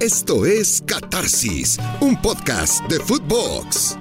Esto 0.00 0.44
es 0.44 0.82
Catarsis, 0.84 1.78
un 2.02 2.20
podcast 2.20 2.84
de 2.84 3.00
Footbox. 3.00 3.96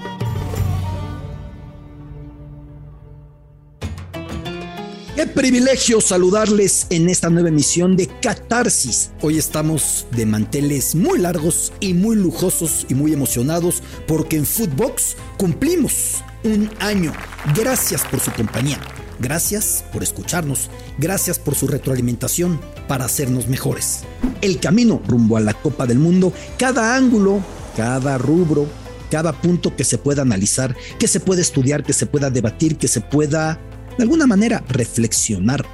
Qué 5.16 5.26
privilegio 5.26 6.02
saludarles 6.02 6.88
en 6.90 7.10
esta 7.10 7.30
nueva 7.30 7.48
emisión 7.48 7.96
de 7.96 8.08
Catarsis. 8.22 9.12
Hoy 9.22 9.38
estamos 9.38 10.06
de 10.12 10.26
manteles 10.26 10.96
muy 10.96 11.18
largos 11.18 11.72
y 11.80 11.94
muy 11.94 12.18
lujosos 12.18 12.86
y 12.90 12.94
muy 12.94 13.14
emocionados 13.14 13.82
porque 14.06 14.36
en 14.36 14.46
Footbox 14.46 15.16
cumplimos 15.38 16.22
un 16.44 16.70
año. 16.82 17.14
Gracias 17.56 18.04
por 18.04 18.20
su 18.20 18.34
compañía. 18.34 18.82
Gracias 19.20 19.84
por 19.94 20.04
escucharnos. 20.04 20.70
Gracias 20.98 21.40
por 21.40 21.56
su 21.56 21.68
retroalimentación 21.68 22.60
para 22.88 23.06
hacernos 23.06 23.48
mejores. 23.48 24.02
El 24.42 24.60
camino 24.60 25.02
rumbo 25.08 25.38
a 25.38 25.42
la 25.42 25.54
Copa 25.54 25.86
del 25.86 26.00
Mundo, 26.00 26.34
cada 26.58 26.96
ángulo, 26.96 27.42
cada 27.78 28.18
rubro, 28.18 28.68
cada 29.10 29.34
punto 29.34 29.76
que 29.76 29.84
se 29.84 29.98
pueda 29.98 30.24
analizar, 30.24 30.76
que 31.00 31.08
se 31.08 31.20
pueda 31.20 31.42
estudiar, 31.42 31.84
que 31.84 31.94
se 31.94 32.06
pueda 32.06 32.30
debatir, 32.30 32.78
que 32.78 32.88
se 32.88 33.02
pueda 33.02 33.60
de 33.98 34.04
alguna 34.04 34.28
manera 34.28 34.64
reflexionar. 34.68 35.66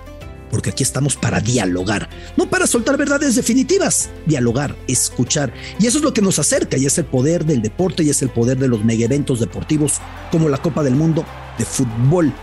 Porque 0.51 0.69
aquí 0.69 0.83
estamos 0.83 1.15
para 1.15 1.39
dialogar, 1.39 2.09
no 2.35 2.49
para 2.49 2.67
soltar 2.67 2.97
verdades 2.97 3.35
definitivas, 3.35 4.09
dialogar, 4.25 4.75
escuchar. 4.85 5.53
Y 5.79 5.87
eso 5.87 5.99
es 5.99 6.03
lo 6.03 6.13
que 6.13 6.21
nos 6.21 6.39
acerca 6.39 6.77
y 6.77 6.85
es 6.85 6.97
el 6.97 7.05
poder 7.05 7.45
del 7.45 7.61
deporte 7.61 8.03
y 8.03 8.09
es 8.09 8.21
el 8.21 8.29
poder 8.29 8.59
de 8.59 8.67
los 8.67 8.83
mega 8.83 9.05
eventos 9.05 9.39
deportivos 9.39 10.01
como 10.29 10.49
la 10.49 10.57
Copa 10.57 10.83
del 10.83 10.95
Mundo 10.95 11.25
de 11.57 11.63
fútbol. 11.63 12.33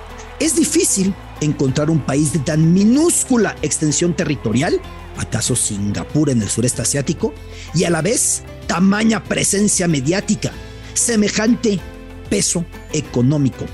Es 0.40 0.54
difícil 0.54 1.14
encontrar 1.40 1.90
un 1.90 2.00
país 2.00 2.32
de 2.32 2.38
tan 2.38 2.72
minúscula 2.72 3.56
extensión 3.62 4.14
territorial, 4.14 4.80
acaso 5.16 5.56
Singapur 5.56 6.30
en 6.30 6.42
el 6.42 6.48
sureste 6.48 6.82
asiático, 6.82 7.34
y 7.74 7.84
a 7.84 7.90
la 7.90 8.02
vez 8.02 8.44
tamaña 8.68 9.24
presencia 9.24 9.88
mediática, 9.88 10.52
semejante 10.94 11.80
peso 12.30 12.64
económico. 12.92 13.64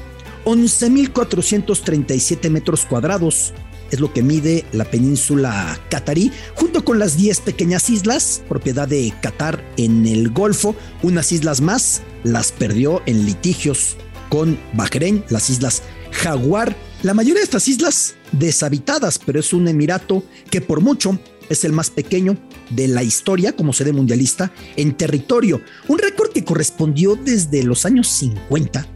11.437 0.47 2.51
metros 2.51 2.87
cuadrados 2.87 3.53
es 3.91 4.01
lo 4.01 4.13
que 4.13 4.23
mide 4.23 4.65
la 4.73 4.87
península 4.87 5.79
catarí, 5.91 6.33
junto 6.55 6.85
con 6.85 6.99
las 6.99 7.17
10 7.17 7.41
pequeñas 7.41 7.91
islas, 7.91 8.43
propiedad 8.49 8.89
de 8.89 9.13
Qatar 9.21 9.63
en 9.77 10.07
el 10.07 10.31
Golfo. 10.31 10.75
Unas 11.03 11.31
islas 11.31 11.61
más 11.61 12.03
las 12.25 12.53
perdió 12.53 13.03
en 13.07 13.27
litigios 13.27 13.97
con 14.31 14.59
Bahrein, 14.73 15.25
las 15.29 15.51
islas 15.51 15.83
Jaguar. 16.15 16.75
La 17.03 17.13
mayoría 17.13 17.41
de 17.41 17.45
estas 17.45 17.69
islas 17.69 18.15
deshabitadas, 18.33 19.19
pero 19.19 19.41
es 19.41 19.53
un 19.53 19.69
emirato 19.69 20.25
que 20.51 20.63
por 20.63 20.81
mucho 20.81 21.19
es 21.51 21.65
el 21.65 21.73
más 21.73 21.91
pequeño 21.91 22.39
de 22.71 22.89
la 22.89 23.03
historia 23.03 23.55
como 23.55 23.75
sede 23.75 23.93
mundialista 23.93 24.51
en 24.77 24.97
territorio. 24.97 25.61
Un 25.89 25.99
récord 25.99 26.33
que 26.33 26.45
correspondió 26.45 27.17
desde 27.17 27.63
los 27.63 27.85
años 27.85 28.09
50 28.09 28.87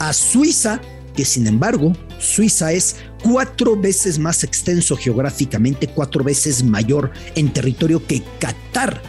a 0.00 0.12
Suiza, 0.12 0.80
que 1.14 1.24
sin 1.24 1.46
embargo, 1.46 1.92
Suiza 2.18 2.72
es 2.72 2.96
cuatro 3.22 3.80
veces 3.80 4.18
más 4.18 4.42
extenso 4.42 4.96
geográficamente, 4.96 5.86
cuatro 5.86 6.24
veces 6.24 6.64
mayor 6.64 7.12
en 7.36 7.52
territorio 7.52 8.04
que 8.04 8.24
Qatar. 8.40 9.00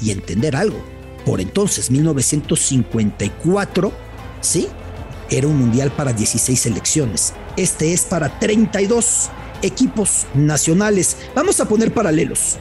Y 0.00 0.10
entender 0.10 0.56
algo, 0.56 0.82
por 1.24 1.40
entonces, 1.40 1.92
1954, 1.92 3.92
¿sí? 4.40 4.66
Era 5.32 5.46
un 5.46 5.56
mundial 5.56 5.90
para 5.90 6.12
16 6.12 6.60
selecciones. 6.60 7.32
Este 7.56 7.94
es 7.94 8.02
para 8.02 8.38
32 8.38 9.30
equipos 9.62 10.26
nacionales. 10.34 11.16
Vamos 11.34 11.58
a 11.58 11.66
poner 11.66 11.94
paralelos. 11.94 12.58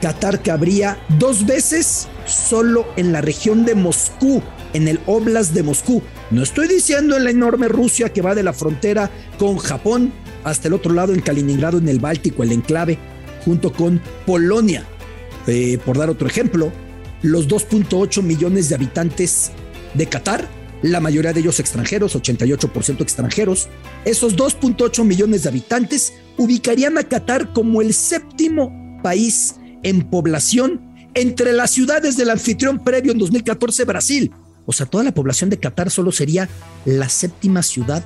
Qatar 0.00 0.40
cabría 0.40 0.96
dos 1.18 1.44
veces 1.44 2.06
solo 2.24 2.86
en 2.96 3.10
la 3.10 3.20
región 3.20 3.64
de 3.64 3.74
Moscú, 3.74 4.42
en 4.74 4.86
el 4.86 5.00
Oblast 5.06 5.54
de 5.54 5.64
Moscú. 5.64 6.02
No 6.30 6.44
estoy 6.44 6.68
diciendo 6.68 7.16
en 7.16 7.24
la 7.24 7.30
enorme 7.30 7.66
Rusia 7.66 8.12
que 8.12 8.22
va 8.22 8.36
de 8.36 8.44
la 8.44 8.52
frontera 8.52 9.10
con 9.36 9.58
Japón 9.58 10.12
hasta 10.44 10.68
el 10.68 10.74
otro 10.74 10.94
lado 10.94 11.14
en 11.14 11.20
Kaliningrado, 11.20 11.78
en 11.78 11.88
el 11.88 11.98
Báltico, 11.98 12.44
el 12.44 12.52
enclave, 12.52 12.96
junto 13.44 13.72
con 13.72 14.00
Polonia. 14.24 14.86
Eh, 15.48 15.78
por 15.84 15.98
dar 15.98 16.10
otro 16.10 16.28
ejemplo, 16.28 16.70
los 17.22 17.48
2.8 17.48 18.22
millones 18.22 18.68
de 18.68 18.76
habitantes 18.76 19.50
de 19.94 20.06
Qatar, 20.06 20.48
la 20.84 21.00
mayoría 21.00 21.32
de 21.32 21.40
ellos 21.40 21.60
extranjeros, 21.60 22.14
88% 22.14 23.00
extranjeros, 23.00 23.68
esos 24.04 24.36
2.8 24.36 25.02
millones 25.04 25.42
de 25.42 25.48
habitantes 25.48 26.12
ubicarían 26.36 26.98
a 26.98 27.04
Qatar 27.04 27.54
como 27.54 27.80
el 27.80 27.94
séptimo 27.94 29.00
país 29.02 29.54
en 29.82 30.02
población 30.10 30.94
entre 31.14 31.54
las 31.54 31.70
ciudades 31.70 32.18
del 32.18 32.28
anfitrión 32.28 32.84
previo 32.84 33.12
en 33.12 33.18
2014 33.18 33.84
Brasil. 33.84 34.32
O 34.66 34.74
sea, 34.74 34.84
toda 34.84 35.04
la 35.04 35.12
población 35.12 35.48
de 35.48 35.58
Qatar 35.58 35.90
solo 35.90 36.12
sería 36.12 36.50
la 36.84 37.08
séptima 37.08 37.62
ciudad 37.62 38.04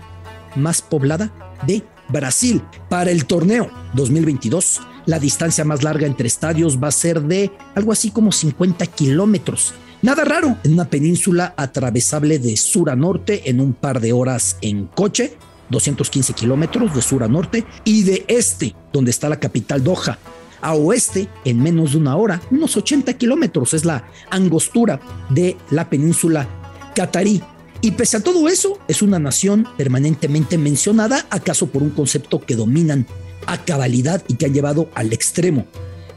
más 0.55 0.81
poblada 0.81 1.33
de 1.67 1.83
Brasil. 2.09 2.63
Para 2.89 3.11
el 3.11 3.25
torneo 3.25 3.73
2022, 3.95 4.81
la 5.07 5.19
distancia 5.19 5.65
más 5.65 5.83
larga 5.83 6.07
entre 6.07 6.29
estadios 6.29 6.81
va 6.81 6.89
a 6.89 6.93
ser 6.93 7.23
de 7.23 7.51
algo 7.75 7.91
así 7.91 8.13
como 8.13 8.31
50 8.31 8.87
kilómetros. 8.87 9.75
Nada 10.01 10.25
raro, 10.25 10.57
en 10.63 10.75
una 10.75 10.89
península 10.89 11.55
atravesable 11.57 12.39
de 12.39 12.57
sur 12.57 12.89
a 12.89 12.95
norte 12.95 13.51
en 13.51 13.61
un 13.61 13.73
par 13.73 14.01
de 14.01 14.13
horas 14.13 14.57
en 14.61 14.87
coche, 14.87 15.37
215 15.71 16.35
kilómetros 16.35 16.95
de 16.95 17.03
sur 17.03 17.25
a 17.25 17.29
norte, 17.29 17.65
y 17.85 18.05
de 18.05 18.25
este, 18.29 18.77
donde 18.93 19.11
está 19.11 19.29
la 19.29 19.41
capital 19.41 19.83
Doha, 19.83 20.17
a 20.61 20.75
oeste 20.75 21.29
en 21.45 21.61
menos 21.61 21.93
de 21.93 21.99
una 21.99 22.17
hora, 22.17 22.41
unos 22.53 22.77
80 22.77 23.15
kilómetros 23.15 23.75
es 23.75 23.85
la 23.85 24.05
angostura 24.31 25.01
de 25.31 25.57
la 25.71 25.91
península 25.91 26.49
catarí. 26.95 27.43
Y 27.81 27.93
pese 27.93 28.19
a 28.19 28.21
todo 28.21 28.49
eso, 28.49 28.79
es 28.87 29.03
una 29.03 29.19
nación 29.19 29.67
permanentemente 29.77 30.59
mencionada, 30.59 31.27
acaso 31.31 31.67
por 31.67 31.83
un 31.83 31.91
concepto 31.91 32.41
que 32.41 32.55
dominan 32.55 33.05
a 33.47 33.65
cabalidad 33.65 34.23
y 34.29 34.35
que 34.35 34.47
han 34.47 34.55
llevado 34.55 34.91
al 34.95 35.13
extremo. 35.13 35.67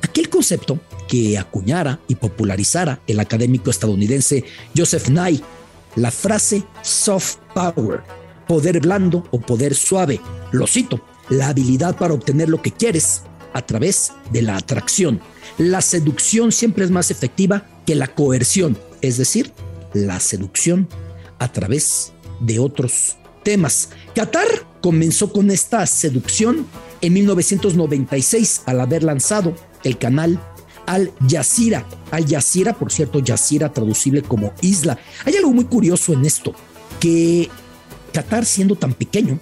Aquel 0.01 0.29
concepto 0.29 0.79
que 1.07 1.37
acuñara 1.37 1.99
y 2.07 2.15
popularizara 2.15 3.01
el 3.07 3.19
académico 3.19 3.69
estadounidense 3.69 4.43
Joseph 4.75 5.09
Nye, 5.09 5.41
la 5.95 6.11
frase 6.11 6.63
soft 6.81 7.37
power, 7.53 8.01
poder 8.47 8.79
blando 8.79 9.27
o 9.31 9.39
poder 9.39 9.75
suave. 9.75 10.19
Lo 10.51 10.67
cito, 10.67 11.01
la 11.29 11.49
habilidad 11.49 11.97
para 11.97 12.13
obtener 12.13 12.49
lo 12.49 12.61
que 12.61 12.71
quieres 12.71 13.23
a 13.53 13.61
través 13.61 14.13
de 14.31 14.41
la 14.41 14.57
atracción. 14.57 15.19
La 15.57 15.81
seducción 15.81 16.51
siempre 16.51 16.85
es 16.85 16.91
más 16.91 17.11
efectiva 17.11 17.65
que 17.85 17.95
la 17.95 18.07
coerción, 18.07 18.77
es 19.01 19.17
decir, 19.17 19.51
la 19.93 20.19
seducción 20.19 20.87
a 21.39 21.51
través 21.51 22.13
de 22.39 22.59
otros 22.59 23.17
temas. 23.43 23.89
Qatar 24.15 24.47
comenzó 24.81 25.31
con 25.31 25.51
esta 25.51 25.85
seducción 25.85 26.65
en 27.01 27.13
1996 27.13 28.63
al 28.65 28.81
haber 28.81 29.03
lanzado 29.03 29.55
el 29.83 29.97
canal 29.97 30.39
Al 30.85 31.11
Jazeera. 31.29 31.85
Al 32.11 32.27
Jazeera, 32.27 32.73
por 32.73 32.91
cierto, 32.91 33.21
Jazeera 33.25 33.71
traducible 33.71 34.21
como 34.21 34.53
isla. 34.61 34.97
Hay 35.25 35.35
algo 35.35 35.51
muy 35.51 35.65
curioso 35.65 36.13
en 36.13 36.25
esto, 36.25 36.53
que 36.99 37.49
Qatar 38.13 38.45
siendo 38.45 38.75
tan 38.75 38.93
pequeño, 38.93 39.39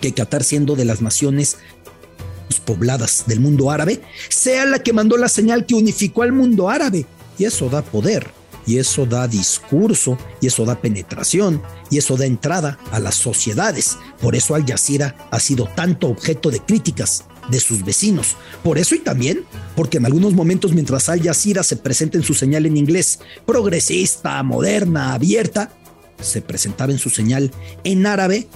que 0.00 0.12
Qatar 0.12 0.44
siendo 0.44 0.76
de 0.76 0.84
las 0.84 1.02
naciones 1.02 1.58
pobladas 2.64 3.24
del 3.26 3.40
mundo 3.40 3.70
árabe, 3.70 4.02
sea 4.28 4.66
la 4.66 4.80
que 4.80 4.92
mandó 4.92 5.16
la 5.16 5.28
señal 5.28 5.66
que 5.66 5.74
unificó 5.74 6.22
al 6.22 6.32
mundo 6.32 6.68
árabe. 6.68 7.06
Y 7.38 7.44
eso 7.44 7.68
da 7.68 7.82
poder, 7.82 8.30
y 8.66 8.78
eso 8.78 9.06
da 9.06 9.28
discurso, 9.28 10.18
y 10.40 10.48
eso 10.48 10.64
da 10.64 10.80
penetración, 10.80 11.62
y 11.90 11.98
eso 11.98 12.16
da 12.16 12.26
entrada 12.26 12.78
a 12.90 12.98
las 12.98 13.14
sociedades. 13.14 13.98
Por 14.20 14.34
eso 14.34 14.54
Al 14.54 14.66
Jazeera 14.66 15.16
ha 15.30 15.40
sido 15.40 15.68
tanto 15.74 16.08
objeto 16.08 16.50
de 16.50 16.60
críticas 16.60 17.24
de 17.50 17.60
sus 17.60 17.84
vecinos. 17.84 18.36
Por 18.62 18.78
eso 18.78 18.94
y 18.94 19.00
también 19.00 19.44
porque 19.74 19.98
en 19.98 20.06
algunos 20.06 20.34
momentos 20.34 20.72
mientras 20.72 21.08
Al 21.08 21.22
Jazeera 21.22 21.62
se 21.62 21.76
presenta 21.76 22.18
en 22.18 22.24
su 22.24 22.34
señal 22.34 22.66
en 22.66 22.76
inglés, 22.76 23.20
progresista, 23.44 24.42
moderna, 24.42 25.14
abierta, 25.14 25.70
se 26.20 26.42
presentaba 26.42 26.92
en 26.92 26.98
su 26.98 27.10
señal 27.10 27.50
en 27.84 28.06
árabe 28.06 28.48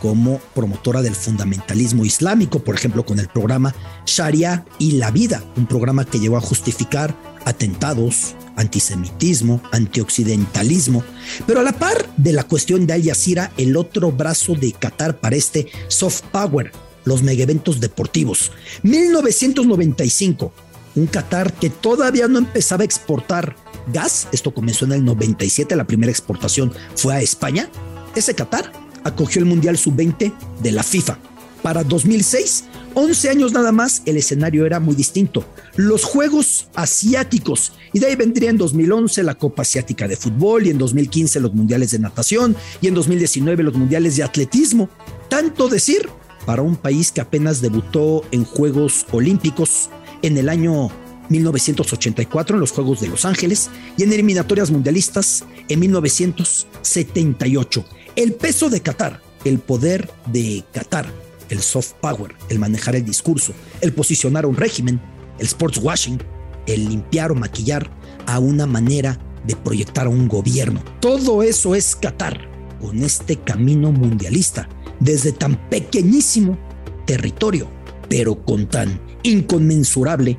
como 0.00 0.38
promotora 0.54 1.00
del 1.00 1.14
fundamentalismo 1.14 2.04
islámico, 2.04 2.58
por 2.58 2.74
ejemplo, 2.74 3.06
con 3.06 3.18
el 3.18 3.28
programa 3.28 3.74
Sharia 4.04 4.66
y 4.78 4.92
la 4.92 5.10
vida, 5.10 5.42
un 5.56 5.66
programa 5.66 6.04
que 6.04 6.18
llevó 6.18 6.36
a 6.36 6.42
justificar 6.42 7.16
atentados, 7.46 8.34
antisemitismo, 8.56 9.62
antioccidentalismo. 9.72 11.02
Pero 11.46 11.60
a 11.60 11.62
la 11.62 11.72
par 11.72 12.06
de 12.18 12.34
la 12.34 12.44
cuestión 12.44 12.86
de 12.86 12.92
Al 12.92 13.02
Jazeera, 13.02 13.52
el 13.56 13.78
otro 13.78 14.12
brazo 14.12 14.54
de 14.54 14.72
Qatar 14.72 15.20
para 15.20 15.36
este 15.36 15.68
soft 15.88 16.22
power, 16.30 16.70
los 17.04 17.22
megaeventos 17.22 17.80
deportivos. 17.80 18.52
1995, 18.82 20.52
un 20.96 21.06
Qatar 21.06 21.52
que 21.52 21.70
todavía 21.70 22.28
no 22.28 22.38
empezaba 22.38 22.82
a 22.82 22.84
exportar 22.84 23.56
gas, 23.92 24.28
esto 24.32 24.54
comenzó 24.54 24.84
en 24.84 24.92
el 24.92 25.04
97, 25.04 25.76
la 25.76 25.86
primera 25.86 26.12
exportación 26.12 26.72
fue 26.94 27.14
a 27.14 27.20
España. 27.20 27.68
Ese 28.14 28.34
Qatar 28.34 28.72
acogió 29.02 29.40
el 29.40 29.46
Mundial 29.46 29.76
Sub-20 29.76 30.32
de 30.62 30.72
la 30.72 30.82
FIFA. 30.82 31.18
Para 31.62 31.82
2006, 31.82 32.64
11 32.94 33.30
años 33.30 33.52
nada 33.52 33.72
más, 33.72 34.02
el 34.04 34.18
escenario 34.18 34.66
era 34.66 34.80
muy 34.80 34.94
distinto. 34.94 35.44
Los 35.76 36.04
Juegos 36.04 36.68
Asiáticos, 36.74 37.72
y 37.92 37.98
de 37.98 38.06
ahí 38.06 38.16
vendría 38.16 38.50
en 38.50 38.58
2011 38.58 39.22
la 39.22 39.34
Copa 39.34 39.62
Asiática 39.62 40.06
de 40.06 40.16
Fútbol, 40.16 40.66
y 40.66 40.70
en 40.70 40.78
2015 40.78 41.40
los 41.40 41.54
Mundiales 41.54 41.90
de 41.90 41.98
Natación, 41.98 42.54
y 42.80 42.88
en 42.88 42.94
2019 42.94 43.62
los 43.62 43.74
Mundiales 43.74 44.16
de 44.16 44.22
Atletismo. 44.22 44.90
Tanto 45.28 45.68
decir 45.68 46.08
para 46.46 46.62
un 46.62 46.76
país 46.76 47.12
que 47.12 47.20
apenas 47.20 47.60
debutó 47.60 48.22
en 48.30 48.44
Juegos 48.44 49.04
Olímpicos 49.12 49.90
en 50.22 50.38
el 50.38 50.48
año 50.48 50.90
1984 51.28 52.56
en 52.56 52.60
los 52.60 52.72
Juegos 52.72 53.00
de 53.00 53.08
Los 53.08 53.24
Ángeles 53.24 53.70
y 53.96 54.02
en 54.02 54.12
eliminatorias 54.12 54.70
mundialistas 54.70 55.44
en 55.68 55.80
1978. 55.80 57.84
El 58.16 58.34
peso 58.34 58.70
de 58.70 58.80
Qatar, 58.80 59.20
el 59.44 59.58
poder 59.58 60.10
de 60.26 60.64
Qatar 60.72 61.06
el 61.50 61.60
soft 61.60 61.92
power, 62.00 62.34
el 62.48 62.58
manejar 62.58 62.96
el 62.96 63.04
discurso, 63.04 63.52
el 63.80 63.92
posicionar 63.92 64.46
un 64.46 64.56
régimen, 64.56 65.00
el 65.38 65.46
sports 65.46 65.78
washing, 65.78 66.18
el 66.66 66.88
limpiar 66.88 67.32
o 67.32 67.34
maquillar 67.34 67.90
a 68.26 68.38
una 68.38 68.66
manera 68.66 69.18
de 69.46 69.56
proyectar 69.56 70.06
a 70.06 70.10
un 70.10 70.28
gobierno. 70.28 70.82
Todo 71.00 71.42
eso 71.42 71.74
es 71.74 71.96
Qatar 71.96 72.48
con 72.80 73.02
este 73.02 73.36
camino 73.36 73.92
mundialista 73.92 74.68
desde 75.00 75.32
tan 75.32 75.56
pequeñísimo 75.68 76.58
territorio, 77.06 77.68
pero 78.08 78.44
con 78.44 78.66
tan 78.66 79.00
inconmensurable 79.22 80.38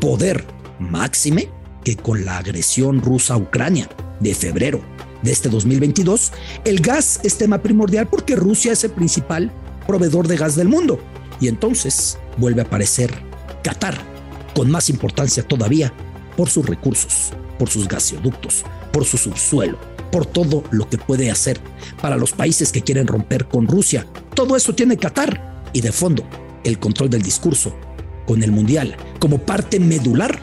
poder 0.00 0.44
máxime 0.78 1.48
que 1.84 1.96
con 1.96 2.24
la 2.24 2.38
agresión 2.38 3.00
rusa 3.00 3.34
a 3.34 3.38
Ucrania 3.38 3.88
de 4.20 4.34
febrero 4.34 4.80
de 5.22 5.32
este 5.32 5.48
2022, 5.48 6.32
el 6.64 6.80
gas 6.80 7.20
es 7.22 7.38
tema 7.38 7.62
primordial 7.62 8.08
porque 8.08 8.36
Rusia 8.36 8.72
es 8.72 8.84
el 8.84 8.90
principal 8.90 9.50
proveedor 9.86 10.28
de 10.28 10.36
gas 10.36 10.56
del 10.56 10.68
mundo. 10.68 11.00
Y 11.40 11.48
entonces 11.48 12.18
vuelve 12.38 12.62
a 12.62 12.64
aparecer 12.64 13.12
Qatar, 13.62 13.96
con 14.54 14.70
más 14.70 14.88
importancia 14.88 15.42
todavía 15.42 15.92
por 16.36 16.48
sus 16.48 16.66
recursos, 16.66 17.32
por 17.58 17.68
sus 17.68 17.88
gasoductos, 17.88 18.64
por 18.92 19.04
su 19.04 19.16
subsuelo, 19.16 19.78
por 20.10 20.26
todo 20.26 20.64
lo 20.70 20.88
que 20.88 20.98
puede 20.98 21.30
hacer 21.30 21.60
para 22.00 22.16
los 22.16 22.32
países 22.32 22.72
que 22.72 22.82
quieren 22.82 23.06
romper 23.06 23.46
con 23.48 23.66
Rusia. 23.66 24.06
Todo 24.34 24.56
eso 24.56 24.74
tiene 24.74 24.96
Qatar 24.96 25.64
y 25.72 25.80
de 25.80 25.92
fondo 25.92 26.24
el 26.64 26.78
control 26.78 27.10
del 27.10 27.22
discurso 27.22 27.76
con 28.26 28.42
el 28.42 28.52
Mundial 28.52 28.96
como 29.18 29.38
parte 29.38 29.78
medular 29.78 30.40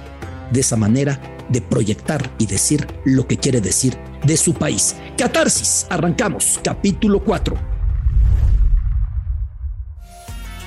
de 0.52 0.62
esa 0.62 0.76
manera 0.76 1.22
de 1.50 1.62
proyectar 1.62 2.32
y 2.38 2.46
decir 2.46 2.88
lo 3.06 3.28
que 3.28 3.38
quiere 3.38 3.62
decir 3.62 3.98
de 4.26 4.38
su 4.38 4.54
país. 4.54 4.96
Catarsis, 5.18 5.86
arrancamos, 5.90 6.60
capítulo 6.64 7.24
4 7.24 7.74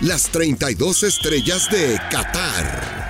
las 0.03 0.25
32 0.25 1.05
estrellas 1.05 1.71
de 1.71 1.99
Qatar. 2.11 3.06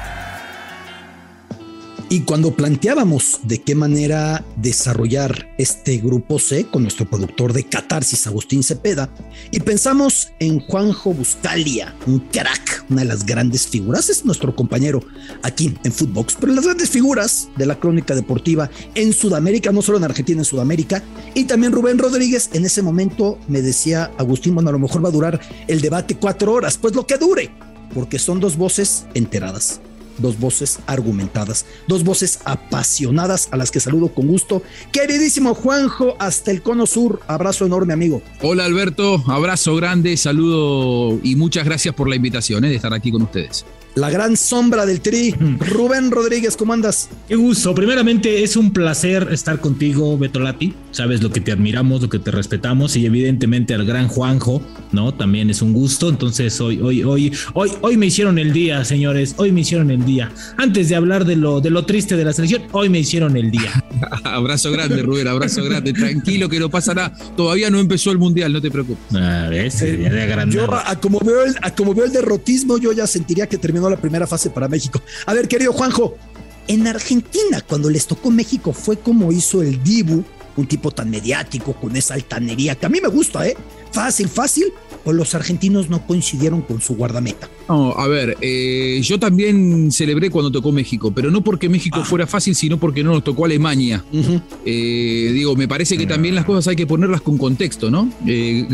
Y 2.08 2.20
cuando 2.20 2.54
planteábamos 2.54 3.40
de 3.42 3.62
qué 3.62 3.74
manera 3.74 4.44
desarrollar 4.54 5.52
este 5.58 5.96
grupo 5.96 6.38
C 6.38 6.64
con 6.66 6.82
nuestro 6.82 7.10
productor 7.10 7.52
de 7.52 7.64
Catarsis, 7.64 8.28
Agustín 8.28 8.62
Cepeda, 8.62 9.10
y 9.50 9.58
pensamos 9.58 10.28
en 10.38 10.60
Juanjo 10.60 11.12
Buscalia, 11.12 11.96
un 12.06 12.20
crack, 12.20 12.84
una 12.90 13.00
de 13.00 13.08
las 13.08 13.26
grandes 13.26 13.66
figuras, 13.66 14.08
es 14.08 14.24
nuestro 14.24 14.54
compañero 14.54 15.02
aquí 15.42 15.74
en 15.82 15.90
Footbox, 15.90 16.36
pero 16.38 16.52
las 16.52 16.64
grandes 16.64 16.90
figuras 16.90 17.48
de 17.56 17.66
la 17.66 17.80
crónica 17.80 18.14
deportiva 18.14 18.70
en 18.94 19.12
Sudamérica, 19.12 19.72
no 19.72 19.82
solo 19.82 19.98
en 19.98 20.04
Argentina, 20.04 20.42
en 20.42 20.44
Sudamérica, 20.44 21.02
y 21.34 21.44
también 21.44 21.72
Rubén 21.72 21.98
Rodríguez, 21.98 22.50
en 22.52 22.64
ese 22.64 22.82
momento 22.82 23.40
me 23.48 23.62
decía 23.62 24.12
Agustín, 24.16 24.54
bueno, 24.54 24.70
a 24.70 24.72
lo 24.72 24.78
mejor 24.78 25.04
va 25.04 25.08
a 25.08 25.12
durar 25.12 25.40
el 25.66 25.80
debate 25.80 26.14
cuatro 26.14 26.52
horas, 26.52 26.78
pues 26.78 26.94
lo 26.94 27.04
que 27.04 27.18
dure, 27.18 27.50
porque 27.92 28.20
son 28.20 28.38
dos 28.38 28.56
voces 28.56 29.06
enteradas 29.14 29.80
dos 30.18 30.38
voces 30.38 30.80
argumentadas, 30.86 31.66
dos 31.86 32.04
voces 32.04 32.40
apasionadas 32.44 33.48
a 33.50 33.56
las 33.56 33.70
que 33.70 33.80
saludo 33.80 34.08
con 34.08 34.26
gusto. 34.26 34.62
Queridísimo 34.92 35.54
Juanjo, 35.54 36.16
hasta 36.18 36.50
el 36.50 36.62
cono 36.62 36.86
sur, 36.86 37.20
abrazo 37.26 37.66
enorme 37.66 37.92
amigo. 37.92 38.22
Hola 38.40 38.64
Alberto, 38.64 39.22
abrazo 39.26 39.76
grande, 39.76 40.16
saludo 40.16 41.18
y 41.22 41.36
muchas 41.36 41.64
gracias 41.64 41.94
por 41.94 42.08
la 42.08 42.16
invitación 42.16 42.64
eh, 42.64 42.68
de 42.68 42.76
estar 42.76 42.92
aquí 42.94 43.10
con 43.10 43.22
ustedes 43.22 43.64
la 43.96 44.10
gran 44.10 44.36
sombra 44.36 44.84
del 44.86 45.00
tri. 45.00 45.34
Rubén 45.58 46.10
Rodríguez, 46.10 46.56
¿cómo 46.56 46.74
andas? 46.74 47.08
Qué 47.26 47.34
gusto. 47.34 47.74
Primeramente, 47.74 48.42
es 48.42 48.56
un 48.56 48.72
placer 48.72 49.28
estar 49.32 49.58
contigo, 49.58 50.16
Beto 50.18 50.38
Lati. 50.38 50.74
Sabes 50.90 51.22
lo 51.22 51.30
que 51.30 51.40
te 51.40 51.50
admiramos, 51.50 52.02
lo 52.02 52.10
que 52.10 52.18
te 52.18 52.30
respetamos 52.30 52.94
y 52.96 53.06
evidentemente 53.06 53.74
al 53.74 53.86
gran 53.86 54.08
Juanjo, 54.08 54.62
¿no? 54.92 55.14
También 55.14 55.48
es 55.48 55.62
un 55.62 55.72
gusto. 55.72 56.10
Entonces, 56.10 56.60
hoy, 56.60 56.78
hoy, 56.80 57.02
hoy, 57.04 57.32
hoy, 57.54 57.70
hoy 57.80 57.96
me 57.96 58.06
hicieron 58.06 58.38
el 58.38 58.52
día, 58.52 58.84
señores. 58.84 59.34
Hoy 59.38 59.50
me 59.50 59.62
hicieron 59.62 59.90
el 59.90 60.04
día. 60.04 60.30
Antes 60.58 60.90
de 60.90 60.96
hablar 60.96 61.24
de 61.24 61.36
lo, 61.36 61.62
de 61.62 61.70
lo 61.70 61.86
triste 61.86 62.16
de 62.16 62.24
la 62.24 62.34
selección, 62.34 62.64
hoy 62.72 62.90
me 62.90 62.98
hicieron 62.98 63.34
el 63.36 63.50
día. 63.50 63.82
abrazo 64.24 64.70
grande, 64.72 65.00
Rubén, 65.02 65.26
abrazo 65.26 65.64
grande. 65.64 65.94
Tranquilo 65.94 66.50
que 66.50 66.60
no 66.60 66.68
pasará. 66.68 67.14
Todavía 67.34 67.70
no 67.70 67.78
empezó 67.78 68.10
el 68.10 68.18
mundial, 68.18 68.52
no 68.52 68.60
te 68.60 68.70
preocupes. 68.70 69.16
A 69.16 69.48
ver, 69.48 69.72
eh, 69.80 70.46
yo, 70.50 70.66
como 71.00 71.18
veo 71.20 71.44
el, 71.44 71.54
a 71.62 71.74
como 71.74 71.94
veo 71.94 72.04
el 72.04 72.12
derrotismo, 72.12 72.76
yo 72.76 72.92
ya 72.92 73.06
sentiría 73.06 73.46
que 73.46 73.56
terminó 73.56 73.85
la 73.90 73.96
primera 73.96 74.26
fase 74.26 74.50
para 74.50 74.68
México. 74.68 75.00
A 75.26 75.34
ver, 75.34 75.48
querido 75.48 75.72
Juanjo, 75.72 76.16
en 76.68 76.86
Argentina, 76.86 77.60
cuando 77.66 77.90
les 77.90 78.06
tocó 78.06 78.30
México, 78.30 78.72
fue 78.72 78.98
como 78.98 79.32
hizo 79.32 79.62
el 79.62 79.82
Dibu, 79.82 80.24
un 80.56 80.66
tipo 80.66 80.90
tan 80.90 81.10
mediático, 81.10 81.74
con 81.74 81.96
esa 81.96 82.14
altanería, 82.14 82.74
que 82.74 82.86
a 82.86 82.88
mí 82.88 82.98
me 83.00 83.08
gusta, 83.08 83.46
¿eh? 83.46 83.56
Fácil, 83.92 84.28
fácil, 84.28 84.72
o 85.04 85.12
los 85.12 85.34
argentinos 85.34 85.88
no 85.88 86.04
coincidieron 86.06 86.62
con 86.62 86.80
su 86.80 86.96
guardameta. 86.96 87.48
No, 87.68 87.92
a 87.92 88.08
ver, 88.08 88.36
eh, 88.40 89.00
yo 89.02 89.18
también 89.18 89.92
celebré 89.92 90.30
cuando 90.30 90.50
tocó 90.50 90.72
México, 90.72 91.12
pero 91.14 91.30
no 91.30 91.42
porque 91.42 91.68
México 91.68 92.00
ah. 92.02 92.04
fuera 92.04 92.26
fácil, 92.26 92.54
sino 92.54 92.78
porque 92.78 93.04
no 93.04 93.12
nos 93.12 93.22
tocó 93.22 93.44
Alemania. 93.44 94.04
Eh, 94.64 95.30
digo, 95.32 95.54
me 95.54 95.68
parece 95.68 95.96
que 95.96 96.06
también 96.06 96.34
las 96.34 96.44
cosas 96.44 96.68
hay 96.68 96.76
que 96.76 96.86
ponerlas 96.86 97.20
con 97.20 97.38
contexto, 97.38 97.90
¿no? 97.90 98.10
Eh, 98.26 98.66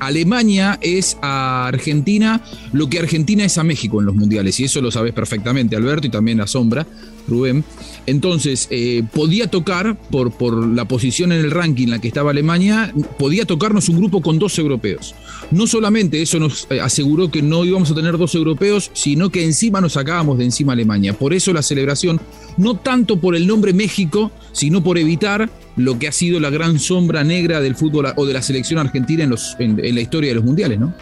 Alemania 0.00 0.78
es 0.80 1.16
a 1.22 1.66
Argentina 1.66 2.42
lo 2.72 2.88
que 2.88 2.98
Argentina 2.98 3.44
es 3.44 3.58
a 3.58 3.64
México 3.64 4.00
en 4.00 4.06
los 4.06 4.14
mundiales, 4.14 4.58
y 4.60 4.64
eso 4.64 4.80
lo 4.80 4.90
sabes 4.90 5.12
perfectamente, 5.12 5.76
Alberto, 5.76 6.06
y 6.06 6.10
también 6.10 6.40
Asombra, 6.40 6.86
Rubén. 7.28 7.64
Entonces, 8.06 8.66
eh, 8.70 9.04
podía 9.12 9.48
tocar, 9.48 9.96
por, 10.10 10.32
por 10.32 10.66
la 10.66 10.86
posición 10.86 11.32
en 11.32 11.44
el 11.44 11.50
ranking 11.50 11.84
en 11.84 11.90
la 11.90 11.98
que 12.00 12.08
estaba 12.08 12.30
Alemania, 12.30 12.92
podía 13.18 13.44
tocarnos 13.44 13.88
un 13.88 13.98
grupo 13.98 14.22
con 14.22 14.38
dos 14.38 14.58
europeos. 14.58 15.14
No 15.50 15.66
solamente 15.66 16.20
eso 16.20 16.38
nos 16.38 16.66
eh, 16.70 16.80
aseguró 16.80 17.30
que 17.30 17.42
no 17.42 17.64
íbamos 17.64 17.90
a 17.90 17.94
tener 17.94 18.18
dos 18.18 18.34
europeos, 18.34 18.90
sino 18.94 19.30
que 19.30 19.44
encima 19.44 19.80
nos 19.80 19.94
sacábamos 19.94 20.38
de 20.38 20.44
encima 20.44 20.72
Alemania. 20.72 21.12
Por 21.12 21.34
eso 21.34 21.52
la 21.52 21.62
celebración, 21.62 22.20
no 22.56 22.76
tanto 22.76 23.20
por 23.20 23.36
el 23.36 23.46
nombre 23.46 23.72
México, 23.72 24.30
sino 24.52 24.82
por 24.82 24.98
evitar 24.98 25.50
lo 25.76 25.98
que 25.98 26.08
ha 26.08 26.12
sido 26.12 26.40
la 26.40 26.50
gran 26.50 26.78
sombra 26.78 27.24
negra 27.24 27.60
del 27.60 27.76
fútbol 27.76 28.12
o 28.16 28.26
de 28.26 28.32
la 28.32 28.42
selección 28.42 28.78
argentina 28.78 29.28
en, 29.58 29.94
la 29.94 30.00
historia 30.00 30.30
de 30.30 30.34
los 30.34 30.44
mundiales, 30.44 30.78
¿no? 30.80 30.94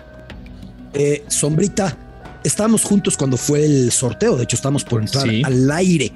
Eh, 0.93 1.25
sombrita, 1.29 1.97
estábamos 2.47 2.85
juntos 2.85 3.17
cuando 3.17 3.37
fue 3.37 3.65
el 3.65 3.93
sorteo, 3.93 4.37
de 4.37 4.45
hecho 4.45 4.57
estamos 4.57 4.85
por 4.85 5.03
entrar 5.03 5.29
al 5.45 5.71
aire. 5.71 6.13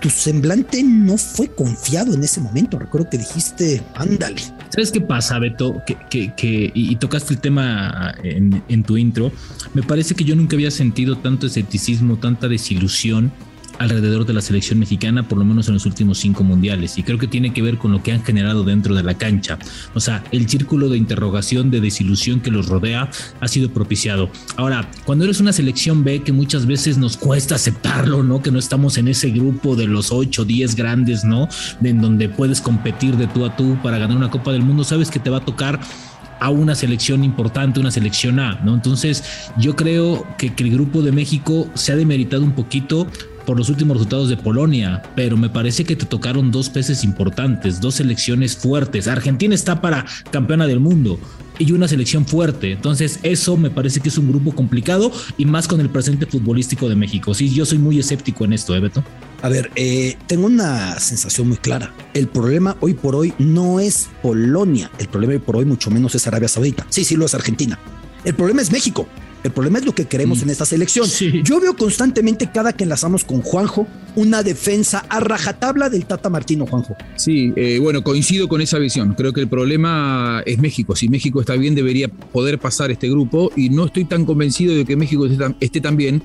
Tu 0.00 0.10
semblante 0.10 0.82
no 0.84 1.18
fue 1.18 1.48
confiado 1.48 2.14
en 2.14 2.22
ese 2.22 2.40
momento, 2.40 2.78
recuerdo 2.78 3.10
que 3.10 3.18
dijiste, 3.18 3.82
ándale. 3.94 4.40
¿Sabes 4.68 4.92
qué 4.92 5.00
pasa, 5.00 5.38
Beto? 5.40 5.82
Que, 5.84 6.32
que, 6.36 6.70
y, 6.72 6.94
tocaste 6.96 7.34
el 7.34 7.40
tema 7.40 8.14
en, 8.22 8.62
en 8.68 8.82
tu 8.84 8.96
intro. 8.96 9.32
Me 9.74 9.82
parece 9.82 10.14
que 10.14 10.22
yo 10.22 10.36
nunca 10.36 10.54
había 10.54 10.70
sentido 10.70 11.18
tanto 11.18 11.46
escepticismo, 11.48 12.16
tanta 12.16 12.46
desilusión 12.46 13.32
alrededor 13.78 14.26
de 14.26 14.32
la 14.32 14.40
selección 14.40 14.78
mexicana, 14.78 15.28
por 15.28 15.38
lo 15.38 15.44
menos 15.44 15.68
en 15.68 15.74
los 15.74 15.86
últimos 15.86 16.18
cinco 16.18 16.44
mundiales. 16.44 16.98
Y 16.98 17.02
creo 17.02 17.18
que 17.18 17.26
tiene 17.26 17.52
que 17.52 17.62
ver 17.62 17.78
con 17.78 17.92
lo 17.92 18.02
que 18.02 18.12
han 18.12 18.22
generado 18.22 18.64
dentro 18.64 18.94
de 18.94 19.02
la 19.02 19.14
cancha. 19.14 19.58
O 19.94 20.00
sea, 20.00 20.24
el 20.32 20.48
círculo 20.48 20.88
de 20.88 20.98
interrogación, 20.98 21.70
de 21.70 21.80
desilusión 21.80 22.40
que 22.40 22.50
los 22.50 22.68
rodea 22.68 23.10
ha 23.40 23.48
sido 23.48 23.70
propiciado. 23.70 24.30
Ahora, 24.56 24.90
cuando 25.04 25.24
eres 25.24 25.40
una 25.40 25.52
selección 25.52 26.04
B, 26.04 26.22
que 26.22 26.32
muchas 26.32 26.66
veces 26.66 26.98
nos 26.98 27.16
cuesta 27.16 27.54
aceptarlo, 27.54 28.22
¿no? 28.22 28.42
Que 28.42 28.50
no 28.50 28.58
estamos 28.58 28.98
en 28.98 29.08
ese 29.08 29.30
grupo 29.30 29.76
de 29.76 29.86
los 29.86 30.12
8, 30.12 30.44
10 30.44 30.74
grandes, 30.74 31.24
¿no? 31.24 31.48
en 31.82 32.00
donde 32.00 32.28
puedes 32.28 32.60
competir 32.60 33.16
de 33.16 33.26
tú 33.26 33.44
a 33.44 33.56
tú 33.56 33.76
para 33.82 33.98
ganar 33.98 34.16
una 34.16 34.30
Copa 34.30 34.52
del 34.52 34.62
Mundo, 34.62 34.84
sabes 34.84 35.10
que 35.10 35.18
te 35.18 35.30
va 35.30 35.38
a 35.38 35.44
tocar 35.44 35.80
a 36.40 36.50
una 36.50 36.74
selección 36.74 37.24
importante, 37.24 37.80
una 37.80 37.90
selección 37.90 38.38
A, 38.38 38.60
¿no? 38.64 38.74
Entonces, 38.74 39.24
yo 39.58 39.74
creo 39.74 40.24
que, 40.36 40.54
que, 40.54 40.62
el 40.62 40.70
grupo 40.70 41.02
de 41.02 41.10
México 41.10 41.68
se 41.74 41.92
ha 41.92 41.96
demeritado 41.96 42.44
un 42.44 42.52
poquito 42.52 43.08
por 43.48 43.56
los 43.56 43.70
últimos 43.70 43.96
resultados 43.96 44.28
de 44.28 44.36
Polonia, 44.36 45.00
pero 45.16 45.38
me 45.38 45.48
parece 45.48 45.82
que 45.82 45.96
te 45.96 46.04
tocaron 46.04 46.50
dos 46.50 46.68
peces 46.68 47.02
importantes, 47.02 47.80
dos 47.80 47.94
selecciones 47.94 48.54
fuertes. 48.54 49.08
Argentina 49.08 49.54
está 49.54 49.80
para 49.80 50.04
campeona 50.30 50.66
del 50.66 50.80
mundo 50.80 51.18
y 51.58 51.72
una 51.72 51.88
selección 51.88 52.26
fuerte. 52.26 52.72
Entonces, 52.72 53.20
eso 53.22 53.56
me 53.56 53.70
parece 53.70 54.00
que 54.00 54.10
es 54.10 54.18
un 54.18 54.28
grupo 54.28 54.52
complicado 54.52 55.10
y 55.38 55.46
más 55.46 55.66
con 55.66 55.80
el 55.80 55.88
presente 55.88 56.26
futbolístico 56.26 56.90
de 56.90 56.96
México. 56.96 57.32
Sí, 57.32 57.48
yo 57.48 57.64
soy 57.64 57.78
muy 57.78 57.98
escéptico 57.98 58.44
en 58.44 58.52
esto, 58.52 58.76
¿eh, 58.76 58.80
Beto? 58.80 59.02
A 59.40 59.48
ver, 59.48 59.70
eh, 59.76 60.18
tengo 60.26 60.44
una 60.44 61.00
sensación 61.00 61.48
muy 61.48 61.56
clara. 61.56 61.94
El 62.12 62.28
problema 62.28 62.76
hoy 62.80 62.92
por 62.92 63.14
hoy 63.14 63.32
no 63.38 63.80
es 63.80 64.10
Polonia. 64.20 64.90
El 64.98 65.08
problema 65.08 65.32
hoy 65.32 65.38
por 65.38 65.56
hoy 65.56 65.64
mucho 65.64 65.90
menos 65.90 66.14
es 66.14 66.26
Arabia 66.26 66.48
Saudita. 66.48 66.86
Sí, 66.90 67.02
sí, 67.02 67.16
lo 67.16 67.24
es 67.24 67.32
Argentina. 67.32 67.78
El 68.24 68.34
problema 68.34 68.60
es 68.60 68.70
México. 68.70 69.08
El 69.44 69.52
problema 69.52 69.78
es 69.78 69.84
lo 69.84 69.94
que 69.94 70.06
queremos 70.06 70.40
mm. 70.40 70.42
en 70.42 70.50
esta 70.50 70.64
selección. 70.64 71.06
Yo 71.44 71.60
veo 71.60 71.76
constantemente 71.76 72.50
cada 72.50 72.72
que 72.72 72.84
enlazamos 72.84 73.24
con 73.24 73.42
Juanjo 73.42 73.86
una 74.18 74.42
defensa 74.42 75.04
a 75.08 75.20
rajatabla 75.20 75.88
del 75.88 76.04
Tata 76.04 76.28
Martino, 76.28 76.66
Juanjo. 76.66 76.96
Sí, 77.14 77.52
eh, 77.54 77.78
bueno, 77.80 78.02
coincido 78.02 78.48
con 78.48 78.60
esa 78.60 78.78
visión. 78.78 79.14
Creo 79.14 79.32
que 79.32 79.40
el 79.40 79.46
problema 79.46 80.42
es 80.44 80.58
México. 80.58 80.96
Si 80.96 81.08
México 81.08 81.40
está 81.40 81.54
bien, 81.54 81.76
debería 81.76 82.08
poder 82.08 82.58
pasar 82.58 82.90
este 82.90 83.08
grupo 83.08 83.52
y 83.54 83.70
no 83.70 83.86
estoy 83.86 84.06
tan 84.06 84.24
convencido 84.24 84.74
de 84.74 84.84
que 84.84 84.96
México 84.96 85.26
esté 85.60 85.80
tan, 85.80 85.96
bien, 85.96 86.20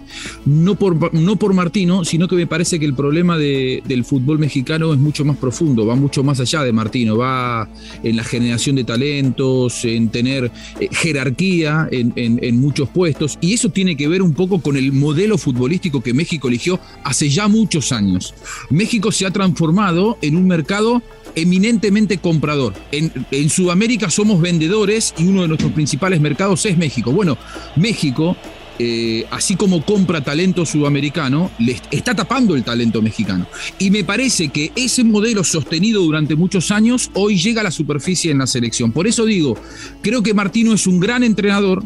no 0.47 0.73
por, 0.73 1.13
no 1.13 1.35
por 1.35 1.53
Martino, 1.53 2.03
sino 2.03 2.27
que 2.27 2.35
me 2.35 2.47
parece 2.47 2.79
que 2.79 2.85
el 2.85 2.95
problema 2.95 3.37
del 3.37 4.05
fútbol 4.05 4.39
mexicano 4.39 4.91
es 4.91 4.99
mucho 4.99 5.23
más 5.23 5.37
profundo, 5.37 5.85
va 5.85 5.95
mucho 5.95 6.23
más 6.23 6.39
allá 6.39 6.63
de 6.63 6.73
Martino, 6.73 7.15
va 7.15 7.69
en 8.01 8.15
la 8.15 8.23
generación 8.23 8.75
de 8.75 8.85
talentos, 8.85 9.85
en 9.85 10.09
tener 10.09 10.51
eh, 10.79 10.89
jerarquía 10.91 11.87
en, 11.91 12.13
en 12.15 12.59
muchos 12.59 12.89
puestos 12.89 13.37
y 13.39 13.53
eso 13.53 13.69
tiene 13.69 13.95
que 13.95 14.07
ver 14.07 14.23
un 14.23 14.33
poco 14.33 14.61
con 14.61 14.77
el 14.77 14.91
modelo 14.91 15.37
futbolístico 15.37 16.01
que 16.01 16.15
México 16.15 16.47
eligió 16.47 16.79
hace 17.03 17.29
ya 17.29 17.47
muchos 17.47 17.82
años. 17.91 18.33
México 18.69 19.11
se 19.11 19.25
ha 19.25 19.31
transformado 19.31 20.17
en 20.21 20.37
un 20.37 20.47
mercado 20.47 21.01
eminentemente 21.35 22.17
comprador. 22.17 22.73
En, 22.91 23.49
Sudamérica 23.49 24.09
somos 24.09 24.41
vendedores 24.41 25.13
y 25.17 25.27
uno 25.27 25.41
de 25.43 25.47
nuestros 25.47 25.71
principales 25.71 26.21
mercados 26.21 26.65
es 26.65 26.77
México. 26.77 27.11
Bueno, 27.11 27.37
México, 27.75 28.35
eh, 28.79 29.25
así 29.31 29.55
como 29.55 29.85
compra 29.85 30.23
talento 30.23 30.65
sudamericano, 30.65 31.51
le 31.59 31.79
está 31.91 32.15
tapando 32.15 32.55
el 32.55 32.63
talento 32.63 33.01
mexicano. 33.01 33.47
Y 33.79 33.91
me 33.91 34.03
parece 34.03 34.49
que 34.49 34.71
ese 34.75 35.03
modelo 35.03 35.43
sostenido 35.43 36.01
durante 36.01 36.35
muchos 36.35 36.71
años 36.71 37.11
hoy 37.13 37.37
llega 37.37 37.61
a 37.61 37.65
la 37.65 37.71
superficie 37.71 38.31
en 38.31 38.39
la 38.39 38.47
selección. 38.47 38.91
Por 38.91 39.07
eso 39.07 39.25
digo, 39.25 39.57
creo 40.01 40.23
que 40.23 40.33
Martino 40.33 40.73
es 40.73 40.87
un 40.87 40.99
gran 40.99 41.23
entrenador, 41.23 41.83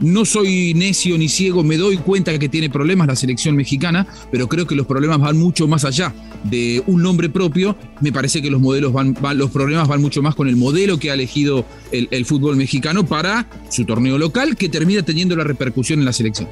no 0.00 0.24
soy 0.24 0.74
necio 0.74 1.16
ni 1.18 1.28
ciego, 1.28 1.62
me 1.62 1.76
doy 1.76 1.96
cuenta 1.96 2.38
que 2.38 2.48
tiene 2.48 2.70
problemas 2.70 3.06
la 3.06 3.16
selección 3.16 3.56
mexicana, 3.56 4.06
pero 4.30 4.48
creo 4.48 4.66
que 4.66 4.74
los 4.74 4.86
problemas 4.86 5.20
van 5.20 5.38
mucho 5.38 5.68
más 5.68 5.84
allá 5.84 6.14
de 6.44 6.82
un 6.86 7.02
nombre 7.02 7.28
propio. 7.28 7.76
Me 8.00 8.12
parece 8.12 8.42
que 8.42 8.50
los 8.50 8.60
modelos 8.60 8.92
van, 8.92 9.16
los 9.34 9.50
problemas 9.50 9.88
van 9.88 10.00
mucho 10.00 10.22
más 10.22 10.34
con 10.34 10.48
el 10.48 10.56
modelo 10.56 10.98
que 10.98 11.10
ha 11.10 11.14
elegido 11.14 11.64
el 11.92 12.24
fútbol 12.26 12.56
mexicano 12.56 13.06
para 13.06 13.46
su 13.70 13.84
torneo 13.84 14.18
local, 14.18 14.56
que 14.56 14.68
termina 14.68 15.02
teniendo 15.02 15.36
la 15.36 15.44
repercusión 15.44 16.00
en 16.00 16.04
la 16.04 16.12
selección 16.12 16.48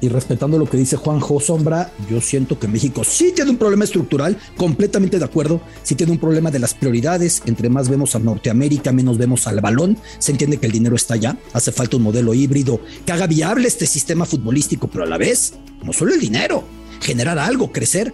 y 0.00 0.08
respetando 0.08 0.58
lo 0.58 0.66
que 0.66 0.76
dice 0.76 0.96
Juanjo 0.96 1.40
Sombra, 1.40 1.92
yo 2.10 2.20
siento 2.20 2.58
que 2.58 2.68
México 2.68 3.04
sí 3.04 3.32
tiene 3.34 3.50
un 3.50 3.56
problema 3.56 3.84
estructural, 3.84 4.36
completamente 4.56 5.18
de 5.18 5.24
acuerdo, 5.24 5.60
sí 5.82 5.94
tiene 5.94 6.12
un 6.12 6.18
problema 6.18 6.50
de 6.50 6.58
las 6.58 6.74
prioridades, 6.74 7.42
entre 7.46 7.70
más 7.70 7.88
vemos 7.88 8.14
a 8.14 8.18
Norteamérica, 8.18 8.92
menos 8.92 9.18
vemos 9.18 9.46
al 9.46 9.60
balón, 9.60 9.96
se 10.18 10.32
entiende 10.32 10.58
que 10.58 10.66
el 10.66 10.72
dinero 10.72 10.96
está 10.96 11.14
allá, 11.14 11.36
hace 11.52 11.72
falta 11.72 11.96
un 11.96 12.02
modelo 12.02 12.34
híbrido 12.34 12.80
que 13.06 13.12
haga 13.12 13.26
viable 13.26 13.68
este 13.68 13.86
sistema 13.86 14.26
futbolístico, 14.26 14.88
pero 14.88 15.04
a 15.04 15.08
la 15.08 15.18
vez, 15.18 15.54
no 15.82 15.92
solo 15.92 16.14
el 16.14 16.20
dinero, 16.20 16.64
generar 17.00 17.38
algo, 17.38 17.72
crecer. 17.72 18.12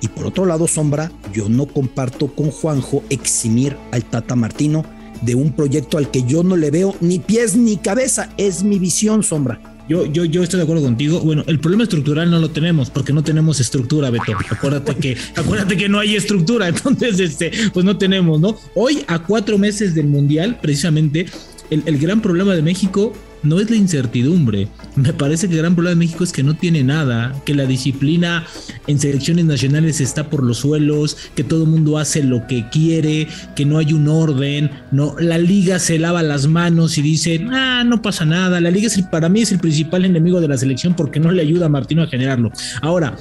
Y 0.00 0.08
por 0.08 0.26
otro 0.26 0.46
lado, 0.46 0.66
Sombra, 0.66 1.12
yo 1.32 1.48
no 1.48 1.66
comparto 1.66 2.34
con 2.34 2.50
Juanjo 2.50 3.04
eximir 3.08 3.76
al 3.92 4.04
Tata 4.04 4.34
Martino 4.34 4.84
de 5.22 5.36
un 5.36 5.52
proyecto 5.52 5.98
al 5.98 6.10
que 6.10 6.24
yo 6.24 6.42
no 6.42 6.56
le 6.56 6.70
veo 6.70 6.96
ni 7.00 7.20
pies 7.20 7.56
ni 7.56 7.76
cabeza, 7.76 8.30
es 8.36 8.64
mi 8.64 8.78
visión, 8.78 9.22
Sombra. 9.22 9.71
Yo, 9.92 10.06
yo, 10.06 10.24
yo 10.24 10.42
estoy 10.42 10.56
de 10.56 10.64
acuerdo 10.64 10.82
contigo. 10.82 11.20
Bueno, 11.20 11.44
el 11.46 11.60
problema 11.60 11.82
estructural 11.82 12.30
no 12.30 12.38
lo 12.38 12.50
tenemos 12.50 12.88
porque 12.88 13.12
no 13.12 13.22
tenemos 13.22 13.60
estructura, 13.60 14.08
Beto. 14.08 14.32
Acuérdate 14.48 14.94
que, 14.94 15.18
acuérdate 15.36 15.76
que 15.76 15.86
no 15.86 15.98
hay 15.98 16.16
estructura, 16.16 16.68
entonces 16.68 17.20
este, 17.20 17.52
pues 17.74 17.84
no 17.84 17.98
tenemos, 17.98 18.40
¿no? 18.40 18.56
Hoy, 18.74 19.04
a 19.06 19.18
cuatro 19.18 19.58
meses 19.58 19.94
del 19.94 20.06
Mundial, 20.06 20.58
precisamente, 20.62 21.26
el, 21.68 21.82
el 21.84 21.98
gran 21.98 22.22
problema 22.22 22.54
de 22.54 22.62
México 22.62 23.12
no 23.42 23.60
es 23.60 23.70
la 23.70 23.76
incertidumbre. 23.76 24.68
Me 24.96 25.12
parece 25.12 25.48
que 25.48 25.54
el 25.54 25.60
gran 25.60 25.74
problema 25.74 25.90
de 25.90 26.04
México 26.04 26.24
es 26.24 26.32
que 26.32 26.42
no 26.42 26.54
tiene 26.54 26.84
nada, 26.84 27.34
que 27.44 27.54
la 27.54 27.66
disciplina 27.66 28.44
en 28.86 28.98
selecciones 28.98 29.44
nacionales 29.44 30.00
está 30.00 30.28
por 30.28 30.42
los 30.42 30.58
suelos, 30.58 31.16
que 31.34 31.44
todo 31.44 31.64
el 31.64 31.70
mundo 31.70 31.98
hace 31.98 32.22
lo 32.22 32.46
que 32.46 32.68
quiere, 32.70 33.28
que 33.56 33.64
no 33.64 33.78
hay 33.78 33.92
un 33.92 34.08
orden, 34.08 34.70
no, 34.90 35.16
la 35.18 35.38
liga 35.38 35.78
se 35.78 35.98
lava 35.98 36.22
las 36.22 36.46
manos 36.46 36.98
y 36.98 37.02
dice, 37.02 37.44
ah, 37.50 37.82
no 37.84 38.02
pasa 38.02 38.24
nada, 38.24 38.60
la 38.60 38.70
liga 38.70 38.86
es 38.86 39.02
para 39.02 39.28
mí 39.28 39.42
es 39.42 39.52
el 39.52 39.58
principal 39.58 40.04
enemigo 40.04 40.40
de 40.40 40.48
la 40.48 40.56
selección 40.56 40.94
porque 40.94 41.20
no 41.20 41.32
le 41.32 41.42
ayuda 41.42 41.66
a 41.66 41.68
Martino 41.68 42.02
a 42.02 42.06
generarlo. 42.06 42.52
Ahora, 42.80 43.16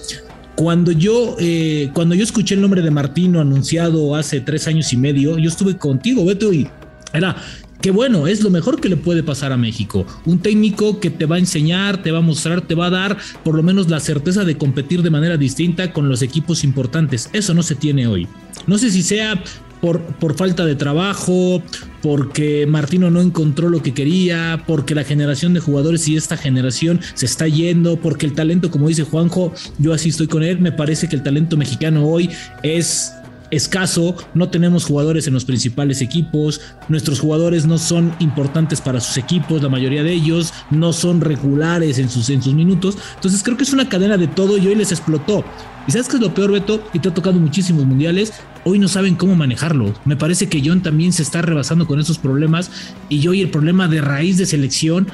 cuando 0.56 0.92
yo, 0.92 1.38
eh, 1.40 1.90
cuando 1.94 2.14
yo 2.14 2.24
escuché 2.24 2.56
el 2.56 2.62
nombre 2.62 2.82
de 2.82 2.92
Martino 2.92 3.40
anunciado 3.40 4.16
hace 4.16 4.42
tres 4.42 4.68
años 4.68 4.92
y 4.94 4.98
medio, 4.98 5.38
yo 5.38 5.50
estuve 5.50 5.78
contigo, 5.78 6.26
Beto, 6.26 6.54
y 6.54 6.68
era, 7.14 7.36
que 7.82 7.92
bueno, 7.92 8.28
es 8.28 8.42
lo 8.42 8.50
mejor 8.50 8.80
que 8.80 8.90
le 8.90 8.98
puede 8.98 9.24
pasar 9.24 9.52
a 9.52 9.58
México. 9.58 10.06
Un 10.26 10.40
técnico 10.40 11.00
que 11.00 11.10
te 11.10 11.26
va 11.26 11.38
a 11.38 11.40
enseñar, 11.40 12.04
te 12.04 12.12
va 12.12 12.20
a 12.20 12.22
mostrar, 12.22 12.62
te 12.62 12.76
va 12.76 12.88
a 12.88 12.92
dar 12.92 13.18
por 13.44 13.56
lo 13.56 13.64
menos 13.64 13.90
la 13.90 14.00
certeza 14.00 14.46
de 14.46 14.58
competir 14.58 15.02
de 15.02 15.10
manera 15.10 15.38
distinta 15.38 15.92
con 15.92 16.08
los 16.08 16.22
equipos 16.22 16.64
importantes. 16.64 17.30
Eso 17.34 17.54
no 17.54 17.64
se 17.64 17.76
tiene 17.76 18.08
hoy. 18.08 18.28
No 18.68 18.78
sé 18.78 18.92
si 18.92 19.02
sea 19.02 19.44
por, 19.82 20.00
por, 20.02 20.36
falta 20.36 20.64
de 20.64 20.76
trabajo, 20.76 21.64
porque 22.04 22.68
Martino 22.68 23.10
no 23.10 23.20
encontró 23.20 23.68
lo 23.68 23.82
que 23.82 23.96
quería, 23.96 24.64
porque 24.68 24.94
la 24.94 25.04
generación 25.04 25.56
de 25.56 25.60
jugadores 25.60 26.08
y 26.08 26.16
esta 26.16 26.38
generación 26.38 27.02
se 27.16 27.26
está 27.26 27.48
yendo, 27.48 28.00
porque 28.00 28.28
el 28.28 28.34
talento, 28.34 28.70
como 28.70 28.88
dice 28.88 29.04
Juanjo, 29.04 29.54
yo 29.80 29.94
así 29.94 30.10
estoy 30.10 30.28
con 30.28 30.44
él, 30.44 30.60
me 30.60 30.72
parece 30.72 31.10
que 31.10 31.16
el 31.16 31.24
talento 31.24 31.58
mexicano 31.58 32.06
hoy 32.06 32.30
es 32.62 33.14
escaso, 33.52 34.16
no 34.34 34.50
tenemos 34.50 34.86
jugadores 34.86 35.28
en 35.28 35.34
los 35.34 35.46
principales 35.46 36.02
equipos, 36.02 36.62
nuestros 36.90 37.20
jugadores 37.20 37.66
no 37.66 37.78
son 37.78 38.14
importantes 38.20 38.82
para 38.82 39.00
sus 39.00 39.18
equipos, 39.18 39.62
la 39.62 39.70
mayoría 39.70 40.04
de 40.04 40.14
ellos 40.14 40.54
no 40.70 40.94
son 40.94 41.22
regulares 41.22 42.00
en 42.00 42.10
sus, 42.10 42.30
en 42.30 42.42
sus 42.42 42.54
minutos, 42.54 42.98
entonces 43.16 43.44
creo 43.44 43.58
que 43.58 43.64
es 43.64 43.74
una 43.74 43.90
cadena 43.90 44.18
de 44.18 44.28
todo 44.28 44.58
y 44.58 44.68
hoy 44.68 44.76
les 44.76 44.92
explotó. 44.92 45.44
¿Y 45.88 45.92
sabes 45.92 46.08
qué 46.08 46.18
es 46.18 46.22
lo 46.22 46.34
peor, 46.34 46.52
Beto? 46.52 46.84
Y 46.94 47.00
te 47.00 47.10
ha 47.10 47.14
tocado 47.14 47.40
muchísimos 47.40 47.86
mundiales, 47.86 48.34
hoy 48.64 48.80
no 48.80 48.88
saben 48.88 49.16
cómo 49.16 49.36
manejarlo. 49.36 49.94
Me 50.06 50.16
parece 50.16 50.48
que 50.48 50.62
John 50.64 50.82
también 50.82 51.12
se 51.12 51.24
está 51.24 51.42
rebasando 51.42 51.88
con 51.88 52.00
esos 52.00 52.18
problemas 52.18 52.72
y 53.10 53.28
hoy 53.28 53.42
el 53.42 53.50
problema 53.50 53.88
de 53.88 54.02
raíz 54.02 54.38
de 54.38 54.46
selección 54.46 55.08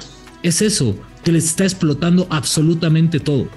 es 0.43 0.61
eso, 0.61 0.95
que 1.23 1.31
les 1.31 1.45
está 1.45 1.63
explotando 1.63 2.27
absolutamente 2.29 3.19
todo 3.19 3.47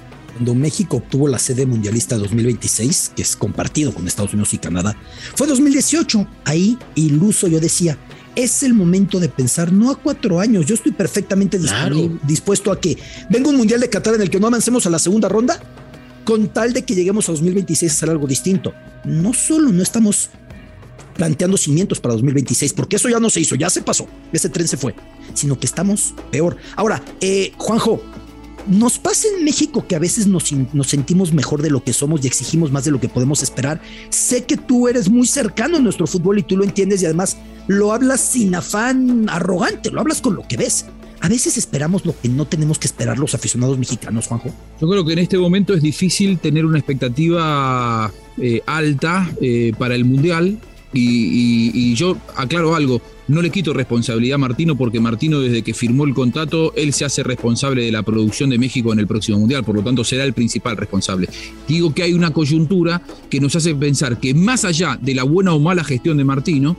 cuando 0.40 0.54
México 0.54 0.96
obtuvo 0.96 1.28
la 1.28 1.38
sede 1.38 1.66
mundialista 1.66 2.16
2026, 2.16 3.12
que 3.14 3.20
es 3.20 3.36
compartido 3.36 3.92
con 3.92 4.08
Estados 4.08 4.32
Unidos 4.32 4.54
y 4.54 4.58
Canadá, 4.58 4.96
fue 5.34 5.46
2018. 5.46 6.26
Ahí, 6.46 6.78
iluso, 6.94 7.46
yo 7.46 7.60
decía, 7.60 7.98
es 8.34 8.62
el 8.62 8.72
momento 8.72 9.20
de 9.20 9.28
pensar, 9.28 9.70
no 9.70 9.90
a 9.90 9.96
cuatro 9.96 10.40
años, 10.40 10.64
yo 10.64 10.74
estoy 10.74 10.92
perfectamente 10.92 11.60
dispuesto 12.22 12.72
a 12.72 12.80
que 12.80 12.96
venga 13.28 13.50
un 13.50 13.56
mundial 13.56 13.80
de 13.80 13.90
Qatar 13.90 14.14
en 14.14 14.22
el 14.22 14.30
que 14.30 14.40
no 14.40 14.46
avancemos 14.46 14.86
a 14.86 14.90
la 14.90 14.98
segunda 14.98 15.28
ronda, 15.28 15.60
con 16.24 16.48
tal 16.48 16.72
de 16.72 16.86
que 16.86 16.94
lleguemos 16.94 17.28
a 17.28 17.32
2026 17.32 17.92
a 17.92 17.94
hacer 17.94 18.08
algo 18.08 18.26
distinto. 18.26 18.72
No 19.04 19.34
solo 19.34 19.70
no 19.70 19.82
estamos 19.82 20.30
planteando 21.16 21.58
cimientos 21.58 22.00
para 22.00 22.14
2026, 22.14 22.72
porque 22.72 22.96
eso 22.96 23.10
ya 23.10 23.20
no 23.20 23.28
se 23.28 23.40
hizo, 23.40 23.56
ya 23.56 23.68
se 23.68 23.82
pasó, 23.82 24.08
ese 24.32 24.48
tren 24.48 24.66
se 24.66 24.78
fue, 24.78 24.94
sino 25.34 25.60
que 25.60 25.66
estamos 25.66 26.14
peor. 26.30 26.56
Ahora, 26.76 27.02
eh, 27.20 27.52
Juanjo, 27.58 28.00
nos 28.66 28.98
pasa 28.98 29.28
en 29.36 29.44
México 29.44 29.86
que 29.86 29.96
a 29.96 29.98
veces 29.98 30.26
nos, 30.26 30.52
sentimos 30.86 31.32
mejor 31.32 31.62
de 31.62 31.70
lo 31.70 31.82
que 31.82 31.92
somos 31.92 32.24
y 32.24 32.26
exigimos 32.26 32.70
más 32.70 32.84
de 32.84 32.90
lo 32.90 33.00
que 33.00 33.08
podemos 33.08 33.42
esperar. 33.42 33.80
Sé 34.10 34.44
que 34.44 34.56
tú 34.56 34.88
eres 34.88 35.08
muy 35.08 35.26
cercano 35.26 35.76
a 35.76 35.80
nuestro 35.80 36.06
fútbol 36.06 36.38
y 36.38 36.42
tú 36.42 36.56
lo 36.56 36.64
entiendes 36.64 37.02
y 37.02 37.06
además 37.06 37.36
lo 37.66 37.92
hablas 37.92 38.20
sin 38.20 38.54
afán 38.54 39.28
arrogante, 39.28 39.90
lo 39.90 40.00
hablas 40.00 40.20
con 40.20 40.34
lo 40.34 40.46
que 40.46 40.56
ves. 40.56 40.86
A 41.20 41.28
veces 41.28 41.58
esperamos 41.58 42.06
lo 42.06 42.18
que 42.18 42.28
no 42.28 42.46
tenemos 42.46 42.78
que 42.78 42.86
esperar 42.86 43.18
los 43.18 43.34
aficionados 43.34 43.78
mexicanos, 43.78 44.26
Juanjo. 44.26 44.50
Yo 44.80 44.88
creo 44.88 45.04
que 45.04 45.12
en 45.12 45.18
este 45.18 45.36
momento 45.36 45.74
es 45.74 45.82
difícil 45.82 46.38
tener 46.38 46.64
una 46.64 46.78
expectativa 46.78 48.10
eh, 48.38 48.62
alta 48.66 49.30
eh, 49.40 49.72
para 49.78 49.94
el 49.94 50.04
Mundial 50.04 50.58
y 50.92 51.94
yo 51.94 52.16
aclaro 52.34 52.74
algo, 52.74 53.00
no 53.30 53.42
le 53.42 53.50
quito 53.50 53.72
responsabilidad 53.72 54.34
a 54.34 54.38
Martino 54.38 54.76
porque 54.76 54.98
Martino 54.98 55.40
desde 55.40 55.62
que 55.62 55.72
firmó 55.72 56.04
el 56.04 56.14
contrato, 56.14 56.74
él 56.74 56.92
se 56.92 57.04
hace 57.04 57.22
responsable 57.22 57.84
de 57.84 57.92
la 57.92 58.02
producción 58.02 58.50
de 58.50 58.58
México 58.58 58.92
en 58.92 58.98
el 58.98 59.06
próximo 59.06 59.38
Mundial, 59.38 59.64
por 59.64 59.76
lo 59.76 59.82
tanto 59.82 60.02
será 60.02 60.24
el 60.24 60.32
principal 60.32 60.76
responsable. 60.76 61.28
Digo 61.68 61.94
que 61.94 62.02
hay 62.02 62.12
una 62.12 62.32
coyuntura 62.32 63.00
que 63.30 63.40
nos 63.40 63.54
hace 63.54 63.74
pensar 63.74 64.18
que 64.18 64.34
más 64.34 64.64
allá 64.64 64.98
de 65.00 65.14
la 65.14 65.22
buena 65.22 65.54
o 65.54 65.60
mala 65.60 65.84
gestión 65.84 66.16
de 66.16 66.24
Martino, 66.24 66.76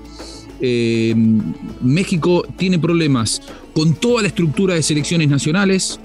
eh, 0.60 1.16
México 1.82 2.46
tiene 2.58 2.78
problemas 2.78 3.42
con 3.74 3.96
toda 3.96 4.22
la 4.22 4.28
estructura 4.28 4.76
de 4.76 4.84
selecciones 4.84 5.30
nacionales, 5.30 6.00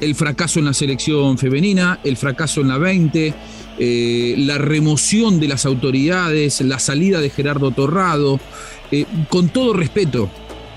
el 0.00 0.16
fracaso 0.16 0.58
en 0.58 0.64
la 0.64 0.74
selección 0.74 1.38
femenina, 1.38 2.00
el 2.02 2.16
fracaso 2.16 2.60
en 2.60 2.68
la 2.68 2.78
20, 2.78 3.32
eh, 3.78 4.34
la 4.38 4.58
remoción 4.58 5.40
de 5.40 5.48
las 5.48 5.66
autoridades, 5.66 6.60
la 6.60 6.78
salida 6.78 7.20
de 7.20 7.30
Gerardo 7.30 7.70
Torrado, 7.70 8.40
eh, 8.90 9.06
con 9.28 9.48
todo 9.48 9.72
respeto, 9.72 10.30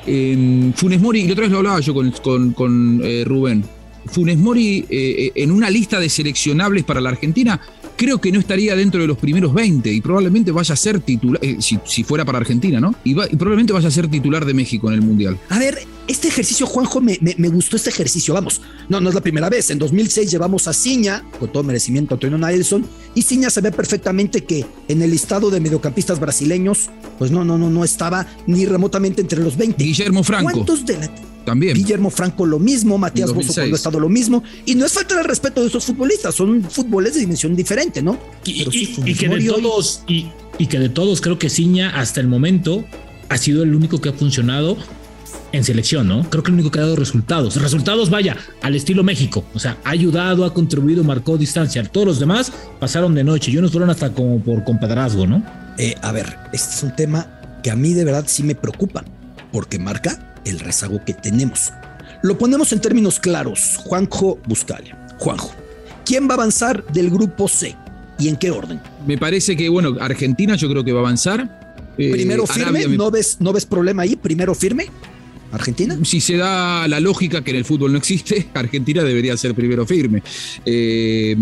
Funes 0.05 1.01
Mori, 1.01 1.21
y 1.21 1.31
otra 1.31 1.43
vez 1.43 1.51
lo 1.51 1.57
hablaba 1.57 1.79
yo 1.79 1.93
con, 1.93 3.01
eh, 3.03 3.23
Rubén, 3.25 3.63
Funes 4.05 4.37
Mori 4.37 4.85
en 4.87 5.51
una 5.51 5.69
lista 5.71 5.99
de 5.99 6.09
seleccionables 6.09 6.83
para 6.83 7.01
la 7.01 7.09
Argentina, 7.09 7.59
creo 7.97 8.19
que 8.21 8.31
no 8.31 8.39
estaría 8.39 8.75
dentro 8.75 9.01
de 9.01 9.07
los 9.07 9.17
primeros 9.17 9.51
20 9.51 9.91
y 9.91 10.01
probablemente 10.01 10.51
vaya 10.51 10.73
a 10.73 10.77
ser 10.77 10.99
titular, 10.99 11.41
si, 11.59 12.03
fuera 12.03 12.23
para 12.23 12.37
Argentina, 12.37 12.79
¿no? 12.79 12.93
Y, 13.03 13.15
probablemente 13.15 13.73
vaya 13.73 13.87
a 13.87 13.91
ser 13.91 14.07
titular 14.07 14.45
de 14.45 14.53
México 14.53 14.89
en 14.89 14.93
el 14.93 15.01
Mundial. 15.01 15.39
A 15.49 15.57
ver, 15.57 15.79
este 16.07 16.27
ejercicio, 16.27 16.67
Juanjo, 16.67 17.01
me, 17.01 17.17
me, 17.21 17.49
gustó 17.49 17.75
este 17.75 17.89
ejercicio. 17.89 18.33
Vamos, 18.33 18.61
no, 18.89 18.99
no 18.99 19.09
es 19.09 19.15
la 19.15 19.21
primera 19.21 19.49
vez. 19.49 19.69
En 19.71 19.79
2006 19.79 20.29
llevamos 20.29 20.67
a 20.67 20.73
Ciña, 20.73 21.23
con 21.39 21.51
todo 21.51 21.63
merecimiento 21.63 22.13
a 22.13 22.15
Antonio 22.15 22.37
Nelson, 22.37 22.85
y 23.15 23.21
Ciña 23.21 23.49
se 23.49 23.61
ve 23.61 23.71
perfectamente 23.71 24.43
que 24.43 24.65
en 24.87 25.01
el 25.01 25.11
listado 25.11 25.49
de 25.49 25.59
mediocampistas 25.59 26.19
brasileños, 26.19 26.89
pues 27.17 27.31
no, 27.31 27.43
no, 27.43 27.57
no, 27.57 27.69
no 27.69 27.83
estaba 27.83 28.27
ni 28.47 28.65
remotamente 28.65 29.21
entre 29.21 29.39
los 29.39 29.57
20. 29.57 29.83
Guillermo 29.83 30.23
Franco. 30.23 30.51
¿Cuántos 30.51 30.85
de 30.85 31.09
también. 31.45 31.75
Guillermo 31.75 32.09
Franco 32.09 32.45
lo 32.45 32.59
mismo, 32.59 32.97
Matías 32.97 33.31
Bozo 33.31 33.53
cuando 33.53 33.75
ha 33.75 33.77
estado 33.77 33.99
lo 33.99 34.09
mismo. 34.09 34.43
Y 34.65 34.75
no 34.75 34.85
es 34.85 34.93
falta 34.93 35.15
de 35.15 35.23
respeto 35.23 35.61
de 35.61 35.67
esos 35.67 35.85
futbolistas, 35.85 36.35
son 36.35 36.63
fútboles 36.63 37.13
de 37.13 37.21
dimensión 37.21 37.55
diferente, 37.55 38.01
¿no? 38.01 38.17
Y, 38.43 38.65
que 39.13 39.29
de 39.29 39.43
todos, 39.43 40.01
y, 40.07 40.31
y, 40.57 40.65
que 40.65 40.79
de 40.79 40.89
todos 40.89 41.21
creo 41.21 41.37
que 41.37 41.49
Ciña 41.49 41.91
hasta 41.91 42.19
el 42.19 42.27
momento 42.27 42.83
ha 43.29 43.37
sido 43.37 43.63
el 43.63 43.75
único 43.75 44.01
que 44.01 44.09
ha 44.09 44.13
funcionado 44.13 44.75
en 45.55 45.63
selección, 45.63 46.07
¿no? 46.07 46.29
Creo 46.29 46.43
que 46.43 46.49
el 46.49 46.55
único 46.55 46.71
que 46.71 46.79
ha 46.79 46.83
dado 46.83 46.95
resultados. 46.95 47.55
Resultados, 47.55 48.09
vaya, 48.09 48.37
al 48.61 48.75
estilo 48.75 49.03
México. 49.03 49.45
O 49.53 49.59
sea, 49.59 49.77
ha 49.83 49.89
ayudado, 49.91 50.45
ha 50.45 50.53
contribuido, 50.53 51.03
marcó 51.03 51.37
distancia. 51.37 51.83
Todos 51.83 52.07
los 52.07 52.19
demás 52.19 52.51
pasaron 52.79 53.15
de 53.15 53.23
noche 53.23 53.51
y 53.51 53.57
unos 53.57 53.71
fueron 53.71 53.89
hasta 53.89 54.11
como 54.11 54.39
por 54.39 54.63
compadrazgo, 54.63 55.27
¿no? 55.27 55.43
Eh, 55.77 55.95
a 56.01 56.11
ver, 56.11 56.37
este 56.53 56.75
es 56.75 56.83
un 56.83 56.95
tema 56.95 57.27
que 57.63 57.71
a 57.71 57.75
mí 57.75 57.93
de 57.93 58.05
verdad 58.05 58.25
sí 58.27 58.43
me 58.43 58.55
preocupa, 58.55 59.03
porque 59.51 59.79
marca 59.79 60.35
el 60.45 60.59
rezago 60.59 61.03
que 61.03 61.13
tenemos. 61.13 61.71
Lo 62.21 62.37
ponemos 62.37 62.71
en 62.73 62.79
términos 62.79 63.19
claros. 63.19 63.77
Juanjo 63.77 64.39
Buscalia. 64.47 64.97
Juanjo, 65.19 65.53
¿quién 66.05 66.27
va 66.27 66.31
a 66.31 66.35
avanzar 66.35 66.85
del 66.87 67.09
grupo 67.09 67.47
C? 67.47 67.75
¿Y 68.17 68.29
en 68.29 68.37
qué 68.37 68.51
orden? 68.51 68.79
Me 69.05 69.17
parece 69.17 69.55
que, 69.57 69.69
bueno, 69.69 69.95
Argentina 69.99 70.55
yo 70.55 70.69
creo 70.69 70.83
que 70.83 70.91
va 70.91 70.99
a 70.99 71.03
avanzar. 71.03 71.93
Primero 71.95 72.43
eh, 72.43 72.47
firme, 72.47 72.87
¿No, 72.89 73.09
ves, 73.11 73.37
¿no 73.39 73.53
ves 73.53 73.65
problema 73.65 74.03
ahí? 74.03 74.15
Primero 74.15 74.53
firme. 74.53 74.87
Argentina. 75.51 75.97
Si 76.03 76.21
se 76.21 76.37
da 76.37 76.87
la 76.87 76.99
lógica 76.99 77.43
que 77.43 77.51
en 77.51 77.57
el 77.57 77.65
fútbol 77.65 77.91
no 77.91 77.97
existe, 77.97 78.47
Argentina 78.53 79.03
debería 79.03 79.35
ser 79.37 79.55
primero 79.55 79.85
firme. 79.85 80.23
Eh, 80.65 81.35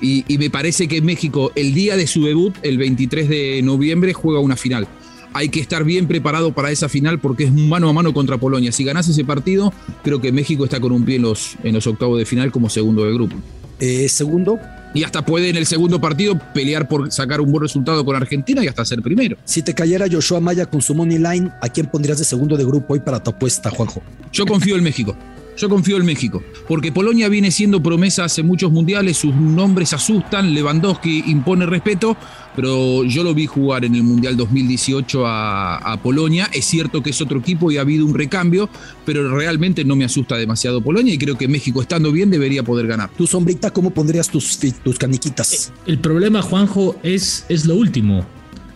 y, 0.00 0.24
y, 0.26 0.38
me 0.38 0.50
parece 0.50 0.88
que 0.88 1.00
México, 1.00 1.52
el 1.54 1.74
día 1.74 1.96
de 1.96 2.06
su 2.06 2.24
debut, 2.24 2.54
el 2.62 2.78
23 2.78 3.28
de 3.28 3.60
noviembre, 3.62 4.12
juega 4.12 4.40
una 4.40 4.56
final. 4.56 4.88
Hay 5.32 5.48
que 5.48 5.60
estar 5.60 5.84
bien 5.84 6.08
preparado 6.08 6.52
para 6.52 6.72
esa 6.72 6.88
final 6.88 7.20
porque 7.20 7.44
es 7.44 7.52
mano 7.52 7.88
a 7.88 7.92
mano 7.92 8.12
contra 8.12 8.38
Polonia. 8.38 8.72
Si 8.72 8.82
ganas 8.82 9.08
ese 9.08 9.24
partido, 9.24 9.72
creo 10.02 10.20
que 10.20 10.32
México 10.32 10.64
está 10.64 10.80
con 10.80 10.90
un 10.90 11.04
pie 11.04 11.16
en 11.16 11.22
los, 11.22 11.56
en 11.62 11.74
los 11.74 11.86
octavos 11.86 12.18
de 12.18 12.26
final 12.26 12.50
como 12.50 12.68
segundo 12.68 13.04
de 13.04 13.14
grupo. 13.14 13.36
Eh, 13.78 14.08
segundo, 14.08 14.58
y 14.94 15.04
hasta 15.04 15.24
puede 15.24 15.48
en 15.48 15.56
el 15.56 15.66
segundo 15.66 16.00
partido 16.00 16.38
pelear 16.52 16.88
por 16.88 17.10
sacar 17.12 17.40
un 17.40 17.50
buen 17.50 17.62
resultado 17.62 18.04
con 18.04 18.16
Argentina 18.16 18.64
y 18.64 18.68
hasta 18.68 18.84
ser 18.84 19.02
primero. 19.02 19.36
Si 19.44 19.62
te 19.62 19.74
cayera 19.74 20.06
Joshua 20.10 20.40
Maya 20.40 20.66
con 20.66 20.82
su 20.82 20.94
money 20.94 21.18
line, 21.18 21.50
¿a 21.60 21.68
quién 21.68 21.86
pondrías 21.86 22.18
de 22.18 22.24
segundo 22.24 22.56
de 22.56 22.64
grupo 22.64 22.94
hoy 22.94 23.00
para 23.00 23.22
tu 23.22 23.30
apuesta, 23.30 23.70
Juanjo? 23.70 24.02
Yo 24.32 24.46
confío 24.46 24.76
en 24.76 24.82
México. 24.82 25.16
Yo 25.56 25.68
confío 25.68 25.98
en 25.98 26.06
México, 26.06 26.42
porque 26.66 26.90
Polonia 26.90 27.28
viene 27.28 27.50
siendo 27.50 27.82
promesa 27.82 28.24
hace 28.24 28.42
muchos 28.42 28.72
mundiales, 28.72 29.18
sus 29.18 29.34
nombres 29.34 29.92
asustan, 29.92 30.54
Lewandowski 30.54 31.24
impone 31.26 31.66
respeto, 31.66 32.16
pero 32.60 33.04
yo 33.04 33.24
lo 33.24 33.32
vi 33.32 33.46
jugar 33.46 33.86
en 33.86 33.94
el 33.94 34.02
Mundial 34.02 34.36
2018 34.36 35.22
a, 35.26 35.98
Polonia. 36.02 36.50
Es 36.52 36.66
cierto 36.66 37.02
que 37.02 37.08
es 37.08 37.22
otro 37.22 37.38
equipo 37.38 37.72
y 37.72 37.78
ha 37.78 37.80
habido 37.80 38.04
un 38.04 38.12
recambio, 38.12 38.68
pero 39.06 39.34
realmente 39.34 39.82
no 39.82 39.96
me 39.96 40.04
asusta 40.04 40.36
demasiado 40.36 40.82
Polonia 40.82 41.14
y 41.14 41.16
creo 41.16 41.38
que 41.38 41.48
México 41.48 41.80
estando 41.80 42.12
bien 42.12 42.28
debería 42.28 42.62
poder 42.62 42.86
ganar. 42.86 43.08
Tu 43.16 43.26
sombrita, 43.26 43.70
¿cómo 43.70 43.92
pondrías 43.92 44.28
tus, 44.28 44.58
tus 44.84 44.98
caniquitas? 44.98 45.72
El 45.86 46.00
problema, 46.00 46.42
Juanjo, 46.42 46.96
es, 47.02 47.46
es 47.48 47.64
lo 47.64 47.76
último 47.76 48.26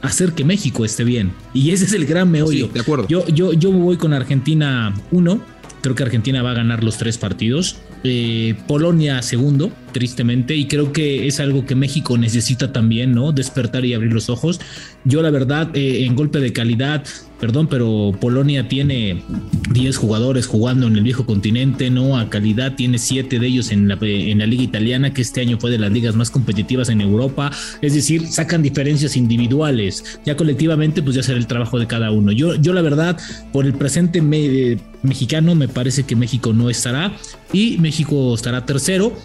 hacer 0.00 0.32
que 0.32 0.44
México 0.44 0.86
esté 0.86 1.04
bien. 1.04 1.32
Y 1.52 1.72
ese 1.72 1.84
es 1.84 1.92
el 1.92 2.06
gran 2.06 2.30
meollo. 2.30 2.68
de 2.68 2.80
acuerdo. 2.80 3.06
Yo, 3.06 3.26
yo, 3.26 3.52
yo 3.52 3.70
voy 3.70 3.98
con 3.98 4.14
Argentina 4.14 4.94
1, 5.10 5.40
Creo 5.82 5.94
que 5.94 6.02
Argentina 6.02 6.42
va 6.42 6.52
a 6.52 6.54
ganar 6.54 6.82
los 6.82 6.96
tres 6.96 7.18
partidos. 7.18 7.76
Eh, 8.04 8.54
Polonia 8.66 9.20
segundo, 9.20 9.70
tristemente, 9.94 10.54
y 10.54 10.66
creo 10.66 10.92
que 10.92 11.26
es 11.26 11.40
algo 11.40 11.64
que 11.64 11.74
México 11.74 12.18
necesita 12.18 12.72
también, 12.72 13.12
¿no? 13.12 13.32
Despertar 13.32 13.86
y 13.86 13.94
abrir 13.94 14.12
los 14.12 14.28
ojos. 14.28 14.60
Yo 15.04 15.22
la 15.22 15.30
verdad, 15.30 15.74
eh, 15.74 16.04
en 16.04 16.14
golpe 16.14 16.40
de 16.40 16.52
calidad, 16.52 17.04
perdón, 17.40 17.68
pero 17.68 18.12
Polonia 18.20 18.68
tiene 18.68 19.22
10 19.70 19.96
jugadores 19.96 20.46
jugando 20.46 20.86
en 20.86 20.96
el 20.96 21.02
viejo 21.02 21.26
continente, 21.26 21.90
¿no? 21.90 22.18
A 22.18 22.28
calidad 22.28 22.74
tiene 22.74 22.98
7 22.98 23.38
de 23.38 23.46
ellos 23.46 23.70
en 23.70 23.86
la, 23.86 23.96
en 24.00 24.38
la 24.38 24.46
liga 24.46 24.62
italiana, 24.62 25.14
que 25.14 25.22
este 25.22 25.40
año 25.40 25.58
fue 25.58 25.70
de 25.70 25.78
las 25.78 25.92
ligas 25.92 26.16
más 26.16 26.30
competitivas 26.30 26.88
en 26.88 27.00
Europa. 27.00 27.50
Es 27.80 27.94
decir, 27.94 28.26
sacan 28.26 28.62
diferencias 28.62 29.16
individuales. 29.16 30.18
Ya 30.24 30.36
colectivamente, 30.36 31.02
pues 31.02 31.16
ya 31.16 31.22
será 31.22 31.38
el 31.38 31.46
trabajo 31.46 31.78
de 31.78 31.86
cada 31.86 32.10
uno. 32.10 32.32
Yo, 32.32 32.56
yo 32.56 32.72
la 32.72 32.82
verdad, 32.82 33.16
por 33.52 33.64
el 33.64 33.74
presente 33.74 34.20
mexicano, 34.20 35.54
me 35.54 35.68
parece 35.68 36.02
que 36.02 36.16
México 36.16 36.52
no 36.52 36.68
estará 36.68 37.12
y 37.52 37.78
México 37.78 38.34
estará 38.34 38.66
tercero 38.66 39.16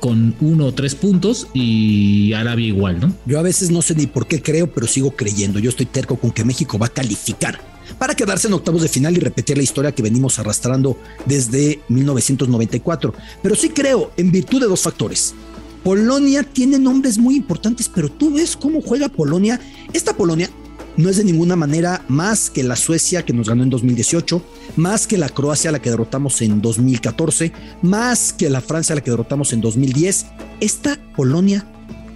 con 0.00 0.34
uno 0.40 0.66
o 0.66 0.74
tres 0.74 0.94
puntos 0.94 1.48
y 1.54 2.32
Arabia 2.32 2.66
igual, 2.66 3.00
¿no? 3.00 3.14
Yo 3.26 3.38
a 3.38 3.42
veces 3.42 3.70
no 3.70 3.82
sé 3.82 3.94
ni 3.94 4.06
por 4.06 4.26
qué 4.26 4.42
creo, 4.42 4.72
pero 4.72 4.86
sigo 4.86 5.12
creyendo. 5.12 5.58
Yo 5.58 5.70
estoy 5.70 5.86
terco 5.86 6.16
con 6.16 6.30
que 6.30 6.44
México 6.44 6.78
va 6.78 6.86
a 6.86 6.90
calificar 6.90 7.60
para 7.98 8.14
quedarse 8.14 8.48
en 8.48 8.54
octavos 8.54 8.82
de 8.82 8.88
final 8.88 9.16
y 9.16 9.20
repetir 9.20 9.56
la 9.56 9.62
historia 9.62 9.92
que 9.92 10.02
venimos 10.02 10.38
arrastrando 10.38 10.98
desde 11.26 11.80
1994. 11.88 13.14
Pero 13.42 13.54
sí 13.54 13.70
creo, 13.70 14.12
en 14.16 14.30
virtud 14.30 14.60
de 14.60 14.66
dos 14.66 14.82
factores. 14.82 15.34
Polonia 15.82 16.42
tiene 16.42 16.78
nombres 16.78 17.18
muy 17.18 17.36
importantes, 17.36 17.90
pero 17.94 18.10
tú 18.10 18.34
ves 18.34 18.56
cómo 18.56 18.80
juega 18.80 19.10
Polonia. 19.10 19.60
Esta 19.92 20.16
Polonia 20.16 20.48
no 20.96 21.08
es 21.08 21.16
de 21.16 21.24
ninguna 21.24 21.56
manera 21.56 22.04
más 22.08 22.50
que 22.50 22.62
la 22.62 22.76
Suecia 22.76 23.24
que 23.24 23.32
nos 23.32 23.48
ganó 23.48 23.62
en 23.62 23.70
2018, 23.70 24.42
más 24.76 25.06
que 25.06 25.18
la 25.18 25.28
Croacia 25.28 25.70
a 25.70 25.72
la 25.72 25.82
que 25.82 25.90
derrotamos 25.90 26.40
en 26.42 26.60
2014, 26.60 27.52
más 27.82 28.32
que 28.32 28.50
la 28.50 28.60
Francia 28.60 28.92
a 28.92 28.96
la 28.96 29.02
que 29.02 29.10
derrotamos 29.10 29.52
en 29.52 29.60
2010. 29.60 30.26
Esta 30.60 30.98
Polonia, 31.16 31.66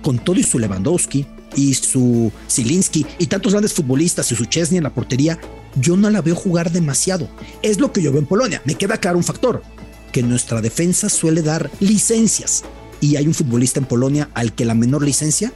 con 0.03 0.19
todo 0.19 0.39
y 0.39 0.43
su 0.43 0.59
Lewandowski 0.59 1.27
y 1.57 1.75
su 1.75 2.31
Zielinski 2.49 3.07
y 3.19 3.27
tantos 3.27 3.53
grandes 3.53 3.73
futbolistas 3.73 4.31
y 4.31 4.37
su 4.37 4.45
Chesney 4.45 4.79
en 4.79 4.85
la 4.85 4.95
portería, 4.95 5.39
yo 5.77 5.97
no 5.97 6.11
la 6.11 6.23
veo 6.23 6.37
jugar 6.37 6.71
demasiado. 6.71 7.29
Es 7.63 7.81
lo 7.81 7.93
que 7.93 8.03
yo 8.03 8.13
veo 8.13 8.21
en 8.21 8.27
Polonia. 8.27 8.63
Me 8.65 8.77
queda 8.77 8.99
claro 8.99 9.19
un 9.19 9.25
factor, 9.25 9.63
que 10.13 10.23
nuestra 10.23 10.61
defensa 10.61 11.09
suele 11.09 11.43
dar 11.43 11.71
licencias. 11.81 12.65
Y 13.01 13.17
hay 13.17 13.27
un 13.27 13.35
futbolista 13.35 13.79
en 13.79 13.87
Polonia 13.87 14.31
al 14.35 14.55
que 14.55 14.65
la 14.65 14.75
menor 14.75 15.05
licencia 15.05 15.53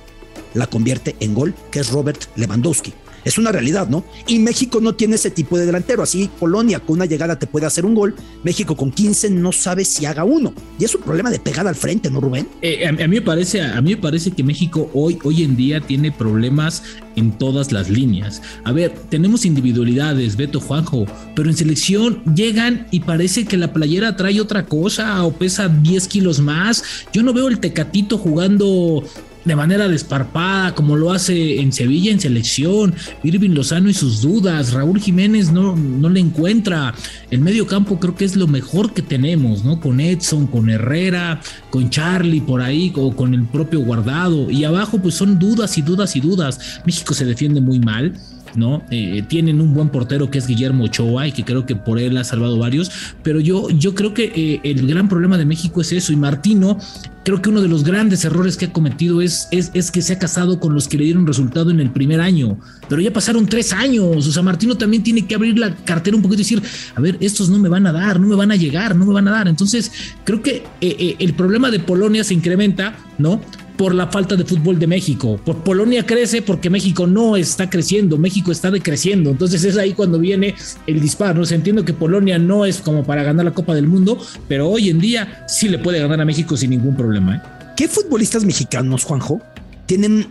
la 0.54 0.66
convierte 0.66 1.16
en 1.20 1.34
gol, 1.34 1.54
que 1.70 1.80
es 1.80 1.90
Robert 1.90 2.24
Lewandowski. 2.36 2.92
Es 3.24 3.38
una 3.38 3.52
realidad, 3.52 3.88
¿no? 3.88 4.04
Y 4.26 4.38
México 4.38 4.80
no 4.80 4.94
tiene 4.94 5.16
ese 5.16 5.30
tipo 5.30 5.58
de 5.58 5.66
delantero. 5.66 6.02
Así 6.02 6.30
Polonia 6.38 6.80
con 6.80 6.96
una 6.96 7.06
llegada 7.06 7.38
te 7.38 7.46
puede 7.46 7.66
hacer 7.66 7.84
un 7.84 7.94
gol. 7.94 8.14
México 8.42 8.76
con 8.76 8.90
15 8.90 9.30
no 9.30 9.52
sabe 9.52 9.84
si 9.84 10.06
haga 10.06 10.24
uno. 10.24 10.52
Y 10.78 10.84
es 10.84 10.94
un 10.94 11.02
problema 11.02 11.30
de 11.30 11.38
pegada 11.38 11.70
al 11.70 11.76
frente, 11.76 12.10
¿no, 12.10 12.20
Rubén? 12.20 12.48
Eh, 12.60 12.86
a, 12.86 12.92
mí 12.92 13.06
me 13.06 13.22
parece, 13.22 13.62
a 13.62 13.80
mí 13.80 13.94
me 13.94 14.00
parece 14.00 14.30
que 14.32 14.42
México 14.42 14.90
hoy, 14.94 15.18
hoy 15.24 15.42
en 15.42 15.56
día 15.56 15.80
tiene 15.80 16.10
problemas 16.10 16.82
en 17.16 17.32
todas 17.32 17.72
las 17.72 17.90
líneas. 17.90 18.42
A 18.64 18.72
ver, 18.72 18.94
tenemos 19.08 19.44
individualidades, 19.44 20.36
Beto 20.36 20.60
Juanjo, 20.60 21.06
pero 21.34 21.50
en 21.50 21.56
selección 21.56 22.22
llegan 22.34 22.86
y 22.90 23.00
parece 23.00 23.44
que 23.44 23.56
la 23.56 23.72
playera 23.72 24.16
trae 24.16 24.40
otra 24.40 24.66
cosa 24.66 25.22
o 25.24 25.32
pesa 25.32 25.68
10 25.68 26.08
kilos 26.08 26.40
más. 26.40 26.82
Yo 27.12 27.22
no 27.22 27.32
veo 27.32 27.48
el 27.48 27.60
Tecatito 27.60 28.18
jugando 28.18 29.04
de 29.44 29.56
manera 29.56 29.88
desparpada, 29.88 30.74
como 30.74 30.96
lo 30.96 31.12
hace 31.12 31.60
en 31.60 31.72
Sevilla 31.72 32.12
en 32.12 32.20
selección, 32.20 32.94
Irving 33.22 33.50
Lozano 33.50 33.88
y 33.88 33.94
sus 33.94 34.22
dudas, 34.22 34.72
Raúl 34.72 35.00
Jiménez 35.00 35.52
no, 35.52 35.76
no 35.76 36.08
le 36.08 36.20
encuentra. 36.20 36.94
El 37.30 37.40
medio 37.40 37.66
campo 37.66 37.98
creo 37.98 38.14
que 38.14 38.24
es 38.24 38.36
lo 38.36 38.46
mejor 38.46 38.92
que 38.92 39.02
tenemos, 39.02 39.64
¿no? 39.64 39.80
Con 39.80 40.00
Edson, 40.00 40.46
con 40.46 40.70
Herrera, 40.70 41.40
con 41.70 41.90
Charlie 41.90 42.40
por 42.40 42.60
ahí, 42.60 42.92
o 42.96 43.14
con 43.14 43.34
el 43.34 43.44
propio 43.46 43.80
guardado. 43.80 44.50
Y 44.50 44.64
abajo 44.64 44.98
pues 44.98 45.14
son 45.14 45.38
dudas 45.38 45.76
y 45.78 45.82
dudas 45.82 46.16
y 46.16 46.20
dudas. 46.20 46.80
México 46.86 47.14
se 47.14 47.24
defiende 47.24 47.60
muy 47.60 47.78
mal. 47.80 48.14
¿No? 48.54 48.82
Eh, 48.90 49.22
tienen 49.28 49.60
un 49.60 49.74
buen 49.74 49.88
portero 49.88 50.30
que 50.30 50.38
es 50.38 50.46
Guillermo 50.46 50.84
Ochoa 50.84 51.26
y 51.28 51.32
que 51.32 51.44
creo 51.44 51.66
que 51.66 51.76
por 51.76 51.98
él 51.98 52.16
ha 52.16 52.24
salvado 52.24 52.58
varios, 52.58 52.90
pero 53.22 53.40
yo, 53.40 53.68
yo 53.70 53.94
creo 53.94 54.14
que 54.14 54.32
eh, 54.34 54.60
el 54.64 54.86
gran 54.86 55.08
problema 55.08 55.38
de 55.38 55.44
México 55.44 55.80
es 55.80 55.92
eso. 55.92 56.12
Y 56.12 56.16
Martino, 56.16 56.78
creo 57.24 57.40
que 57.40 57.50
uno 57.50 57.60
de 57.60 57.68
los 57.68 57.84
grandes 57.84 58.24
errores 58.24 58.56
que 58.56 58.66
ha 58.66 58.72
cometido 58.72 59.20
es, 59.22 59.48
es, 59.50 59.70
es, 59.74 59.90
que 59.90 60.02
se 60.02 60.14
ha 60.14 60.18
casado 60.18 60.58
con 60.60 60.74
los 60.74 60.88
que 60.88 60.98
le 60.98 61.04
dieron 61.04 61.26
resultado 61.26 61.70
en 61.70 61.80
el 61.80 61.90
primer 61.90 62.20
año, 62.20 62.58
pero 62.88 63.00
ya 63.00 63.12
pasaron 63.12 63.46
tres 63.46 63.72
años, 63.72 64.26
o 64.26 64.32
sea, 64.32 64.42
Martino 64.42 64.76
también 64.76 65.02
tiene 65.02 65.26
que 65.26 65.34
abrir 65.34 65.58
la 65.58 65.74
cartera 65.74 66.16
un 66.16 66.22
poquito 66.22 66.40
y 66.40 66.44
decir, 66.44 66.62
a 66.94 67.00
ver, 67.00 67.16
estos 67.20 67.48
no 67.48 67.58
me 67.58 67.68
van 67.68 67.86
a 67.86 67.92
dar, 67.92 68.18
no 68.18 68.26
me 68.26 68.34
van 68.34 68.50
a 68.50 68.56
llegar, 68.56 68.96
no 68.96 69.06
me 69.06 69.12
van 69.12 69.28
a 69.28 69.32
dar, 69.32 69.48
entonces 69.48 69.92
creo 70.24 70.42
que 70.42 70.64
eh, 70.80 71.16
el 71.18 71.34
problema 71.34 71.70
de 71.70 71.78
Polonia 71.78 72.24
se 72.24 72.34
incrementa, 72.34 72.96
¿no? 73.18 73.40
Por 73.82 73.96
la 73.96 74.06
falta 74.06 74.36
de 74.36 74.44
fútbol 74.44 74.78
de 74.78 74.86
México. 74.86 75.40
Por 75.44 75.56
Polonia 75.64 76.06
crece 76.06 76.40
porque 76.40 76.70
México 76.70 77.04
no 77.04 77.36
está 77.36 77.68
creciendo, 77.68 78.16
México 78.16 78.52
está 78.52 78.70
decreciendo. 78.70 79.30
Entonces 79.30 79.64
es 79.64 79.76
ahí 79.76 79.92
cuando 79.92 80.20
viene 80.20 80.54
el 80.86 81.00
disparo. 81.00 81.40
¿no? 81.40 81.48
entiendo 81.50 81.84
que 81.84 81.92
Polonia 81.92 82.38
no 82.38 82.64
es 82.64 82.80
como 82.80 83.02
para 83.02 83.24
ganar 83.24 83.44
la 83.44 83.52
Copa 83.52 83.74
del 83.74 83.88
Mundo, 83.88 84.24
pero 84.46 84.68
hoy 84.68 84.88
en 84.88 85.00
día 85.00 85.44
sí 85.48 85.68
le 85.68 85.80
puede 85.80 85.98
ganar 85.98 86.20
a 86.20 86.24
México 86.24 86.56
sin 86.56 86.70
ningún 86.70 86.96
problema. 86.96 87.34
¿eh? 87.34 87.42
¿Qué 87.76 87.88
futbolistas 87.88 88.44
mexicanos, 88.44 89.02
Juanjo, 89.02 89.42
tienen 89.86 90.28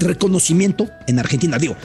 reconocimiento 0.00 0.88
en 1.06 1.20
Argentina. 1.20 1.58
Digo, 1.58 1.76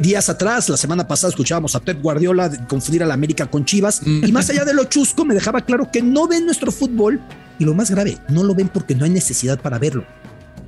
días 0.00 0.30
atrás, 0.30 0.70
la 0.70 0.78
semana 0.78 1.06
pasada, 1.06 1.28
escuchábamos 1.28 1.74
a 1.74 1.80
Pep 1.80 2.00
Guardiola 2.00 2.50
confundir 2.68 3.02
a 3.02 3.06
la 3.06 3.12
América 3.12 3.50
con 3.50 3.66
Chivas. 3.66 4.00
Mm. 4.02 4.24
Y 4.24 4.32
más 4.32 4.48
allá 4.48 4.64
de 4.64 4.72
lo 4.72 4.84
chusco, 4.84 5.26
me 5.26 5.34
dejaba 5.34 5.60
claro 5.60 5.90
que 5.92 6.00
no 6.00 6.26
ven 6.26 6.46
nuestro 6.46 6.72
fútbol. 6.72 7.20
Y 7.58 7.64
lo 7.64 7.74
más 7.74 7.90
grave, 7.90 8.16
no 8.30 8.44
lo 8.44 8.54
ven 8.54 8.68
porque 8.68 8.94
no 8.94 9.04
hay 9.04 9.10
necesidad 9.10 9.60
para 9.60 9.78
verlo. 9.78 10.06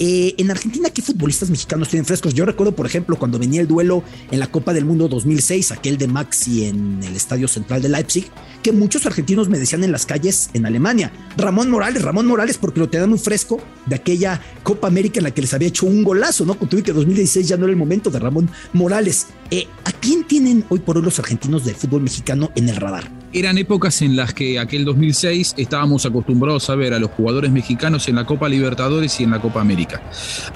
Eh, 0.03 0.35
en 0.39 0.51
Argentina, 0.51 0.89
¿qué 0.89 1.03
futbolistas 1.03 1.51
mexicanos 1.51 1.91
tienen 1.91 2.07
frescos? 2.07 2.33
Yo 2.33 2.47
recuerdo, 2.47 2.75
por 2.75 2.87
ejemplo, 2.87 3.19
cuando 3.19 3.39
venía 3.39 3.61
el 3.61 3.69
duelo 3.69 4.03
en 4.31 4.41
la 4.41 4.47
Copa 4.47 4.73
del 4.73 4.87
Mundo 4.87 5.09
2006, 5.09 5.73
aquel 5.73 5.99
de 5.99 6.09
Maxi 6.09 6.65
en 6.65 7.03
el 7.05 7.15
Estadio 7.15 7.47
Central 7.49 7.83
de 7.83 7.91
Leipzig, 7.91 8.25
que 8.63 8.73
muchos 8.73 9.07
argentinos 9.07 9.49
me 9.49 9.59
decían 9.59 9.85
en 9.85 9.93
las 9.93 10.07
calles 10.07 10.51
en 10.55 10.67
Alemania, 10.67 11.13
Ramón 11.37 11.71
Morales, 11.71 12.03
Ramón 12.03 12.27
Morales, 12.27 12.59
porque 12.59 12.81
lo 12.81 12.89
tenían 12.89 13.11
muy 13.11 13.19
fresco 13.19 13.61
de 13.87 13.97
aquella 13.97 14.41
Copa 14.63 14.89
América 14.89 15.21
en 15.21 15.25
la 15.25 15.31
que 15.31 15.43
les 15.43 15.55
había 15.55 15.69
hecho 15.69 15.87
un 15.87 16.05
golazo, 16.05 16.45
¿no? 16.45 16.55
Tuve 16.55 16.83
que 16.83 16.93
2016 16.93 17.49
ya 17.49 17.57
no 17.57 17.65
era 17.65 17.73
el 17.73 17.79
momento 17.79 18.11
de 18.11 18.19
Ramón 18.19 18.51
Morales. 18.73 19.27
Eh, 19.51 19.67
¿A 19.85 19.93
quién 19.93 20.25
tienen 20.25 20.65
hoy 20.69 20.79
por 20.79 20.97
hoy 20.97 21.03
los 21.03 21.19
argentinos 21.19 21.65
del 21.65 21.75
fútbol 21.75 22.03
mexicano 22.03 22.51
en 22.55 22.69
el 22.69 22.77
radar? 22.77 23.11
Eran 23.33 23.59
épocas 23.59 24.03
en 24.03 24.17
las 24.17 24.35
que 24.35 24.59
aquel 24.59 24.85
2006 24.85 25.55
estábamos 25.57 26.05
acostumbrados 26.05 26.69
a 26.69 26.75
ver 26.75 26.95
a 26.95 26.99
los 26.99 27.11
jugadores 27.11 27.53
mexicanos 27.53 28.09
en 28.09 28.17
la 28.17 28.25
Copa 28.25 28.49
Libertadores 28.49 29.21
y 29.21 29.25
en 29.25 29.31
la 29.31 29.41
Copa 29.41 29.61
América. 29.61 30.03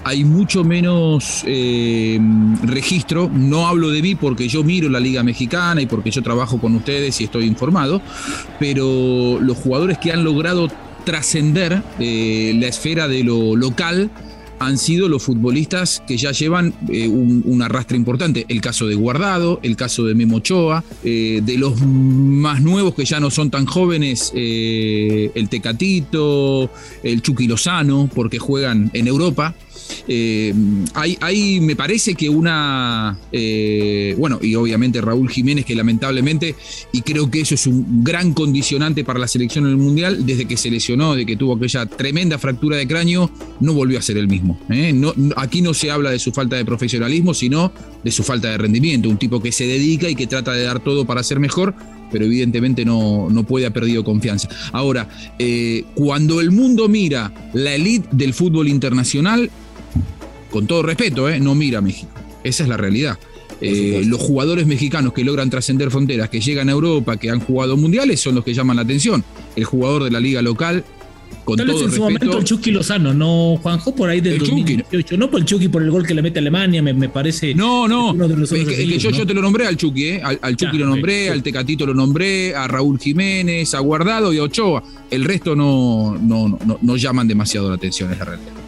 Hay 0.02 0.24
mucho 0.24 0.64
menos 0.64 1.44
eh, 1.46 2.18
registro, 2.64 3.30
no 3.32 3.68
hablo 3.68 3.90
de 3.90 4.02
mí 4.02 4.16
porque 4.16 4.48
yo 4.48 4.64
miro 4.64 4.88
la 4.88 4.98
Liga 4.98 5.22
Mexicana 5.22 5.82
y 5.82 5.86
porque 5.86 6.10
yo 6.10 6.20
trabajo 6.22 6.60
con 6.60 6.74
ustedes 6.74 7.20
y 7.20 7.24
estoy 7.24 7.44
informado, 7.44 7.93
pero 8.58 9.38
los 9.40 9.56
jugadores 9.56 9.98
que 9.98 10.12
han 10.12 10.24
logrado 10.24 10.68
trascender 11.04 11.82
eh, 11.98 12.52
la 12.58 12.66
esfera 12.66 13.08
de 13.08 13.22
lo 13.24 13.56
local, 13.56 14.10
han 14.60 14.78
sido 14.78 15.08
los 15.08 15.22
futbolistas 15.22 16.02
que 16.06 16.16
ya 16.16 16.30
llevan 16.30 16.72
eh, 16.88 17.08
un, 17.08 17.60
arrastre 17.60 17.96
importante. 17.96 18.46
El 18.48 18.60
caso 18.60 18.86
de 18.86 18.94
Guardado, 18.94 19.60
el 19.62 19.76
caso 19.76 20.04
de 20.04 20.14
Memo 20.14 20.36
Ochoa, 20.36 20.84
eh, 21.02 21.42
de 21.44 21.58
los 21.58 21.80
más 21.84 22.62
nuevos 22.62 22.94
que 22.94 23.04
ya 23.04 23.20
no 23.20 23.30
son 23.30 23.50
tan 23.50 23.66
jóvenes, 23.66 24.32
el 24.34 25.48
Tecatito, 25.50 26.70
el 27.02 27.20
Chucky 27.20 27.46
Lozano, 27.46 28.08
porque 28.14 28.38
juegan 28.38 28.90
en 28.94 29.08
Europa. 29.08 29.54
Eh, 30.06 30.52
hay, 30.94 31.60
me 31.60 31.76
parece 31.76 32.14
que 32.14 32.28
una, 32.28 33.18
eh, 33.32 34.14
bueno, 34.18 34.38
y 34.42 34.54
obviamente 34.54 35.00
Raúl 35.00 35.30
Jiménez, 35.30 35.64
que 35.64 35.74
lamentablemente, 35.74 36.54
y 36.92 37.02
creo 37.02 37.30
que 37.30 37.40
eso 37.40 37.54
es 37.54 37.66
un 37.66 38.04
gran 38.04 38.34
condicionante 38.34 39.04
para 39.04 39.18
la 39.18 39.28
selección 39.28 39.64
en 39.64 39.72
el 39.72 39.76
Mundial, 39.76 40.26
desde 40.26 40.46
que 40.46 40.56
se 40.56 40.70
lesionó, 40.70 41.14
de 41.14 41.24
que 41.24 41.36
tuvo 41.36 41.54
aquella 41.54 41.86
tremenda 41.86 42.38
fractura 42.38 42.76
de 42.76 42.86
cráneo, 42.86 43.30
no 43.60 43.72
volvió 43.72 43.98
a 43.98 44.02
ser 44.02 44.18
el 44.18 44.28
mismo. 44.28 44.58
¿eh? 44.70 44.94
Aquí 45.36 45.62
no 45.62 45.74
se 45.74 45.90
habla 45.90 46.10
de 46.10 46.18
su 46.18 46.32
falta 46.32 46.56
de 46.56 46.64
profesionalismo, 46.64 47.34
sino 47.34 47.72
de 48.02 48.10
su 48.10 48.22
falta 48.22 48.50
de 48.50 48.58
rendimiento, 48.58 49.08
un 49.08 49.18
tipo 49.18 49.40
que 49.40 49.52
se 49.52 49.66
dedica 49.66 50.08
y 50.08 50.14
que 50.14 50.26
trata 50.26 50.52
de 50.52 50.64
dar 50.64 50.80
todo 50.80 51.06
para 51.06 51.22
ser 51.22 51.40
mejor, 51.40 51.74
pero 52.12 52.26
evidentemente 52.26 52.84
no, 52.84 53.28
no 53.30 53.44
puede 53.44 53.66
haber 53.66 53.80
perdido 53.80 54.04
confianza. 54.04 54.48
Ahora, 54.72 55.08
cuando 55.94 56.40
el 56.40 56.50
mundo 56.50 56.88
mira 56.88 57.32
la 57.54 57.74
elite 57.74 58.08
del 58.12 58.34
fútbol 58.34 58.68
internacional, 58.68 59.50
con 60.54 60.68
todo 60.68 60.84
respeto, 60.84 61.28
¿eh? 61.28 61.40
no 61.40 61.56
mira 61.56 61.78
a 61.78 61.80
México. 61.80 62.12
Esa 62.44 62.62
es 62.62 62.68
la 62.68 62.76
realidad. 62.76 63.18
Eh, 63.60 64.04
los 64.06 64.20
jugadores 64.20 64.68
mexicanos 64.68 65.12
que 65.12 65.24
logran 65.24 65.50
trascender 65.50 65.90
fronteras, 65.90 66.28
que 66.28 66.40
llegan 66.40 66.68
a 66.68 66.72
Europa, 66.72 67.16
que 67.16 67.28
han 67.28 67.40
jugado 67.40 67.76
mundiales, 67.76 68.20
son 68.20 68.36
los 68.36 68.44
que 68.44 68.54
llaman 68.54 68.76
la 68.76 68.82
atención. 68.82 69.24
El 69.56 69.64
jugador 69.64 70.04
de 70.04 70.12
la 70.12 70.20
liga 70.20 70.42
local, 70.42 70.84
con 71.44 71.56
Tal 71.56 71.66
vez 71.66 71.82
en 71.82 71.90
su 71.90 72.00
momento 72.00 72.38
el 72.38 72.44
Chucky 72.44 72.70
Lozano, 72.70 73.12
no 73.12 73.58
Juanjo, 73.60 73.96
por 73.96 74.08
ahí 74.08 74.20
del 74.20 74.38
2018. 74.38 75.16
No 75.16 75.28
por 75.28 75.40
el 75.40 75.44
Chucky, 75.44 75.66
por 75.66 75.82
el 75.82 75.90
gol 75.90 76.06
que 76.06 76.14
le 76.14 76.22
mete 76.22 76.38
a 76.38 76.42
Alemania, 76.42 76.80
me, 76.80 77.08
parece. 77.08 77.52
No, 77.52 77.88
no. 77.88 78.14
que 78.16 78.96
yo, 78.96 79.10
yo, 79.10 79.26
te 79.26 79.34
lo 79.34 79.42
nombré 79.42 79.66
al 79.66 79.76
Chucky, 79.76 80.04
¿eh? 80.04 80.22
Al, 80.22 80.54
Chucky 80.54 80.78
lo 80.78 80.86
nombré, 80.86 81.30
al 81.30 81.42
Tecatito 81.42 81.84
lo 81.84 81.94
nombré, 81.94 82.54
a 82.54 82.68
Raúl 82.68 83.00
Jiménez, 83.00 83.74
a 83.74 83.80
Guardado 83.80 84.32
y 84.32 84.38
a 84.38 84.44
Ochoa. 84.44 84.84
El 85.10 85.24
resto 85.24 85.56
no, 85.56 86.16
no, 86.16 86.56
no, 86.64 86.78
no 86.80 86.96
llaman 86.96 87.26
demasiado 87.26 87.68
la 87.68 87.74
atención, 87.74 88.12
es 88.12 88.20
la 88.20 88.24
realidad. 88.24 88.63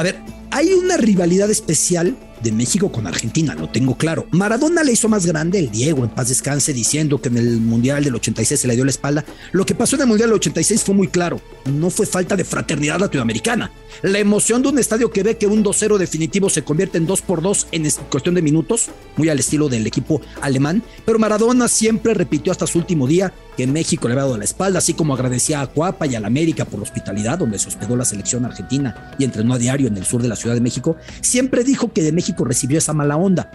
A 0.00 0.02
ver, 0.02 0.16
hay 0.50 0.72
una 0.72 0.96
rivalidad 0.96 1.50
especial 1.50 2.16
de 2.42 2.52
México 2.52 2.90
con 2.90 3.06
Argentina, 3.06 3.54
lo 3.54 3.68
tengo 3.68 3.96
claro. 3.96 4.26
Maradona 4.30 4.82
le 4.82 4.92
hizo 4.92 5.08
más 5.08 5.26
grande 5.26 5.58
el 5.58 5.70
Diego, 5.70 6.04
en 6.04 6.10
paz 6.10 6.28
descanse, 6.28 6.72
diciendo 6.72 7.20
que 7.20 7.28
en 7.28 7.36
el 7.36 7.60
Mundial 7.60 8.04
del 8.04 8.14
86 8.14 8.60
se 8.60 8.68
le 8.68 8.74
dio 8.74 8.84
la 8.84 8.90
espalda. 8.90 9.24
Lo 9.52 9.66
que 9.66 9.74
pasó 9.74 9.96
en 9.96 10.02
el 10.02 10.08
Mundial 10.08 10.30
del 10.30 10.36
86 10.36 10.84
fue 10.84 10.94
muy 10.94 11.08
claro, 11.08 11.40
no 11.66 11.90
fue 11.90 12.06
falta 12.06 12.36
de 12.36 12.44
fraternidad 12.44 13.00
latinoamericana. 13.00 13.70
La 14.02 14.18
emoción 14.18 14.62
de 14.62 14.68
un 14.68 14.78
estadio 14.78 15.10
que 15.10 15.22
ve 15.22 15.36
que 15.36 15.46
un 15.46 15.64
2-0 15.64 15.98
definitivo 15.98 16.48
se 16.48 16.62
convierte 16.62 16.98
en 16.98 17.06
2 17.06 17.22
por 17.22 17.42
2 17.42 17.68
en 17.72 17.88
cuestión 18.10 18.34
de 18.34 18.42
minutos, 18.42 18.88
muy 19.16 19.28
al 19.28 19.38
estilo 19.38 19.68
del 19.68 19.86
equipo 19.86 20.20
alemán, 20.40 20.82
pero 21.04 21.18
Maradona 21.18 21.68
siempre 21.68 22.14
repitió 22.14 22.52
hasta 22.52 22.66
su 22.66 22.78
último 22.78 23.06
día 23.06 23.32
que 23.56 23.66
México 23.66 24.08
le 24.08 24.14
había 24.14 24.24
dado 24.24 24.38
la 24.38 24.44
espalda, 24.44 24.78
así 24.78 24.94
como 24.94 25.14
agradecía 25.14 25.60
a 25.60 25.66
Cuapa 25.66 26.06
y 26.06 26.14
a 26.14 26.20
la 26.20 26.28
América 26.28 26.64
por 26.64 26.78
la 26.78 26.84
hospitalidad 26.84 27.38
donde 27.38 27.58
se 27.58 27.68
hospedó 27.68 27.96
la 27.96 28.04
selección 28.04 28.44
argentina 28.44 29.12
y 29.18 29.24
entrenó 29.24 29.54
a 29.54 29.58
diario 29.58 29.88
en 29.88 29.96
el 29.96 30.04
sur 30.04 30.22
de 30.22 30.28
la 30.28 30.36
Ciudad 30.36 30.54
de 30.54 30.60
México, 30.60 30.96
siempre 31.20 31.64
dijo 31.64 31.92
que 31.92 32.02
de 32.02 32.12
México 32.12 32.29
recibió 32.38 32.78
esa 32.78 32.92
mala 32.92 33.16
onda. 33.16 33.50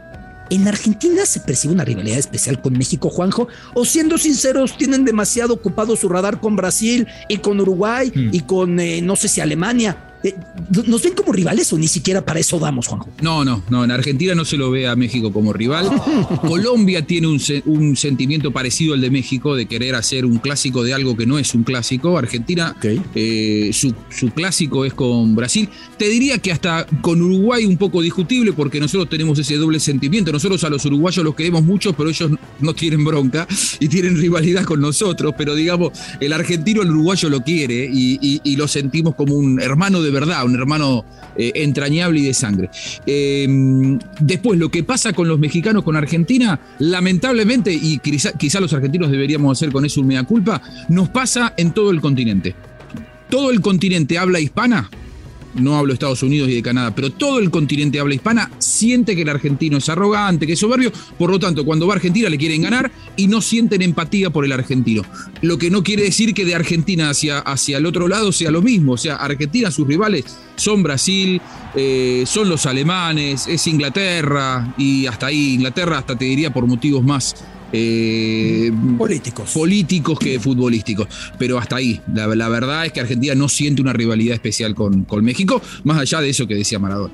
¿En 0.50 0.68
Argentina 0.68 1.26
se 1.26 1.40
percibe 1.40 1.74
una 1.74 1.86
rivalidad 1.86 2.20
especial 2.20 2.62
con 2.62 2.74
México, 2.74 3.10
Juanjo? 3.10 3.48
¿O 3.74 3.84
siendo 3.84 4.18
sinceros, 4.18 4.78
tienen 4.78 5.04
demasiado 5.04 5.56
ocupado 5.56 5.96
su 5.96 6.08
radar 6.08 6.40
con 6.40 6.56
Brasil 6.56 7.08
y 7.28 7.38
con 7.38 7.60
Uruguay 7.60 8.12
hmm. 8.14 8.30
y 8.32 8.42
con, 8.42 8.80
eh, 8.80 9.02
no 9.02 9.16
sé 9.16 9.28
si 9.28 9.42
Alemania? 9.42 9.98
Eh, 10.26 10.34
¿Nos 10.88 11.04
ven 11.04 11.14
como 11.14 11.32
rivales 11.32 11.72
o 11.72 11.78
ni 11.78 11.88
siquiera 11.88 12.26
para 12.26 12.40
eso 12.40 12.58
damos, 12.58 12.88
Juanjo? 12.88 13.08
No, 13.22 13.46
no, 13.46 13.62
no. 13.70 13.84
En 13.84 13.92
Argentina 13.92 14.34
no 14.34 14.44
se 14.44 14.58
lo 14.58 14.72
ve 14.72 14.88
a 14.88 14.96
México 14.96 15.32
como 15.32 15.54
rival. 15.54 15.88
Colombia 16.42 17.06
tiene 17.06 17.28
un, 17.28 17.96
sentimiento 17.96 18.52
parecido 18.52 18.96
al 18.96 19.02
de 19.02 19.12
México 19.12 19.56
de 19.56 19.68
querer 19.68 19.94
hacer 19.94 20.26
un 20.26 20.40
clásico 20.40 20.84
de 20.84 20.96
algo 20.96 21.16
que 21.16 21.28
no 21.28 21.38
es 21.38 21.54
un 21.54 21.64
clásico. 21.64 22.18
Argentina, 22.18 22.76
eh, 22.82 23.70
su, 23.72 23.94
clásico 24.34 24.84
es 24.84 24.96
con 24.96 25.36
Brasil. 25.36 25.70
Te 26.00 26.10
diría 26.10 26.40
que 26.40 26.52
hasta 26.52 26.88
con 27.02 27.22
Uruguay 27.22 27.66
un 27.66 27.78
poco 27.78 28.02
discutible 28.02 28.52
porque 28.54 28.80
nosotros 28.80 29.08
tenemos 29.08 29.38
ese 29.38 29.58
doble 29.58 29.80
sentimiento. 29.80 30.32
Nosotros 30.32 30.64
a 30.64 30.70
los 30.72 30.84
uruguayos 30.86 31.24
los 31.24 31.36
queremos 31.36 31.64
mucho, 31.64 31.94
pero 31.94 32.10
ellos 32.10 32.32
no 32.60 32.74
tienen 32.74 33.06
bronca 33.06 33.48
y 33.80 33.88
tienen 33.88 34.18
rivalidad 34.18 34.64
con 34.64 34.82
nosotros. 34.82 35.36
Pero 35.38 35.54
digamos, 35.54 35.92
el 36.20 36.34
argentino 36.34 36.82
al 36.82 36.90
uruguayo 36.90 37.30
lo 37.30 37.42
quiere 37.42 37.88
y 37.88 38.56
lo 38.56 38.68
sentimos 38.68 39.14
como 39.14 39.36
un 39.36 39.62
hermano 39.62 40.02
de 40.02 40.15
verdad, 40.16 40.46
un 40.46 40.56
hermano 40.56 41.06
eh, 41.38 41.52
entrañable 41.56 42.20
y 42.20 42.24
de 42.24 42.34
sangre. 42.34 42.70
Eh, 43.06 43.48
después, 44.20 44.58
lo 44.58 44.70
que 44.70 44.84
pasa 44.84 45.14
con 45.14 45.28
los 45.28 45.38
mexicanos 45.38 45.84
con 45.84 45.96
Argentina, 45.96 46.60
lamentablemente, 46.80 47.74
y 47.74 48.00
quizá, 48.00 48.60
los 48.60 48.74
argentinos 48.74 49.12
deberíamos 49.12 49.58
hacer 49.58 49.72
con 49.72 49.86
eso 49.86 50.02
un 50.02 50.08
mea 50.08 50.24
culpa, 50.24 50.62
nos 50.90 51.10
pasa 51.10 51.54
en 51.58 51.72
todo 51.72 51.92
el 51.92 52.02
continente. 52.02 52.56
Todo 53.30 53.52
el 53.52 53.60
continente 53.60 54.18
habla 54.18 54.40
hispana, 54.40 54.90
no 55.56 55.78
hablo 55.78 55.92
de 55.92 55.96
Estados 55.96 56.24
Unidos 56.24 56.50
y 56.50 56.56
de 56.56 56.62
Canadá, 56.62 56.94
pero 56.94 57.12
todo 57.12 57.40
el 57.40 57.50
continente 57.50 58.00
habla 58.00 58.16
hispana 58.16 58.52
siente 58.60 59.16
que 59.16 59.22
el 59.24 59.30
argentino 59.30 59.78
es 59.78 59.90
arrogante, 59.90 60.46
que 60.46 60.54
es 60.54 60.60
soberbio, 60.60 60.92
por 61.18 61.30
lo 61.30 61.40
tanto, 61.40 61.66
cuando 61.66 61.88
va 61.88 61.94
a 61.94 61.96
Argentina 61.96 62.30
le 62.30 62.38
quieren 62.38 62.62
ganar 62.62 62.92
y 63.16 63.28
no 63.28 63.42
sienten 63.42 63.82
empatía 63.82 64.30
por 64.30 64.46
el 64.46 64.52
argentino. 64.52 65.04
Lo 65.42 65.58
que 65.58 65.70
no 65.70 65.84
quiere 65.84 66.04
decir 66.04 66.34
que 66.34 66.46
de 66.46 66.56
Argentina 66.56 67.10
hacia, 67.10 67.40
hacia 67.40 67.78
el 67.78 67.86
otro 67.86 68.08
lado 68.08 68.32
sea 68.32 68.52
lo 68.52 68.62
mismo, 68.62 68.94
o 68.94 68.98
sea, 68.98 69.16
Argentina, 69.16 69.72
sus 69.72 69.88
rivales 69.88 70.26
son 70.56 70.84
Brasil, 70.84 71.42
eh, 71.76 72.24
son 72.26 72.50
los 72.50 72.66
alemanes, 72.66 73.48
es 73.48 73.68
Inglaterra 73.68 74.74
y 74.78 75.06
hasta 75.06 75.28
ahí, 75.28 75.54
Inglaterra 75.56 76.00
hasta 76.00 76.18
te 76.18 76.26
diría 76.26 76.54
por 76.54 76.66
motivos 76.68 77.04
más 77.04 77.36
eh, 77.76 78.72
políticos. 78.98 79.52
políticos 79.52 80.20
que 80.20 80.40
futbolísticos. 80.40 81.08
Pero 81.38 81.58
hasta 81.58 81.78
ahí, 81.78 82.02
la, 82.14 82.50
verdad 82.50 82.86
es 82.86 82.92
que 82.92 83.02
Argentina 83.02 83.36
no 83.36 83.50
siente 83.50 83.82
una 83.82 83.94
rivalidad 83.94 84.34
especial 84.34 84.76
con, 84.76 85.04
con, 85.04 85.24
México, 85.24 85.62
más 85.84 85.98
allá 85.98 86.22
de 86.22 86.30
eso 86.30 86.48
que 86.48 86.56
decía 86.56 86.80
Maradona. 86.80 87.14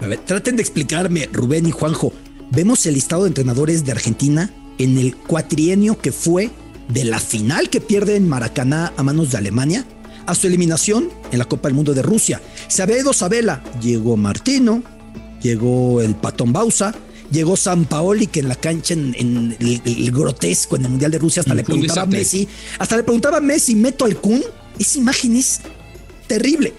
A 0.00 0.06
ver, 0.06 0.18
traten 0.18 0.56
de 0.56 0.62
explicarme, 0.62 1.28
Rubén 1.32 1.66
y 1.66 1.70
Juanjo. 1.70 2.12
Vemos 2.50 2.84
el 2.86 2.94
listado 2.94 3.22
de 3.22 3.28
entrenadores 3.28 3.84
de 3.84 3.92
Argentina 3.92 4.50
en 4.78 4.98
el 4.98 5.14
cuatrienio 5.14 5.98
que 5.98 6.10
fue 6.10 6.50
de 6.88 7.04
la 7.04 7.20
final 7.20 7.68
que 7.68 7.80
pierde 7.80 8.16
en 8.16 8.28
Maracaná 8.28 8.92
a 8.96 9.02
manos 9.02 9.30
de 9.30 9.38
Alemania 9.38 9.84
a 10.26 10.34
su 10.34 10.46
eliminación 10.46 11.08
en 11.32 11.38
la 11.38 11.44
Copa 11.44 11.68
del 11.68 11.74
Mundo 11.74 11.94
de 11.94 12.02
Rusia. 12.02 12.40
Se 12.68 12.82
había 12.82 12.98
ido 12.98 13.12
Sabela, 13.12 13.62
llegó 13.80 14.16
Martino, 14.16 14.82
llegó 15.42 16.00
el 16.00 16.14
Patón 16.14 16.52
Bausa, 16.52 16.94
llegó 17.30 17.56
San 17.56 17.84
Paoli, 17.84 18.26
que 18.26 18.40
en 18.40 18.48
la 18.48 18.56
cancha, 18.56 18.94
en, 18.94 19.56
el, 19.58 20.10
grotesco, 20.10 20.76
en 20.76 20.84
el 20.84 20.90
Mundial 20.90 21.10
de 21.10 21.18
Rusia, 21.18 21.40
hasta 21.40 21.54
le 21.54 21.64
preguntaba 21.64 22.02
a 22.02 22.06
Messi, 22.06 22.48
hasta 22.78 22.96
le 22.96 23.02
preguntaba 23.02 23.38
a 23.38 23.40
Messi, 23.40 23.74
meto 23.74 24.04
al 24.04 24.16
Kun. 24.16 24.42
Esa 24.78 24.98
imagen 24.98 25.36
es 25.36 25.60
terrible. 26.26 26.72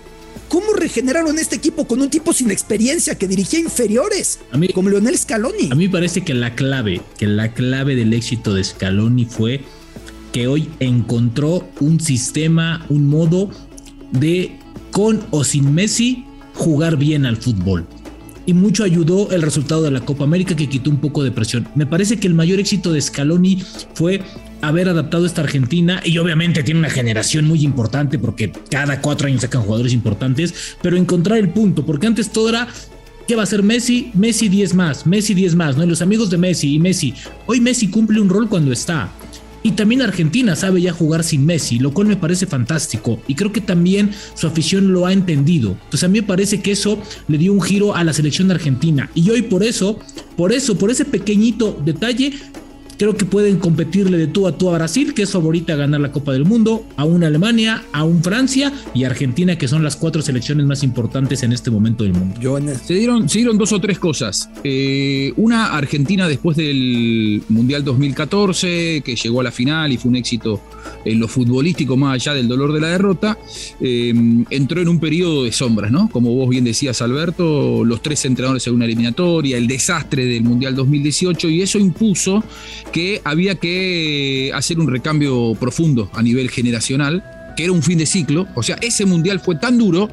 ¿Cómo 0.48 0.74
regeneraron 0.74 1.40
este 1.40 1.56
equipo 1.56 1.88
con 1.88 2.02
un 2.02 2.10
tipo 2.10 2.34
sin 2.34 2.52
experiencia 2.52 3.16
que 3.16 3.28
dirigía 3.28 3.60
inferiores? 3.60 4.40
como 4.74 4.90
Leonel 4.90 5.18
Scaloni. 5.18 5.72
A 5.72 5.76
mí 5.76 5.86
me 5.86 5.92
parece 5.92 6.26
que 6.26 6.34
la 6.34 6.56
clave, 6.56 7.02
que 7.18 7.26
la 7.26 7.54
clave 7.54 7.96
del 7.96 8.14
éxito 8.14 8.54
de 8.54 8.64
Scaloni 8.64 9.26
fue 9.26 9.62
que 10.34 10.48
hoy 10.48 10.70
encontró 10.80 11.70
un 11.80 12.00
sistema, 12.00 12.86
un 12.90 13.08
modo 13.08 13.50
de 14.12 14.60
con 14.92 15.26
o 15.32 15.44
sin 15.44 15.74
Messi 15.74 16.26
jugar 16.54 16.98
bien 16.98 17.26
al 17.26 17.38
fútbol. 17.38 17.88
Y 18.46 18.54
mucho 18.54 18.84
ayudó 18.84 19.32
el 19.32 19.42
resultado 19.42 19.84
de 19.84 19.92
la 19.92 20.02
Copa 20.02 20.24
América 20.24 20.56
que 20.56 20.70
quitó 20.70 20.90
un 20.90 20.98
poco 20.98 21.24
de 21.24 21.32
presión. 21.32 21.68
Me 21.76 21.86
parece 21.86 22.20
que 22.20 22.28
el 22.28 22.34
mayor 22.34 22.60
éxito 22.60 22.92
de 22.92 23.02
Scaloni 23.02 23.64
fue 23.94 24.22
haber 24.62 24.90
adaptado 24.90 25.26
esta 25.26 25.42
Argentina 25.42 26.02
y 26.04 26.18
obviamente 26.18 26.64
tiene 26.64 26.80
una 26.80 26.90
generación 26.90 27.46
muy 27.46 27.64
importante 27.64 28.20
porque 28.20 28.52
cada 28.70 29.02
cuatro 29.02 29.28
años 29.28 29.42
sacan 29.42 29.64
jugadores 29.64 29.94
importantes, 29.94 30.76
pero 30.82 30.98
encontrar 30.98 31.38
el 31.40 31.50
punto, 31.50 31.86
porque 31.86 32.08
antes 32.08 32.32
todo 32.32 32.50
era 32.50 32.68
¿Qué 33.28 33.36
va 33.36 33.44
a 33.44 33.46
ser 33.46 33.64
Messi? 33.64 34.12
Messi 34.14 34.50
10 34.50 34.74
más, 34.74 35.06
Messi 35.06 35.34
10 35.34 35.56
más, 35.56 35.78
¿no? 35.78 35.86
los 35.86 36.02
amigos 36.02 36.30
de 36.30 36.38
Messi 36.38 36.74
y 36.76 36.80
Messi. 36.80 37.14
Hoy 37.46 37.62
Messi 37.62 37.88
cumple 37.88 38.20
un 38.20 38.28
rol 38.28 38.50
cuando 38.50 38.74
está. 38.74 39.10
Y 39.64 39.72
también 39.72 40.02
Argentina 40.02 40.56
sabe 40.56 40.82
ya 40.82 40.92
jugar 40.92 41.24
sin 41.24 41.46
Messi, 41.46 41.78
lo 41.78 41.94
cual 41.94 42.08
me 42.08 42.16
parece 42.16 42.46
fantástico. 42.46 43.22
Y 43.28 43.36
creo 43.36 43.52
que 43.52 43.62
también 43.62 44.12
su 44.36 44.48
afición 44.48 44.92
lo 44.92 45.06
ha 45.06 45.14
entendido. 45.14 45.72
Entonces 45.72 46.04
a 46.04 46.08
mí 46.08 46.22
me 46.22 46.28
parece 46.28 46.62
que 46.62 46.72
eso 46.72 47.00
le 47.28 47.38
dio 47.38 47.54
un 47.54 47.62
giro 47.62 47.96
a 47.96 48.04
la 48.04 48.14
selección 48.14 48.48
de 48.48 48.56
Argentina. 48.56 49.10
Y 49.14 49.30
hoy 49.30 49.44
por 49.44 49.64
eso, 49.64 50.00
por 50.36 50.52
eso, 50.52 50.78
por 50.78 50.90
ese 50.90 51.06
pequeñito 51.06 51.80
detalle, 51.86 52.34
Creo 53.02 53.18
que 53.18 53.26
pueden 53.26 53.58
competirle 53.58 54.16
de 54.16 54.28
tú 54.28 54.46
a 54.46 54.56
tú 54.56 54.70
a 54.70 54.74
Brasil, 54.74 55.16
que 55.16 55.24
es 55.24 55.32
favorita 55.32 55.74
a 55.74 55.76
ganar 55.76 56.00
la 56.02 56.12
Copa 56.12 56.34
del 56.34 56.46
Mundo, 56.46 56.86
a 56.98 57.04
una 57.04 57.26
Alemania, 57.26 57.84
a 57.94 58.04
un 58.04 58.24
Francia 58.24 58.72
y 58.94 59.06
Argentina, 59.06 59.58
que 59.58 59.68
son 59.68 59.82
las 59.82 59.96
cuatro 59.96 60.22
selecciones 60.22 60.68
más 60.68 60.84
importantes 60.84 61.42
en 61.42 61.52
este 61.52 61.72
momento 61.72 62.04
del 62.04 62.14
mundo. 62.14 62.40
Se 62.86 62.94
dieron, 62.94 63.28
se 63.28 63.40
dieron 63.40 63.58
dos 63.58 63.74
o 63.74 63.82
tres 63.82 63.98
cosas. 63.98 64.52
Eh, 64.64 65.34
una, 65.38 65.76
Argentina 65.76 66.28
después 66.28 66.56
del 66.58 67.42
Mundial 67.50 67.84
2014, 67.84 69.02
que 69.04 69.16
llegó 69.16 69.40
a 69.40 69.46
la 69.46 69.52
final 69.52 69.92
y 69.92 69.98
fue 69.98 70.10
un 70.10 70.18
éxito 70.18 70.62
en 71.04 71.20
lo 71.20 71.28
futbolístico, 71.28 71.98
más 71.98 72.14
allá 72.14 72.36
del 72.36 72.48
dolor 72.48 72.72
de 72.72 72.82
la 72.82 72.90
derrota, 72.90 73.36
eh, 73.80 74.14
entró 74.52 74.80
en 74.80 74.88
un 74.88 75.00
periodo 75.00 75.44
de 75.46 75.52
sombras, 75.52 75.92
¿no? 75.92 76.08
Como 76.08 76.36
vos 76.36 76.48
bien 76.50 76.66
decías, 76.66 77.02
Alberto, 77.02 77.84
los 77.84 78.04
tres 78.04 78.26
entrenadores 78.26 78.68
en 78.68 78.76
una 78.76 78.86
eliminatoria, 78.86 79.58
el 79.58 79.66
desastre 79.66 80.26
del 80.26 80.44
Mundial 80.44 80.76
2018, 80.76 81.50
y 81.50 81.64
eso 81.64 81.80
impuso 81.80 82.44
que 82.92 83.22
había 83.24 83.56
que 83.56 84.52
hacer 84.54 84.80
un 84.80 84.90
recambio 84.90 85.56
profundo 85.56 86.10
a 86.14 86.22
nivel 86.22 86.50
generacional 86.50 87.24
que 87.56 87.66
era 87.66 87.74
un 87.74 87.84
fin 87.84 87.98
de 87.98 88.06
ciclo, 88.06 88.48
o 88.56 88.64
sea, 88.64 88.78
ese 88.82 89.06
mundial 89.06 89.40
fue 89.40 89.56
tan 89.56 89.78
duro 89.78 90.10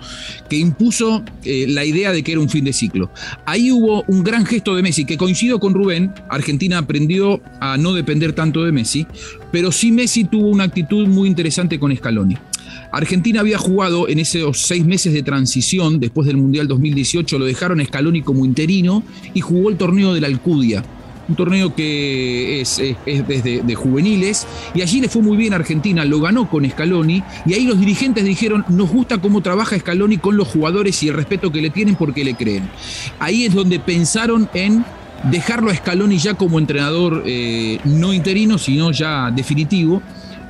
que 0.48 0.56
impuso 0.56 1.22
eh, 1.44 1.66
la 1.68 1.84
idea 1.84 2.12
de 2.12 2.22
que 2.22 2.32
era 2.32 2.40
un 2.40 2.48
fin 2.48 2.64
de 2.64 2.72
ciclo. 2.72 3.10
Ahí 3.46 3.70
hubo 3.70 4.02
un 4.08 4.24
gran 4.24 4.44
gesto 4.44 4.74
de 4.74 4.82
Messi, 4.82 5.04
que 5.04 5.16
coincido 5.16 5.60
con 5.60 5.74
Rubén, 5.74 6.12
Argentina 6.28 6.78
aprendió 6.78 7.40
a 7.60 7.76
no 7.76 7.92
depender 7.92 8.32
tanto 8.32 8.64
de 8.64 8.72
Messi, 8.72 9.06
pero 9.52 9.72
sí 9.72 9.92
Messi 9.92 10.24
tuvo 10.24 10.48
una 10.48 10.64
actitud 10.64 11.06
muy 11.06 11.28
interesante 11.28 11.78
con 11.78 11.94
Scaloni. 11.94 12.36
Argentina 12.90 13.40
había 13.40 13.58
jugado 13.58 14.08
en 14.08 14.18
esos 14.18 14.58
seis 14.58 14.84
meses 14.84 15.12
de 15.12 15.22
transición, 15.22 16.00
después 16.00 16.26
del 16.26 16.38
Mundial 16.38 16.68
2018, 16.68 17.38
lo 17.38 17.44
dejaron 17.44 17.84
Scaloni 17.84 18.22
como 18.22 18.44
interino 18.44 19.02
y 19.34 19.40
jugó 19.40 19.70
el 19.70 19.76
torneo 19.76 20.12
de 20.12 20.20
la 20.20 20.26
Alcudia 20.26 20.84
un 21.28 21.36
torneo 21.36 21.74
que 21.74 22.60
es, 22.60 22.80
desde 23.04 23.62
de 23.62 23.74
juveniles, 23.74 24.46
y 24.74 24.82
allí 24.82 25.00
le 25.00 25.08
fue 25.08 25.22
muy 25.22 25.36
bien 25.36 25.52
a 25.52 25.56
Argentina, 25.56 26.04
lo 26.04 26.20
ganó 26.20 26.48
con 26.48 26.68
Scaloni, 26.68 27.22
y 27.46 27.54
ahí 27.54 27.66
los 27.66 27.78
dirigentes 27.78 28.24
dijeron, 28.24 28.64
nos 28.68 28.90
gusta 28.90 29.18
cómo 29.18 29.40
trabaja 29.40 29.78
Scaloni 29.78 30.18
con 30.18 30.36
los 30.36 30.48
jugadores 30.48 31.02
y 31.02 31.08
el 31.08 31.14
respeto 31.14 31.52
que 31.52 31.60
le 31.60 31.70
tienen 31.70 31.96
porque 31.96 32.24
le 32.24 32.34
creen. 32.34 32.68
Ahí 33.18 33.44
es 33.44 33.54
donde 33.54 33.78
pensaron 33.78 34.48
en 34.54 34.84
dejarlo 35.24 35.70
a 35.70 35.74
Scaloni 35.74 36.18
ya 36.18 36.34
como 36.34 36.58
entrenador 36.58 37.22
eh, 37.26 37.78
no 37.84 38.12
interino, 38.12 38.58
sino 38.58 38.92
ya 38.92 39.30
definitivo, 39.30 40.02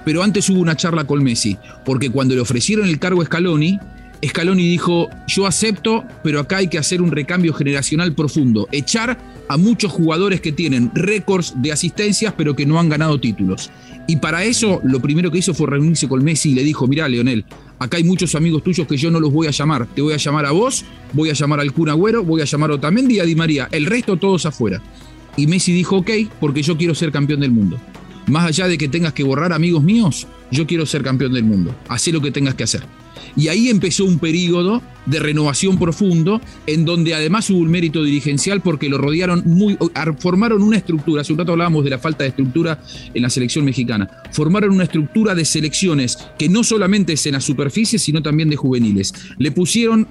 pero 0.05 0.23
antes 0.23 0.49
hubo 0.49 0.61
una 0.61 0.77
charla 0.77 1.05
con 1.05 1.23
Messi, 1.23 1.59
porque 1.85 2.11
cuando 2.11 2.35
le 2.35 2.41
ofrecieron 2.41 2.89
el 2.89 2.99
cargo 2.99 3.23
a 3.23 3.25
Scaloni, 3.25 3.79
Scaloni 4.27 4.69
dijo, 4.69 5.09
yo 5.27 5.47
acepto, 5.47 6.05
pero 6.25 6.41
acá 6.41 6.59
hay 6.59 6.69
que 6.69 6.79
hacer 6.79 7.01
un 7.01 7.13
recambio 7.13 7.55
generacional 7.55 8.15
profundo, 8.15 8.69
echar 8.73 9.19
a 9.49 9.57
muchos 9.57 9.93
jugadores 9.93 10.41
que 10.41 10.53
tienen 10.53 10.91
récords 10.95 11.55
de 11.57 11.73
asistencias, 11.73 12.35
pero 12.37 12.57
que 12.57 12.67
no 12.67 12.81
han 12.81 12.89
ganado 12.89 13.21
títulos. 13.21 13.71
Y 14.07 14.17
para 14.17 14.45
eso 14.45 14.81
lo 14.85 15.01
primero 15.01 15.31
que 15.31 15.39
hizo 15.39 15.55
fue 15.55 15.69
reunirse 15.69 16.09
con 16.09 16.25
Messi 16.25 16.51
y 16.51 16.55
le 16.55 16.65
dijo, 16.65 16.87
mira 16.87 17.09
Leonel, 17.09 17.45
acá 17.79 17.99
hay 17.99 18.05
muchos 18.05 18.35
amigos 18.35 18.63
tuyos 18.63 18.87
que 18.87 18.97
yo 18.97 19.11
no 19.11 19.21
los 19.21 19.33
voy 19.33 19.47
a 19.47 19.51
llamar, 19.51 19.87
te 19.87 20.03
voy 20.03 20.15
a 20.15 20.17
llamar 20.17 20.47
a 20.47 20.51
vos, 20.51 20.85
voy 21.13 21.31
a 21.31 21.35
llamar 21.35 21.61
al 21.61 21.73
Kun 21.73 21.89
Agüero, 21.89 22.25
voy 22.25 22.41
a 22.41 22.45
llamar 22.45 22.71
a 22.71 22.75
Otamendi 22.75 23.17
y 23.17 23.21
a 23.21 23.25
Di 23.25 23.35
María, 23.35 23.69
el 23.71 23.87
resto 23.87 24.17
todos 24.17 24.47
afuera. 24.47 24.83
Y 25.37 25.47
Messi 25.47 25.73
dijo, 25.73 25.99
ok, 25.99 26.11
porque 26.41 26.63
yo 26.63 26.77
quiero 26.77 26.95
ser 26.95 27.13
campeón 27.13 27.41
del 27.41 27.53
mundo. 27.53 27.79
Más 28.29 28.47
allá 28.47 28.69
de 28.69 28.79
que 28.79 28.89
tengas 28.89 29.13
que 29.13 29.23
borrar 29.23 29.53
amigos 29.53 29.83
míos, 29.83 30.27
yo 30.51 30.67
quiero 30.67 30.87
ser 30.87 31.03
campeón 31.03 31.33
del 31.33 31.45
mundo. 31.45 31.75
Hacé 31.89 32.13
lo 32.13 32.21
que 32.21 32.31
tengas 32.31 32.55
que 32.55 32.65
hacer. 32.65 32.83
Y 33.37 33.49
ahí 33.49 33.69
empezó 33.69 34.05
un 34.05 34.19
periodo 34.19 34.83
de 35.07 35.19
renovación 35.19 35.79
profundo, 35.79 36.41
en 36.67 36.85
donde 36.85 37.15
además 37.15 37.49
hubo 37.51 37.59
un 37.59 37.71
mérito 37.71 38.03
dirigencial 38.03 38.61
porque 38.61 38.89
lo 38.89 38.99
rodearon 38.99 39.43
muy, 39.47 39.77
formaron 40.19 40.63
una 40.63 40.77
estructura, 40.77 41.23
hace 41.23 41.33
un 41.33 41.39
rato 41.39 41.53
hablábamos 41.53 41.85
de 41.85 41.91
la 41.91 41.99
falta 41.99 42.25
de 42.25 42.31
estructura 42.31 42.81
en 43.15 43.23
la 43.23 43.31
selección 43.31 43.65
mexicana, 43.65 44.09
formaron 44.33 44.71
una 44.73 44.85
estructura 44.85 45.35
de 45.35 45.45
selecciones 45.45 46.19
que 46.39 46.49
no 46.49 46.63
solamente 46.65 47.15
es 47.15 47.27
en 47.27 47.33
la 47.33 47.41
superficie, 47.41 47.99
sino 47.99 48.23
también 48.23 48.51
de 48.51 48.57
juveniles. 48.57 49.15
Le 49.39 49.51
pusieron, 49.51 50.07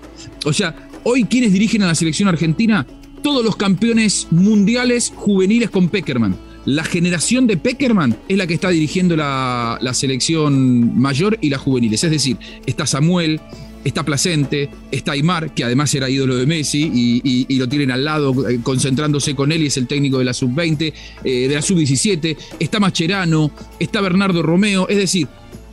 o 0.45 0.53
sea, 0.53 0.75
hoy 1.03 1.25
quienes 1.25 1.53
dirigen 1.53 1.83
a 1.83 1.87
la 1.87 1.95
selección 1.95 2.29
argentina, 2.29 2.85
todos 3.21 3.43
los 3.43 3.55
campeones 3.55 4.27
mundiales 4.31 5.11
juveniles 5.15 5.69
con 5.69 5.89
Peckerman 5.89 6.46
la 6.67 6.83
generación 6.83 7.47
de 7.47 7.55
Peckerman 7.55 8.17
es 8.27 8.37
la 8.37 8.45
que 8.45 8.53
está 8.53 8.69
dirigiendo 8.69 9.15
la, 9.15 9.79
selección 9.93 10.99
mayor 10.99 11.37
y 11.39 11.49
las 11.49 11.61
juveniles. 11.61 12.03
Es 12.03 12.11
decir, 12.11 12.35
está 12.65 12.85
Samuel, 12.85 13.39
está 13.85 14.03
Placente, 14.03 14.69
está 14.91 15.13
Aymar, 15.13 15.53
que 15.53 15.63
además 15.63 15.95
era 15.95 16.09
ídolo 16.09 16.35
de 16.35 16.45
Messi 16.45 16.91
y, 16.93 17.57
lo 17.57 17.69
tienen 17.69 17.89
al 17.89 18.03
lado 18.03 18.49
eh, 18.49 18.59
concentrándose 18.61 19.33
con 19.33 19.53
él 19.53 19.63
y 19.63 19.67
es 19.67 19.77
el 19.77 19.87
técnico 19.87 20.19
de 20.19 20.25
la 20.25 20.33
sub-20, 20.33 20.93
eh, 21.23 21.47
de 21.47 21.55
la 21.55 21.61
sub-17, 21.61 22.35
está 22.59 22.81
Macherano, 22.81 23.49
está 23.79 24.01
Bernardo 24.01 24.43
Romeo, 24.43 24.89
es 24.89 24.97
decir, 24.97 25.25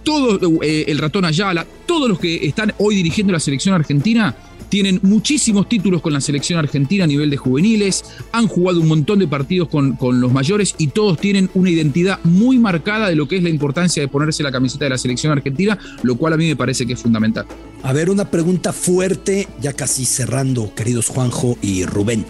todo 0.05 0.39
eh, 0.63 0.85
el 0.87 0.99
ratón 0.99 1.25
Ayala, 1.25 1.67
todos 1.87 2.09
los 2.09 2.21
que 2.21 2.47
están 2.47 2.73
hoy 2.79 2.95
dirigiendo 2.95 3.33
la 3.33 3.41
selección 3.41 3.75
argentina 3.75 4.37
tienen 4.75 4.99
muchísimos 5.05 5.69
títulos 5.69 6.03
con 6.03 6.13
la 6.13 6.21
selección 6.21 6.59
argentina 6.59 7.05
a 7.05 7.07
nivel 7.07 7.31
de 7.31 7.37
juveniles, 7.37 8.05
han 8.33 8.49
jugado 8.49 8.81
un 8.81 8.89
montón 8.89 9.21
de 9.21 9.29
partidos 9.29 9.69
con, 9.69 9.95
con, 9.95 10.21
los 10.21 10.33
mayores 10.33 10.75
y 10.79 10.89
todos 10.89 11.17
tienen 11.17 11.49
una 11.55 11.71
identidad 11.71 12.19
muy 12.25 12.59
marcada 12.59 13.09
de 13.09 13.15
lo 13.15 13.29
que 13.29 13.37
es 13.37 13.45
la 13.45 13.51
importancia 13.51 14.03
de 14.03 14.09
ponerse 14.09 14.43
la 14.43 14.51
camiseta 14.51 14.87
de 14.87 14.91
la 14.91 14.99
selección 14.99 15.31
argentina, 15.31 15.79
lo 16.03 16.17
cual 16.17 16.33
a 16.33 16.37
mí 16.37 16.49
me 16.49 16.57
parece 16.57 16.87
que 16.87 16.95
es 16.95 17.01
fundamental. 17.01 17.47
A 17.85 17.93
ver, 17.93 18.11
una 18.11 18.33
pregunta 18.33 18.73
fuerte, 18.73 19.47
ya 19.61 19.75
casi 19.75 20.05
cerrando, 20.05 20.75
queridos 20.75 21.07
Juanjo 21.07 21.57
y 21.63 21.85
Rubén. 21.85 22.27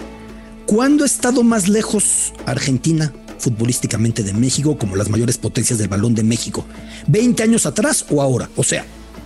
¿Cuándo 0.66 1.04
ha 1.04 1.07
estado 1.07 1.44
más 1.44 1.66
lejos 1.70 2.35
Argentina 2.44 3.11
futbolísticamente 3.38 4.22
de 4.22 4.35
México 4.35 4.76
como 4.76 4.96
las 4.96 5.09
mayores 5.09 5.38
potencias 5.38 5.78
del 5.78 5.88
balón 5.88 6.14
de 6.14 6.24
México? 6.24 6.66
¿20 7.11 7.40
años 7.40 7.64
atrás 7.64 8.04
o 8.11 8.20
ahora? 8.20 8.50
O 8.54 8.62
sea, 8.62 8.85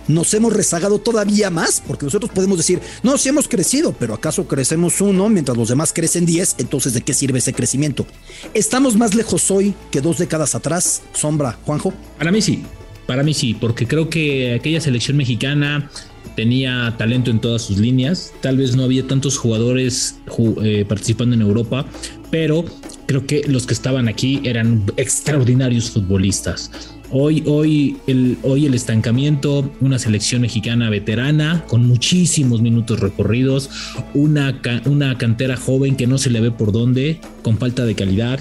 nos 0.09 0.33
hemos 0.33 0.51
rezagado 0.51 0.99
todavía 0.99 1.49
más, 1.49 1.81
porque 1.85 2.05
nosotros 2.05 2.31
podemos 2.33 2.57
decir, 2.57 2.81
no, 3.03 3.17
sí 3.17 3.29
hemos 3.29 3.47
crecido, 3.47 3.93
pero 3.93 4.13
¿acaso 4.13 4.47
crecemos 4.47 4.99
uno 4.99 5.29
mientras 5.29 5.57
los 5.57 5.69
demás 5.69 5.93
crecen 5.93 6.25
diez? 6.25 6.55
Entonces, 6.57 6.93
¿de 6.93 7.01
qué 7.01 7.13
sirve 7.13 7.39
ese 7.39 7.53
crecimiento? 7.53 8.05
¿Estamos 8.53 8.97
más 8.97 9.15
lejos 9.15 9.49
hoy 9.51 9.73
que 9.91 10.01
dos 10.01 10.17
décadas 10.17 10.55
atrás? 10.55 11.03
Sombra, 11.13 11.57
Juanjo. 11.63 11.93
Para 12.17 12.31
mí 12.31 12.41
sí, 12.41 12.63
para 13.07 13.23
mí 13.23 13.33
sí, 13.33 13.53
porque 13.53 13.87
creo 13.87 14.09
que 14.09 14.55
aquella 14.55 14.81
selección 14.81 15.15
mexicana 15.15 15.89
tenía 16.35 16.95
talento 16.97 17.31
en 17.31 17.39
todas 17.39 17.61
sus 17.61 17.77
líneas. 17.77 18.33
Tal 18.41 18.57
vez 18.57 18.75
no 18.75 18.83
había 18.83 19.05
tantos 19.07 19.37
jugadores 19.37 20.19
eh, 20.63 20.85
participando 20.87 21.35
en 21.35 21.41
Europa, 21.41 21.85
pero 22.31 22.65
creo 23.05 23.25
que 23.25 23.43
los 23.47 23.67
que 23.67 23.73
estaban 23.73 24.07
aquí 24.07 24.41
eran 24.43 24.85
extraordinarios 24.97 25.91
futbolistas. 25.91 26.98
Hoy, 27.11 27.41
hoy, 27.47 27.97
el, 28.05 28.37
hoy 28.43 28.67
el 28.67 28.75
estancamiento, 28.75 29.71
una 29.81 29.97
selección 29.97 30.43
mexicana 30.43 30.91
veterana 30.91 31.65
con 31.67 31.87
muchísimos 31.87 32.61
minutos 32.61 32.99
recorridos, 32.99 33.71
una, 34.13 34.61
una 34.85 35.17
cantera 35.17 35.57
joven 35.57 35.95
que 35.95 36.05
no 36.05 36.19
se 36.19 36.29
le 36.29 36.39
ve 36.39 36.51
por 36.51 36.71
dónde, 36.71 37.19
con 37.41 37.57
falta 37.57 37.85
de 37.85 37.95
calidad 37.95 38.39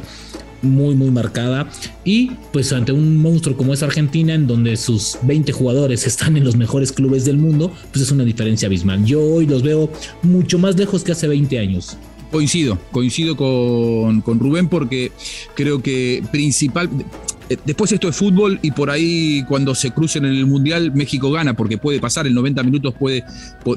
muy 0.61 0.95
muy 0.95 1.11
marcada. 1.11 1.71
Y 2.05 2.33
pues 2.53 2.73
ante 2.73 2.93
un 2.93 3.17
monstruo 3.17 3.57
como 3.57 3.73
es 3.73 3.83
Argentina 3.83 4.35
en 4.35 4.47
donde 4.47 4.77
sus 4.77 5.17
20 5.23 5.51
jugadores 5.53 6.07
están 6.07 6.37
en 6.37 6.45
los 6.45 6.57
mejores 6.57 6.93
clubes 6.93 7.25
del 7.25 7.39
mundo 7.39 7.73
pues 7.91 8.05
es 8.05 8.13
una 8.13 8.25
diferencia 8.25 8.67
abismal. 8.67 9.03
Yo 9.05 9.23
hoy 9.23 9.47
los 9.47 9.63
veo 9.63 9.91
mucho 10.23 10.59
más 10.59 10.77
lejos 10.77 11.05
que 11.05 11.13
hace 11.13 11.27
20 11.27 11.59
años. 11.59 11.97
Coincido, 12.31 12.79
coincido 12.93 13.39
con, 13.39 14.21
con 14.21 14.39
Rubén 14.39 14.69
porque 14.69 15.13
creo 15.55 15.83
que 15.83 16.23
principal, 16.31 16.91
después 17.65 17.93
esto 17.93 18.09
es 18.09 18.17
fútbol 18.17 18.59
y 18.63 18.71
por 18.73 18.91
ahí 18.91 19.45
cuando 19.49 19.75
se 19.75 19.91
crucen 19.91 20.25
en 20.25 20.33
el 20.33 20.47
Mundial 20.47 20.93
México 20.93 21.31
gana 21.31 21.55
porque 21.55 21.79
puede 21.79 22.01
pasar, 22.01 22.27
en 22.27 22.35
90 22.35 22.63
minutos 22.63 22.95
puede, 22.99 23.25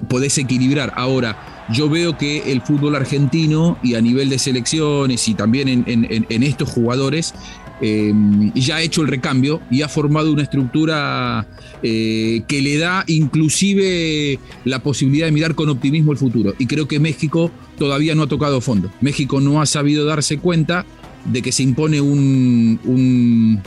podés 0.07 0.37
equilibrar. 0.37 0.93
Ahora, 0.95 1.65
yo 1.71 1.89
veo 1.89 2.17
que 2.17 2.51
el 2.51 2.61
fútbol 2.61 2.95
argentino 2.95 3.77
y 3.83 3.95
a 3.95 4.01
nivel 4.01 4.29
de 4.29 4.39
selecciones 4.39 5.27
y 5.27 5.35
también 5.35 5.83
en, 5.87 6.43
estos 6.43 6.69
jugadores 6.69 7.33
eh, 7.81 8.13
ya 8.53 8.77
ha 8.77 8.81
hecho 8.81 9.01
el 9.01 9.07
recambio 9.07 9.61
y 9.71 9.81
ha 9.81 9.87
formado 9.87 10.31
una 10.31 10.43
estructura 10.43 11.47
eh, 11.81 12.43
que 12.47 12.61
le 12.61 12.77
da 12.77 13.03
inclusive 13.07 14.39
la 14.65 14.83
posibilidad 14.83 15.25
de 15.25 15.31
mirar 15.31 15.55
con 15.55 15.69
optimismo 15.69 16.11
el 16.11 16.17
futuro. 16.17 16.53
Y 16.59 16.67
creo 16.67 16.87
que 16.87 16.99
México 16.99 17.51
todavía 17.77 18.15
no 18.15 18.23
ha 18.23 18.27
tocado 18.27 18.61
fondo. 18.61 18.91
México 19.01 19.41
no 19.41 19.61
ha 19.61 19.65
sabido 19.65 20.05
darse 20.05 20.37
cuenta 20.37 20.85
de 21.25 21.41
que 21.41 21.51
se 21.51 21.63
impone 21.63 22.01
un, 22.01 22.79
un, 22.83 23.61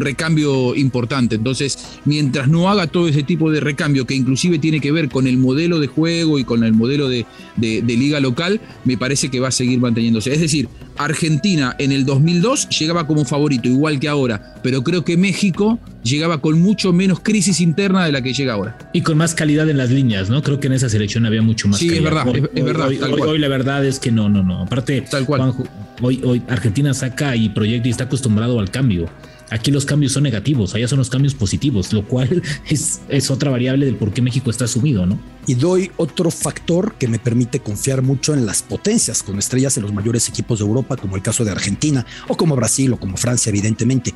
recambio 0.00 0.74
importante. 0.74 1.36
Entonces, 1.36 1.78
mientras 2.04 2.48
no 2.48 2.70
haga 2.70 2.86
todo 2.86 3.08
ese 3.08 3.22
tipo 3.22 3.50
de 3.50 3.60
recambio, 3.60 4.06
que 4.06 4.14
inclusive 4.14 4.58
tiene 4.58 4.80
que 4.80 4.92
ver 4.92 5.08
con 5.08 5.26
el 5.26 5.36
modelo 5.36 5.78
de 5.78 5.86
juego 5.86 6.38
y 6.38 6.44
con 6.44 6.64
el 6.64 6.72
modelo 6.72 7.08
de, 7.08 7.26
liga 7.56 8.20
local, 8.20 8.60
me 8.84 8.96
parece 8.96 9.30
que 9.30 9.40
va 9.40 9.48
a 9.48 9.52
seguir 9.52 9.78
manteniéndose. 9.80 10.32
Es 10.32 10.40
decir, 10.40 10.68
Argentina 10.96 11.74
en 11.78 11.92
el 11.92 12.04
2002 12.04 12.68
llegaba 12.68 13.06
como 13.06 13.24
favorito, 13.24 13.68
igual 13.68 14.00
que 14.00 14.08
ahora, 14.08 14.54
pero 14.62 14.82
creo 14.82 15.04
que 15.04 15.16
México 15.16 15.78
llegaba 16.02 16.40
con 16.40 16.60
mucho 16.60 16.92
menos 16.92 17.20
crisis 17.20 17.60
interna 17.60 18.04
de 18.04 18.12
la 18.12 18.22
que 18.22 18.32
llega 18.32 18.54
ahora. 18.54 18.78
Y 18.92 19.02
con 19.02 19.18
más 19.18 19.34
calidad 19.34 19.68
en 19.68 19.76
las 19.76 19.90
líneas, 19.90 20.30
¿no? 20.30 20.42
Creo 20.42 20.60
que 20.60 20.66
en 20.66 20.74
esa 20.74 20.88
selección 20.88 21.26
había 21.26 21.42
mucho 21.42 21.68
más. 21.68 21.78
Sí, 21.78 21.88
es 21.88 22.02
verdad, 22.02 22.26
es, 22.54 22.64
verdad. 22.64 22.88
Hoy, 22.88 23.38
la 23.38 23.48
verdad 23.48 23.84
es 23.84 23.98
que 23.98 24.10
no, 24.10 24.28
no, 24.28 24.42
no. 24.42 24.62
Aparte, 24.62 25.02
tal 25.02 25.26
cual. 25.26 25.54
hoy, 26.00 26.20
hoy 26.24 26.42
Argentina 26.48 26.94
saca 26.94 27.36
y 27.36 27.48
proyecta 27.50 27.88
y 27.88 27.90
está 27.90 28.04
acostumbrado 28.04 28.58
al 28.60 28.70
cambio. 28.70 29.08
Aquí 29.50 29.70
los 29.72 29.84
cambios 29.84 30.12
son 30.12 30.22
negativos, 30.22 30.74
allá 30.74 30.86
son 30.86 30.98
los 30.98 31.10
cambios 31.10 31.34
positivos, 31.34 31.92
lo 31.92 32.06
cual 32.06 32.42
es, 32.68 33.00
es 33.08 33.30
otra 33.30 33.50
variable 33.50 33.86
del 33.86 33.96
por 33.96 34.12
qué 34.12 34.22
México 34.22 34.50
está 34.50 34.66
sumido, 34.66 35.06
¿no? 35.06 35.18
Y 35.46 35.54
doy 35.54 35.90
otro 35.96 36.30
factor 36.30 36.94
que 36.94 37.08
me 37.08 37.18
permite 37.18 37.60
confiar 37.60 38.02
mucho 38.02 38.32
en 38.34 38.46
las 38.46 38.62
potencias, 38.62 39.22
con 39.22 39.38
estrellas 39.38 39.76
en 39.76 39.82
los 39.82 39.92
mayores 39.92 40.28
equipos 40.28 40.60
de 40.60 40.64
Europa, 40.64 40.96
como 40.96 41.16
el 41.16 41.22
caso 41.22 41.44
de 41.44 41.50
Argentina, 41.50 42.06
o 42.28 42.36
como 42.36 42.54
Brasil, 42.54 42.92
o 42.92 43.00
como 43.00 43.16
Francia, 43.16 43.50
evidentemente. 43.50 44.14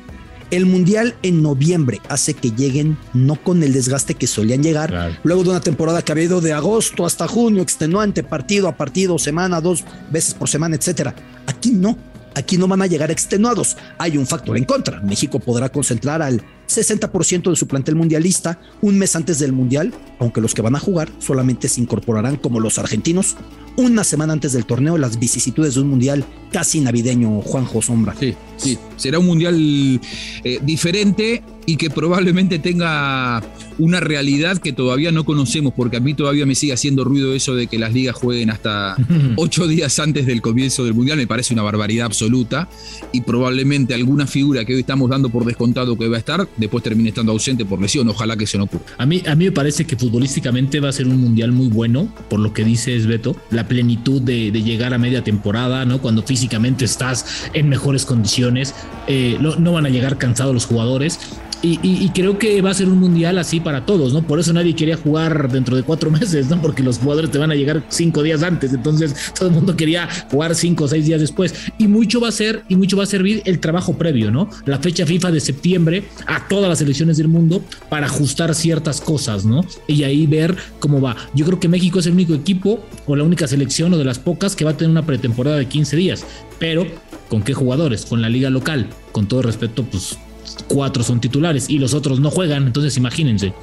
El 0.51 0.67
Mundial 0.67 1.15
en 1.23 1.41
noviembre 1.41 2.01
hace 2.07 2.35
que 2.35 2.51
lleguen 2.51 2.97
no 3.13 3.35
con 3.35 3.63
el 3.63 3.73
desgaste 3.73 4.13
que 4.13 4.27
solían 4.27 4.61
llegar 4.61 5.19
luego 5.23 5.43
de 5.43 5.49
una 5.49 5.59
temporada 5.59 6.03
que 6.03 6.11
ha 6.11 6.15
habido 6.15 6.39
de 6.39 6.53
agosto 6.53 7.05
hasta 7.05 7.27
junio, 7.27 7.63
extenuante, 7.63 8.23
partido 8.23 8.67
a 8.67 8.77
partido, 8.77 9.17
semana, 9.17 9.59
dos 9.59 9.83
veces 10.11 10.35
por 10.35 10.47
semana, 10.47 10.75
etcétera. 10.75 11.15
Aquí 11.47 11.71
no 11.71 11.97
Aquí 12.35 12.57
no 12.57 12.67
van 12.67 12.81
a 12.81 12.87
llegar 12.87 13.11
extenuados. 13.11 13.77
Hay 13.97 14.17
un 14.17 14.27
factor 14.27 14.57
en 14.57 14.65
contra. 14.65 14.99
México 14.99 15.39
podrá 15.39 15.69
concentrar 15.69 16.21
al 16.21 16.41
60% 16.67 17.49
de 17.49 17.55
su 17.55 17.67
plantel 17.67 17.95
mundialista 17.95 18.59
un 18.81 18.97
mes 18.97 19.15
antes 19.15 19.39
del 19.39 19.53
Mundial, 19.53 19.93
aunque 20.19 20.41
los 20.41 20.53
que 20.53 20.61
van 20.61 20.75
a 20.75 20.79
jugar 20.79 21.09
solamente 21.19 21.67
se 21.67 21.81
incorporarán 21.81 22.37
como 22.37 22.59
los 22.59 22.77
argentinos 22.79 23.35
una 23.77 24.03
semana 24.03 24.33
antes 24.33 24.53
del 24.53 24.65
torneo 24.65 24.97
las 24.97 25.19
vicisitudes 25.19 25.75
de 25.75 25.81
un 25.81 25.89
mundial 25.89 26.25
casi 26.51 26.79
navideño, 26.79 27.41
Juanjo 27.41 27.81
Sombra. 27.81 28.15
Sí, 28.17 28.33
sí, 28.55 28.77
será 28.95 29.19
un 29.19 29.25
mundial 29.25 29.99
eh, 30.43 30.59
diferente 30.63 31.43
y 31.65 31.75
que 31.77 31.89
probablemente 31.89 32.59
tenga 32.59 33.43
una 33.77 33.99
realidad 33.99 34.59
que 34.59 34.71
todavía 34.71 35.11
no 35.11 35.25
conocemos, 35.25 35.73
porque 35.75 35.97
a 35.97 35.99
mí 35.99 36.13
todavía 36.13 36.45
me 36.45 36.55
sigue 36.55 36.71
haciendo 36.71 37.03
ruido 37.03 37.33
eso 37.33 37.55
de 37.55 37.67
que 37.67 37.77
las 37.77 37.91
ligas 37.91 38.15
jueguen 38.15 38.51
hasta 38.51 38.95
ocho 39.35 39.67
días 39.67 39.99
antes 39.99 40.25
del 40.25 40.41
comienzo 40.41 40.85
del 40.85 40.93
Mundial, 40.93 41.17
me 41.17 41.27
parece 41.27 41.53
una 41.53 41.63
barbaridad 41.63 42.05
absoluta, 42.05 42.69
y 43.11 43.21
probablemente 43.21 43.93
alguna 43.93 44.27
figura 44.27 44.63
que 44.63 44.75
hoy 44.75 44.81
estamos 44.81 45.09
dando 45.09 45.29
por 45.29 45.43
descontado 45.43 45.97
que 45.97 46.07
va 46.07 46.15
a 46.15 46.19
estar, 46.19 46.47
después 46.57 46.83
termine 46.83 47.09
estando 47.09 47.31
ausente 47.31 47.65
por 47.65 47.81
lesión, 47.81 48.07
ojalá 48.09 48.37
que 48.37 48.47
se 48.47 48.57
no 48.57 48.65
ocurra. 48.65 48.83
A 48.97 49.05
mí, 49.05 49.23
a 49.27 49.35
mí 49.35 49.45
me 49.45 49.51
parece 49.51 49.85
que 49.85 49.95
futbolísticamente 49.95 50.79
va 50.79 50.89
a 50.89 50.91
ser 50.91 51.07
un 51.07 51.15
Mundial 51.25 51.51
muy 51.51 51.67
bueno, 51.67 52.13
por 52.29 52.39
lo 52.39 52.53
que 52.53 52.63
dices 52.63 53.07
Beto, 53.07 53.35
la 53.49 53.67
plenitud 53.67 54.21
de, 54.21 54.51
llegar 54.51 54.93
a 54.93 54.97
media 54.97 55.23
temporada, 55.23 55.85
¿no? 55.85 56.01
Cuando 56.01 56.23
físicamente 56.23 56.85
estás 56.85 57.49
en 57.53 57.69
mejores 57.69 58.05
condiciones, 58.05 58.73
eh, 59.07 59.37
no 59.39 59.71
van 59.71 59.85
a 59.85 59.89
llegar 59.89 60.17
cansados 60.17 60.53
los 60.53 60.65
jugadores, 60.65 61.19
y, 61.65 62.09
creo 62.13 62.37
que 62.37 62.61
va 62.61 62.71
a 62.71 62.73
ser 62.73 62.87
un 62.87 62.99
mundial 62.99 63.37
así 63.37 63.59
para 63.59 63.85
todos, 63.85 64.13
¿no? 64.13 64.25
Por 64.25 64.39
eso 64.39 64.53
nadie 64.53 64.75
quería 64.75 64.97
jugar 64.97 65.51
dentro 65.51 65.75
de 65.75 65.83
cuatro 65.83 66.11
meses, 66.19 66.49
¿no? 66.49 66.61
Porque 66.61 66.83
los 66.83 66.99
jugadores 66.99 67.31
te 67.31 67.37
van 67.37 67.51
a 67.51 67.55
llegar 67.55 67.83
cinco 67.89 68.23
días 68.23 68.43
antes, 68.43 68.73
entonces 68.73 69.13
todo 69.37 69.49
el 69.49 69.55
mundo 69.55 69.75
quería 69.75 70.07
jugar 70.29 70.55
cinco 70.55 70.85
o 70.85 70.87
seis 70.87 71.05
días 71.05 71.19
después. 71.21 71.53
Y 71.77 71.87
mucho 71.87 72.21
va 72.21 72.29
a 72.29 72.31
ser, 72.31 72.63
y 72.69 72.75
mucho 72.75 72.97
va 72.97 73.03
a 73.03 73.07
servir 73.07 73.41
el 73.45 73.59
trabajo 73.59 73.97
previo, 73.97 74.31
¿no? 74.31 74.49
La 74.65 74.79
fecha 74.79 75.05
FIFA 75.05 75.31
de 75.31 75.39
septiembre 75.39 76.03
a 76.27 76.47
todas 76.47 76.69
las 76.69 76.81
elecciones 76.81 77.17
del 77.17 77.27
mundo 77.27 77.63
para 77.89 78.05
ajustar 78.05 78.53
ciertas 78.55 79.01
cosas, 79.01 79.45
¿no? 79.45 79.65
Y 79.87 80.03
ahí 80.03 80.27
ver 80.27 80.55
cómo 80.79 81.01
va. 81.01 81.15
Yo 81.33 81.45
creo 81.45 81.59
que 81.59 81.67
México 81.67 81.99
es 81.99 82.05
el 82.05 82.13
único 82.13 82.33
equipo 82.33 82.79
o 83.05 83.15
la 83.15 83.23
única 83.23 83.47
selección 83.47 83.93
o 83.93 83.97
de 83.97 84.05
las 84.05 84.19
pocas 84.19 84.55
que 84.55 84.65
va 84.65 84.71
a 84.71 84.77
tener 84.77 84.91
una 84.91 85.05
pretemporada 85.05 85.57
de 85.57 85.67
15 85.67 85.95
días, 85.95 86.25
pero 86.59 86.85
¿con 87.29 87.43
qué 87.43 87.53
jugadores? 87.53 88.05
Con 88.05 88.21
la 88.21 88.29
liga 88.29 88.49
local. 88.49 88.87
Con 89.11 89.27
todo 89.27 89.41
respeto, 89.41 89.83
pues 89.83 90.17
cuatro 90.67 91.03
son 91.03 91.19
titulares 91.19 91.69
y 91.69 91.79
los 91.79 91.93
otros 91.93 92.19
no 92.19 92.31
juegan, 92.31 92.67
entonces 92.67 92.97
imagínense. 92.97 93.53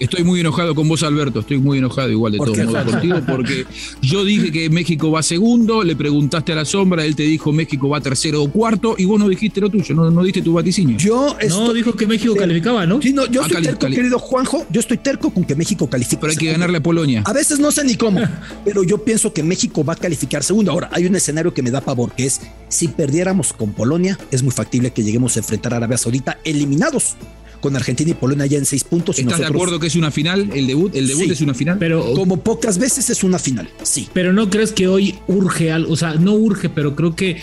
Estoy 0.00 0.24
muy 0.24 0.40
enojado 0.40 0.74
con 0.74 0.88
vos, 0.88 1.02
Alberto, 1.02 1.40
estoy 1.40 1.58
muy 1.58 1.78
enojado 1.78 2.10
igual 2.10 2.32
de 2.32 2.38
todo 2.38 2.54
modo 2.64 2.84
contigo, 2.84 3.20
porque 3.26 3.66
yo 4.02 4.24
dije 4.24 4.52
que 4.52 4.70
México 4.70 5.10
va 5.10 5.22
segundo, 5.22 5.82
le 5.82 5.96
preguntaste 5.96 6.52
a 6.52 6.56
la 6.56 6.64
sombra, 6.64 7.04
él 7.04 7.16
te 7.16 7.24
dijo 7.24 7.52
México 7.52 7.88
va 7.88 8.00
tercero 8.00 8.42
o 8.42 8.50
cuarto, 8.50 8.94
y 8.98 9.04
vos 9.04 9.18
no 9.18 9.28
dijiste 9.28 9.60
lo 9.60 9.70
tuyo, 9.70 9.94
no, 9.94 10.10
no 10.10 10.22
diste 10.22 10.42
tu 10.42 10.52
vaticinio. 10.52 10.96
Yo 10.98 11.36
no, 11.48 11.72
dijo 11.72 11.94
que 11.94 12.06
México 12.06 12.34
calificaba, 12.34 12.86
¿no? 12.86 13.00
Sí, 13.00 13.12
no 13.12 13.26
yo 13.26 13.42
estoy 13.42 13.62
terco, 13.62 13.86
querido 13.86 14.18
Juanjo, 14.18 14.66
yo 14.70 14.80
estoy 14.80 14.98
terco 14.98 15.30
con 15.30 15.44
que 15.44 15.54
México 15.54 15.88
califique. 15.88 16.20
Pero 16.20 16.30
hay 16.30 16.36
que 16.36 16.46
ganarle 16.46 16.78
a 16.78 16.82
Polonia. 16.82 17.22
A 17.24 17.32
veces 17.32 17.58
no 17.58 17.70
sé 17.70 17.84
ni 17.84 17.96
cómo, 17.96 18.20
pero 18.64 18.82
yo 18.82 18.98
pienso 18.98 19.32
que 19.32 19.42
México 19.42 19.84
va 19.84 19.94
a 19.94 19.96
calificar 19.96 20.42
segundo. 20.42 20.72
Ahora, 20.72 20.88
hay 20.92 21.06
un 21.06 21.16
escenario 21.16 21.52
que 21.52 21.62
me 21.62 21.70
da 21.70 21.80
pavor, 21.80 22.12
que 22.12 22.26
es 22.26 22.40
si 22.68 22.88
perdiéramos 22.88 23.52
con 23.52 23.72
Polonia, 23.72 24.18
es 24.30 24.42
muy 24.42 24.52
factible 24.52 24.92
que 24.92 25.02
lleguemos 25.02 25.36
a 25.36 25.40
enfrentar 25.40 25.74
a 25.74 25.76
Arabia 25.76 25.96
Saudita 25.96 26.33
eliminados 26.44 27.16
con 27.64 27.76
Argentina 27.76 28.10
y 28.10 28.14
Polonia 28.14 28.44
ya 28.44 28.58
en 28.58 28.66
seis 28.66 28.84
puntos. 28.84 29.18
¿Estás 29.18 29.38
de 29.38 29.46
acuerdo 29.46 29.80
que 29.80 29.86
es 29.86 29.96
una 29.96 30.10
final? 30.10 30.50
¿El 30.52 30.66
debut? 30.66 30.94
¿El 30.94 31.06
debut 31.06 31.30
es 31.30 31.40
una 31.40 31.54
final? 31.54 31.78
Pero 31.78 32.12
como 32.12 32.36
pocas 32.36 32.76
veces 32.76 33.08
es 33.08 33.24
una 33.24 33.38
final, 33.38 33.70
sí. 33.82 34.06
Pero 34.12 34.34
no 34.34 34.50
crees 34.50 34.72
que 34.72 34.86
hoy 34.86 35.14
urge 35.28 35.72
algo, 35.72 35.90
o 35.90 35.96
sea, 35.96 36.14
no 36.14 36.34
urge, 36.34 36.68
pero 36.68 36.94
creo 36.94 37.16
que 37.16 37.40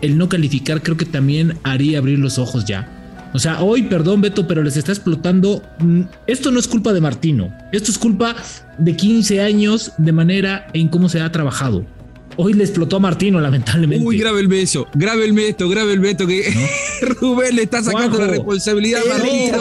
el 0.00 0.16
no 0.16 0.28
calificar 0.28 0.80
creo 0.80 0.96
que 0.96 1.06
también 1.06 1.58
haría 1.64 1.98
abrir 1.98 2.20
los 2.20 2.38
ojos 2.38 2.64
ya. 2.66 2.88
O 3.34 3.40
sea, 3.40 3.64
hoy, 3.64 3.82
perdón 3.82 4.20
Beto, 4.20 4.46
pero 4.46 4.62
les 4.62 4.76
está 4.76 4.92
explotando. 4.92 5.60
Mm, 5.80 6.02
esto 6.28 6.52
no 6.52 6.60
es 6.60 6.68
culpa 6.68 6.92
de 6.92 7.00
Martino, 7.00 7.52
esto 7.72 7.90
es 7.90 7.98
culpa 7.98 8.36
de 8.78 8.94
15 8.94 9.40
años 9.40 9.90
de 9.98 10.12
manera 10.12 10.68
en 10.72 10.86
cómo 10.86 11.08
se 11.08 11.20
ha 11.20 11.32
trabajado. 11.32 11.84
Hoy 12.36 12.52
le 12.54 12.64
explotó 12.64 12.96
a 12.96 13.00
Martino, 13.00 13.40
lamentablemente. 13.40 14.04
Uy, 14.04 14.18
grave 14.18 14.40
el 14.40 14.48
beso, 14.48 14.86
grave 14.94 15.24
el 15.24 15.32
beso, 15.32 15.68
grave 15.68 15.92
el 15.92 16.00
beso 16.00 16.26
que 16.26 16.52
Rubén 17.20 17.56
le 17.56 17.62
está 17.62 17.82
sacando 17.82 18.18
la 18.18 18.26
responsabilidad 18.26 19.02
a 19.02 19.18
Martino. 19.18 19.58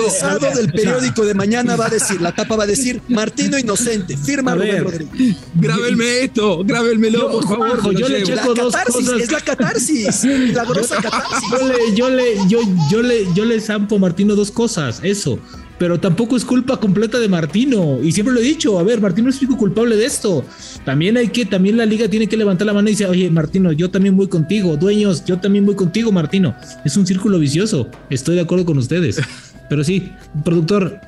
El 0.49 0.55
del 0.55 0.71
periódico 0.71 1.25
de 1.25 1.33
mañana 1.33 1.75
va 1.75 1.88
a 1.88 1.89
decir, 1.89 2.21
la 2.21 2.33
tapa 2.33 2.55
va 2.55 2.63
a 2.63 2.67
decir, 2.67 3.01
Martino 3.07 3.57
inocente, 3.57 4.17
firma 4.17 4.55
Rubén 4.55 4.83
Rodríguez. 4.83 5.38
Grábenme 5.55 6.23
esto, 6.23 6.63
grábenmelo, 6.63 7.31
por 7.31 7.47
favor. 7.47 7.97
Yo 7.97 8.07
le 8.07 8.23
checo 8.23 8.53
dos 8.53 8.75
cosas. 8.75 9.19
Es 9.19 9.31
la 9.31 9.41
catarsis, 9.41 10.23
la 10.53 10.65
grosa 10.65 11.01
catarsis. 11.01 11.49
Yo 11.51 11.67
le, 11.67 11.95
yo 11.95 12.09
le, 12.09 12.38
yo, 12.47 12.59
yo 12.89 13.01
le, 13.01 13.27
yo 13.33 13.45
le 13.45 13.59
zampo 13.59 13.95
a 13.95 13.99
Martino 13.99 14.36
dos 14.36 14.51
cosas, 14.51 14.99
eso 15.03 15.39
pero 15.83 15.99
tampoco 15.99 16.37
es 16.37 16.45
culpa 16.45 16.77
completa 16.77 17.19
de 17.19 17.27
Martino. 17.27 17.99
Y 18.01 18.13
siempre 18.13 18.33
lo 18.33 18.39
he 18.39 18.43
dicho, 18.43 18.79
a 18.79 18.83
ver, 18.83 19.01
Martino 19.01 19.29
es 19.29 19.41
el 19.41 19.49
culpable 19.49 19.97
de 19.97 20.05
esto. 20.05 20.45
También 20.85 21.17
hay 21.17 21.27
que, 21.27 21.45
también 21.45 21.75
la 21.75 21.85
liga 21.85 22.07
tiene 22.07 22.27
que 22.27 22.37
levantar 22.37 22.65
la 22.65 22.71
mano 22.71 22.87
y 22.87 22.93
decir, 22.93 23.07
oye, 23.07 23.29
Martino, 23.29 23.73
yo 23.73 23.91
también 23.91 24.15
voy 24.15 24.29
contigo. 24.29 24.77
Dueños, 24.77 25.25
yo 25.25 25.39
también 25.39 25.65
voy 25.65 25.75
contigo, 25.75 26.09
Martino. 26.13 26.55
Es 26.85 26.95
un 26.95 27.05
círculo 27.05 27.37
vicioso. 27.37 27.89
Estoy 28.09 28.35
de 28.35 28.41
acuerdo 28.43 28.63
con 28.63 28.77
ustedes. 28.77 29.19
Pero 29.67 29.83
sí, 29.83 30.13
productor, 30.45 31.01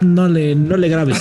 no 0.00 0.28
le, 0.28 0.54
no 0.54 0.76
le 0.76 0.88
grabes. 0.88 1.18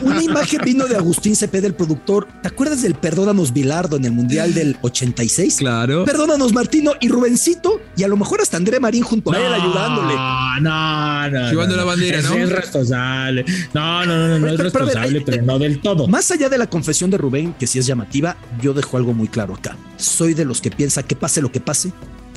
una 0.00 0.22
imagen 0.22 0.60
vino 0.64 0.86
de 0.86 0.96
Agustín 0.96 1.36
Cepeda, 1.36 1.66
el 1.66 1.74
productor. 1.74 2.28
¿Te 2.42 2.48
acuerdas 2.48 2.82
del 2.82 2.94
Perdónanos 2.94 3.52
Bilardo 3.52 3.96
en 3.96 4.04
el 4.04 4.12
Mundial 4.12 4.54
del 4.54 4.76
86? 4.82 5.56
Claro. 5.56 6.04
Perdónanos 6.04 6.52
Martino 6.52 6.92
y 7.00 7.08
Rubencito 7.08 7.80
y 7.96 8.02
a 8.02 8.08
lo 8.08 8.16
mejor 8.16 8.40
hasta 8.40 8.56
André 8.56 8.80
Marín 8.80 9.02
junto 9.02 9.32
a 9.32 9.38
él 9.38 9.52
ayudándole. 9.52 10.14
No, 10.60 11.30
no. 11.30 11.50
Llevando 11.50 11.76
la 11.76 11.84
bandera, 11.84 12.22
¿no? 12.22 12.34
Es 12.34 12.50
responsable. 12.50 13.44
No, 13.74 14.04
no, 14.04 14.16
no, 14.16 14.28
no, 14.28 14.38
no 14.38 14.48
es 14.48 14.58
responsable, 14.58 15.20
pero 15.20 15.42
no 15.42 15.58
del 15.58 15.80
todo. 15.80 16.06
Más 16.08 16.30
allá 16.30 16.48
de 16.48 16.58
la 16.58 16.68
confesión 16.68 17.10
de 17.10 17.18
Rubén, 17.18 17.54
que 17.58 17.66
sí 17.66 17.78
es 17.78 17.86
llamativa, 17.86 18.36
yo 18.60 18.74
dejo 18.74 18.96
algo 18.96 19.12
muy 19.12 19.28
claro 19.28 19.54
acá. 19.54 19.76
Soy 19.96 20.34
de 20.34 20.44
los 20.44 20.60
que 20.60 20.70
piensa 20.70 21.02
que 21.02 21.16
pase 21.16 21.42
lo 21.42 21.52
que 21.52 21.60
pase, 21.60 21.92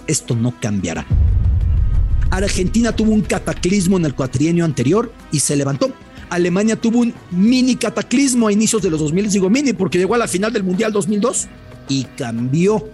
esto 0.08 0.36
no 0.36 0.54
cambiará. 0.60 1.06
Argentina 2.32 2.96
tuvo 2.96 3.12
un 3.12 3.22
cataclismo 3.22 3.98
en 3.98 4.06
el 4.06 4.16
cuatrienio 4.16 4.66
anterior 4.66 5.14
y 5.32 5.40
se 5.40 5.56
levantó. 5.56 5.92
Alemania 6.30 6.78
tuvo 6.78 7.00
un 7.00 7.14
mini 7.30 7.76
cataclismo 7.76 8.48
a 8.48 8.54
inicios 8.54 8.82
de 8.82 8.90
los 8.90 9.02
2000, 9.02 9.30
digo 9.30 9.50
mini 9.50 9.74
porque 9.74 9.98
llegó 9.98 10.16
a 10.16 10.18
la 10.18 10.30
final 10.30 10.54
del 10.54 10.64
Mundial 10.64 10.94
2002 10.94 11.48
y 11.90 12.06
cambió. 12.18 12.90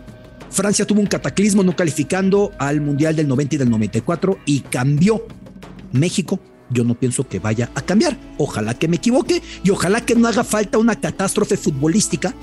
Francia 0.50 0.86
tuvo 0.86 1.02
un 1.02 1.08
cataclismo 1.08 1.62
no 1.62 1.76
calificando 1.76 2.52
al 2.58 2.82
Mundial 2.82 3.16
del 3.16 3.28
90 3.28 3.56
y 3.56 3.58
del 3.60 3.70
94 3.70 4.40
y 4.46 4.62
cambió. 4.62 5.28
México 5.92 6.40
yo 6.72 6.84
no 6.84 6.96
pienso 6.96 7.28
que 7.28 7.40
vaya 7.40 7.70
a 7.76 7.82
cambiar. 7.84 8.18
Ojalá 8.38 8.74
que 8.74 8.88
me 8.88 8.98
equivoque 8.98 9.44
y 9.64 9.70
ojalá 9.70 10.02
que 10.02 10.16
no 10.16 10.28
haga 10.28 10.44
falta 10.44 10.80
una 10.80 11.00
catástrofe 11.00 11.58
futbolística 11.58 12.34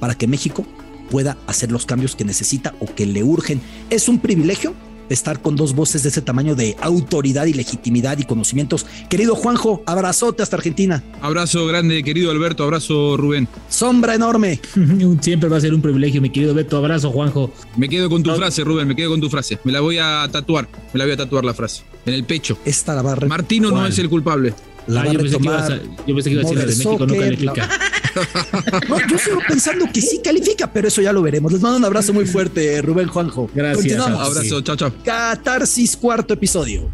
para 0.00 0.14
que 0.14 0.26
México 0.26 0.64
pueda 1.10 1.36
hacer 1.46 1.70
los 1.70 1.86
cambios 1.86 2.16
que 2.16 2.24
necesita 2.24 2.74
o 2.80 2.86
que 2.86 3.04
le 3.04 3.22
urgen. 3.22 3.60
Es 3.90 4.08
un 4.08 4.20
privilegio 4.20 4.74
estar 5.10 5.42
con 5.42 5.56
dos 5.56 5.74
voces 5.74 6.02
de 6.02 6.08
ese 6.08 6.22
tamaño 6.22 6.54
de 6.54 6.76
autoridad 6.80 7.46
y 7.46 7.52
legitimidad 7.52 8.18
y 8.18 8.24
conocimientos. 8.24 8.86
Querido 9.08 9.34
Juanjo, 9.34 9.82
abrazote 9.86 10.42
hasta 10.42 10.56
Argentina. 10.56 11.02
Abrazo 11.20 11.66
grande, 11.66 12.02
querido 12.02 12.30
Alberto, 12.30 12.64
abrazo 12.64 13.16
Rubén. 13.16 13.48
Sombra 13.68 14.14
enorme. 14.14 14.60
Siempre 15.20 15.48
va 15.48 15.58
a 15.58 15.60
ser 15.60 15.74
un 15.74 15.82
privilegio, 15.82 16.22
mi 16.22 16.30
querido 16.30 16.54
Beto. 16.54 16.76
Abrazo, 16.76 17.10
Juanjo. 17.10 17.52
Me 17.76 17.88
quedo 17.88 18.08
con 18.08 18.22
tu 18.22 18.34
frase, 18.34 18.64
Rubén, 18.64 18.88
me 18.88 18.96
quedo 18.96 19.10
con 19.10 19.20
tu 19.20 19.28
frase. 19.28 19.58
Me 19.64 19.72
la 19.72 19.80
voy 19.80 19.98
a 19.98 20.26
tatuar, 20.30 20.68
me 20.92 20.98
la 20.98 21.04
voy 21.04 21.12
a 21.12 21.16
tatuar 21.16 21.44
la 21.44 21.54
frase. 21.54 21.82
En 22.06 22.14
el 22.14 22.24
pecho. 22.24 22.58
Esta 22.64 22.94
la 22.94 23.02
barra. 23.02 23.28
Martino 23.28 23.70
no 23.70 23.86
es 23.86 23.98
el 23.98 24.08
culpable. 24.08 24.54
Ah, 24.88 25.06
yo, 25.12 25.20
pensé 25.20 25.36
a, 25.36 25.80
yo, 26.06 26.14
pensé 26.14 26.30
que 26.30 26.36
iba 26.36 26.42
a, 26.42 26.44
decir 26.44 26.58
de 26.58 26.66
México 26.66 27.06
no 27.06 27.14
califica. 27.14 27.68
yo 29.10 29.18
sigo 29.18 29.38
pensando 29.46 29.86
que 29.92 30.00
sí 30.00 30.20
califica, 30.22 30.72
pero 30.72 30.88
eso 30.88 31.00
ya 31.00 31.12
lo 31.12 31.22
veremos. 31.22 31.52
Les 31.52 31.60
mando 31.60 31.78
un 31.78 31.84
abrazo 31.84 32.12
muy 32.12 32.26
fuerte, 32.26 32.82
Rubén 32.82 33.08
Juanjo. 33.08 33.48
Gracias. 33.54 33.76
Continuamos. 33.76 34.36
Abrazo, 34.36 34.60
chao, 34.62 34.76
chao. 34.76 34.92
Catarsis, 35.04 35.96
cuarto 35.96 36.34
episodio. 36.34 36.90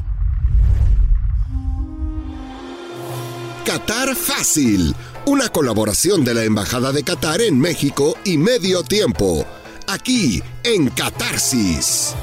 Qatar 3.64 4.14
Fácil, 4.14 4.94
una 5.24 5.48
colaboración 5.48 6.24
de 6.24 6.34
la 6.34 6.44
Embajada 6.44 6.92
de 6.92 7.02
Qatar 7.02 7.40
en 7.40 7.58
México 7.58 8.16
y 8.24 8.38
Medio 8.38 8.84
Tiempo, 8.84 9.44
aquí 9.88 10.40
en 10.62 10.88
Catarsis. 10.90 12.14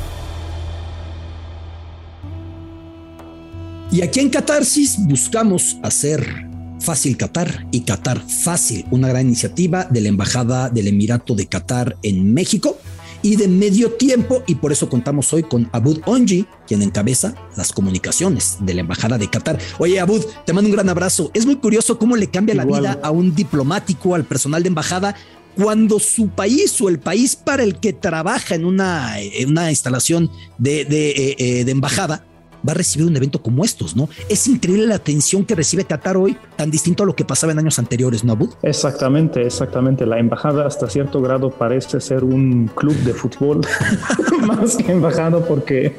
Y 3.93 4.01
aquí 4.01 4.21
en 4.21 4.31
Catarsis 4.31 4.97
buscamos 4.97 5.77
hacer 5.83 6.49
Fácil 6.79 7.15
Qatar 7.15 7.67
y 7.69 7.81
Qatar 7.81 8.19
Fácil, 8.27 8.87
una 8.89 9.07
gran 9.07 9.27
iniciativa 9.27 9.83
de 9.83 10.01
la 10.01 10.09
Embajada 10.09 10.71
del 10.71 10.87
Emirato 10.87 11.35
de 11.35 11.45
Qatar 11.45 11.95
en 12.01 12.33
México 12.33 12.79
y 13.21 13.35
de 13.35 13.47
medio 13.47 13.91
tiempo 13.91 14.41
y 14.47 14.55
por 14.55 14.71
eso 14.71 14.89
contamos 14.89 15.31
hoy 15.31 15.43
con 15.43 15.69
Abud 15.73 15.99
Onji, 16.07 16.47
quien 16.65 16.81
encabeza 16.81 17.35
las 17.55 17.71
comunicaciones 17.71 18.57
de 18.61 18.73
la 18.73 18.81
Embajada 18.81 19.19
de 19.19 19.29
Qatar. 19.29 19.59
Oye 19.77 19.99
Abud, 19.99 20.25
te 20.43 20.53
mando 20.53 20.71
un 20.71 20.75
gran 20.75 20.89
abrazo. 20.89 21.29
Es 21.35 21.45
muy 21.45 21.57
curioso 21.57 21.99
cómo 21.99 22.15
le 22.15 22.31
cambia 22.31 22.55
la 22.55 22.65
vida 22.65 22.99
a 23.03 23.11
un 23.11 23.35
diplomático, 23.35 24.15
al 24.15 24.25
personal 24.25 24.63
de 24.63 24.69
embajada, 24.69 25.15
cuando 25.55 25.99
su 25.99 26.29
país 26.29 26.81
o 26.81 26.89
el 26.89 26.97
país 26.97 27.35
para 27.35 27.61
el 27.61 27.79
que 27.79 27.93
trabaja 27.93 28.55
en 28.55 28.65
una, 28.65 29.17
una 29.47 29.69
instalación 29.69 30.31
de, 30.57 30.83
de, 30.83 31.11
eh, 31.11 31.35
eh, 31.37 31.63
de 31.63 31.71
embajada 31.71 32.25
va 32.67 32.71
a 32.71 32.75
recibir 32.75 33.07
un 33.07 33.15
evento 33.15 33.41
como 33.41 33.63
estos, 33.63 33.95
¿no? 33.95 34.09
Es 34.29 34.47
increíble 34.47 34.87
la 34.87 34.95
atención 34.95 35.45
que 35.45 35.55
recibe 35.55 35.85
Qatar 35.85 36.17
hoy, 36.17 36.37
tan 36.55 36.71
distinto 36.71 37.03
a 37.03 37.05
lo 37.05 37.15
que 37.15 37.25
pasaba 37.25 37.51
en 37.51 37.59
años 37.59 37.79
anteriores, 37.79 38.23
¿no, 38.23 38.33
Abud? 38.33 38.49
Exactamente, 38.61 39.45
exactamente. 39.45 40.05
La 40.05 40.19
embajada 40.19 40.65
hasta 40.65 40.89
cierto 40.89 41.21
grado 41.21 41.49
parece 41.49 41.99
ser 41.99 42.23
un 42.23 42.69
club 42.73 42.95
de 42.97 43.13
fútbol, 43.13 43.61
más 44.47 44.77
que 44.77 44.91
embajada, 44.91 45.39
porque 45.45 45.95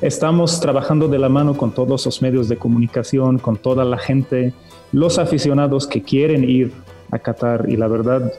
estamos 0.00 0.60
trabajando 0.60 1.08
de 1.08 1.18
la 1.18 1.28
mano 1.28 1.56
con 1.56 1.72
todos 1.72 2.06
los 2.06 2.22
medios 2.22 2.48
de 2.48 2.56
comunicación, 2.56 3.38
con 3.38 3.56
toda 3.56 3.84
la 3.84 3.98
gente, 3.98 4.52
los 4.92 5.18
aficionados 5.18 5.86
que 5.86 6.02
quieren 6.02 6.48
ir 6.48 6.72
a 7.10 7.18
Qatar 7.18 7.66
y 7.68 7.76
la 7.76 7.88
verdad, 7.88 8.32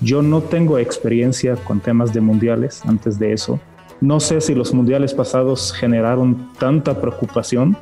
yo 0.00 0.22
no 0.22 0.42
tengo 0.42 0.78
experiencia 0.78 1.56
con 1.56 1.80
temas 1.80 2.12
de 2.12 2.20
mundiales 2.20 2.82
antes 2.84 3.18
de 3.18 3.32
eso 3.32 3.60
no 4.04 4.20
sé 4.20 4.42
si 4.42 4.54
los 4.54 4.74
mundiales 4.74 5.14
pasados 5.14 5.72
generaron 5.72 6.50
tanta 6.58 7.00
preocupación, 7.00 7.74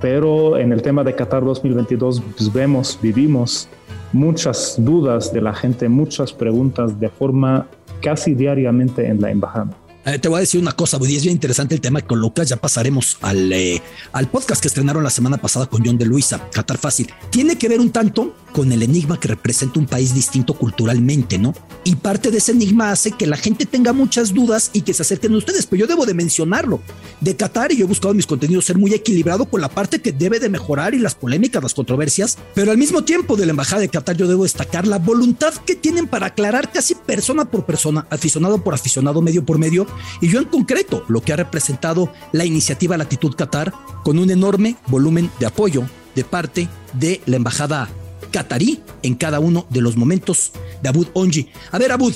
pero 0.00 0.58
en 0.58 0.72
el 0.72 0.82
tema 0.82 1.04
de 1.04 1.14
Qatar 1.14 1.44
2022 1.44 2.20
pues 2.36 2.52
vemos, 2.52 2.98
vivimos 3.00 3.68
muchas 4.12 4.74
dudas 4.78 5.32
de 5.32 5.40
la 5.40 5.54
gente, 5.54 5.88
muchas 5.88 6.32
preguntas 6.32 6.98
de 6.98 7.08
forma 7.08 7.68
casi 8.02 8.34
diariamente 8.34 9.06
en 9.06 9.20
la 9.20 9.30
embajada. 9.30 9.70
Eh, 10.06 10.18
te 10.18 10.28
voy 10.28 10.38
a 10.38 10.40
decir 10.40 10.60
una 10.60 10.72
cosa, 10.72 10.96
Buddy, 10.96 11.16
es 11.16 11.22
bien 11.22 11.34
interesante 11.34 11.76
el 11.76 11.80
tema 11.80 12.00
que 12.00 12.08
colocas. 12.08 12.48
Ya 12.48 12.56
pasaremos 12.56 13.18
al, 13.20 13.52
eh, 13.52 13.80
al 14.12 14.26
podcast 14.26 14.60
que 14.60 14.66
estrenaron 14.66 15.04
la 15.04 15.10
semana 15.10 15.36
pasada 15.36 15.66
con 15.66 15.84
John 15.84 15.98
de 15.98 16.06
Luisa, 16.06 16.48
Qatar 16.50 16.78
Fácil. 16.78 17.12
Tiene 17.30 17.56
que 17.56 17.68
ver 17.68 17.78
un 17.78 17.90
tanto 17.90 18.34
con 18.52 18.72
el 18.72 18.82
enigma 18.82 19.18
que 19.18 19.28
representa 19.28 19.78
un 19.78 19.86
país 19.86 20.14
distinto 20.14 20.54
culturalmente, 20.54 21.38
¿no? 21.38 21.54
Y 21.84 21.96
parte 21.96 22.30
de 22.30 22.38
ese 22.38 22.52
enigma 22.52 22.90
hace 22.90 23.12
que 23.12 23.26
la 23.26 23.36
gente 23.36 23.66
tenga 23.66 23.92
muchas 23.92 24.34
dudas 24.34 24.70
y 24.72 24.82
que 24.82 24.94
se 24.94 25.02
acerquen 25.02 25.34
a 25.34 25.38
ustedes. 25.38 25.66
Pero 25.66 25.80
yo 25.80 25.86
debo 25.86 26.06
de 26.06 26.14
mencionarlo. 26.14 26.80
De 27.20 27.36
Qatar, 27.36 27.72
y 27.72 27.76
yo 27.76 27.84
he 27.84 27.88
buscado 27.88 28.10
en 28.10 28.16
mis 28.16 28.26
contenidos 28.26 28.64
ser 28.64 28.78
muy 28.78 28.92
equilibrado 28.94 29.46
con 29.46 29.60
la 29.60 29.68
parte 29.68 30.00
que 30.00 30.12
debe 30.12 30.40
de 30.40 30.48
mejorar 30.48 30.94
y 30.94 30.98
las 30.98 31.14
polémicas, 31.14 31.62
las 31.62 31.74
controversias. 31.74 32.38
Pero 32.54 32.70
al 32.70 32.78
mismo 32.78 33.04
tiempo 33.04 33.36
de 33.36 33.46
la 33.46 33.50
Embajada 33.50 33.80
de 33.80 33.88
Qatar, 33.88 34.16
yo 34.16 34.28
debo 34.28 34.44
destacar 34.44 34.86
la 34.86 34.98
voluntad 34.98 35.54
que 35.54 35.74
tienen 35.74 36.06
para 36.06 36.26
aclarar 36.26 36.72
casi 36.72 36.94
persona 36.94 37.44
por 37.44 37.66
persona, 37.66 38.06
aficionado 38.10 38.62
por 38.62 38.74
aficionado, 38.74 39.22
medio 39.22 39.44
por 39.44 39.58
medio 39.58 39.86
y 40.20 40.28
yo 40.28 40.40
en 40.40 40.46
concreto 40.46 41.04
lo 41.08 41.20
que 41.20 41.32
ha 41.32 41.36
representado 41.36 42.12
la 42.32 42.44
iniciativa 42.44 42.96
Latitud 42.96 43.34
Qatar 43.34 43.72
con 44.04 44.18
un 44.18 44.30
enorme 44.30 44.76
volumen 44.86 45.30
de 45.38 45.46
apoyo 45.46 45.84
de 46.14 46.24
parte 46.24 46.68
de 46.94 47.20
la 47.26 47.36
embajada 47.36 47.88
qatarí 48.30 48.80
en 49.02 49.14
cada 49.14 49.40
uno 49.40 49.66
de 49.70 49.80
los 49.80 49.96
momentos 49.96 50.52
de 50.82 50.88
Abud 50.88 51.08
Onji. 51.14 51.48
A 51.72 51.78
ver, 51.78 51.92
Abud, 51.92 52.14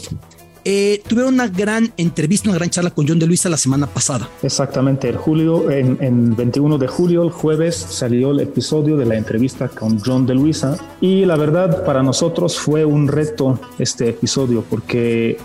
eh, 0.64 1.02
tuvieron 1.06 1.34
una 1.34 1.46
gran 1.46 1.92
entrevista, 1.98 2.48
una 2.48 2.56
gran 2.56 2.70
charla 2.70 2.90
con 2.90 3.06
John 3.06 3.18
de 3.18 3.26
Luisa 3.26 3.50
la 3.50 3.58
semana 3.58 3.86
pasada. 3.86 4.28
Exactamente, 4.42 5.08
el 5.08 5.16
julio, 5.16 5.70
en, 5.70 5.98
en 6.00 6.34
21 6.34 6.78
de 6.78 6.86
julio, 6.86 7.22
el 7.22 7.30
jueves, 7.30 7.76
salió 7.76 8.30
el 8.30 8.40
episodio 8.40 8.96
de 8.96 9.04
la 9.04 9.16
entrevista 9.16 9.68
con 9.68 10.00
John 10.00 10.24
de 10.24 10.34
Luisa 10.34 10.78
y 11.02 11.26
la 11.26 11.36
verdad 11.36 11.84
para 11.84 12.02
nosotros 12.02 12.58
fue 12.58 12.84
un 12.84 13.08
reto 13.08 13.60
este 13.78 14.08
episodio 14.08 14.64
porque 14.68 15.36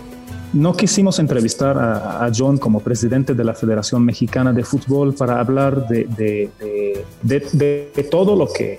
no 0.52 0.74
quisimos 0.74 1.18
entrevistar 1.18 1.78
a, 1.78 2.30
John 2.36 2.58
como 2.58 2.80
presidente 2.80 3.34
de 3.34 3.44
la 3.44 3.54
Federación 3.54 4.04
Mexicana 4.04 4.52
de 4.52 4.64
Fútbol 4.64 5.14
para 5.14 5.38
hablar 5.38 5.86
de, 5.86 6.50
todo 8.10 8.36
lo 8.36 8.48
que, 8.52 8.78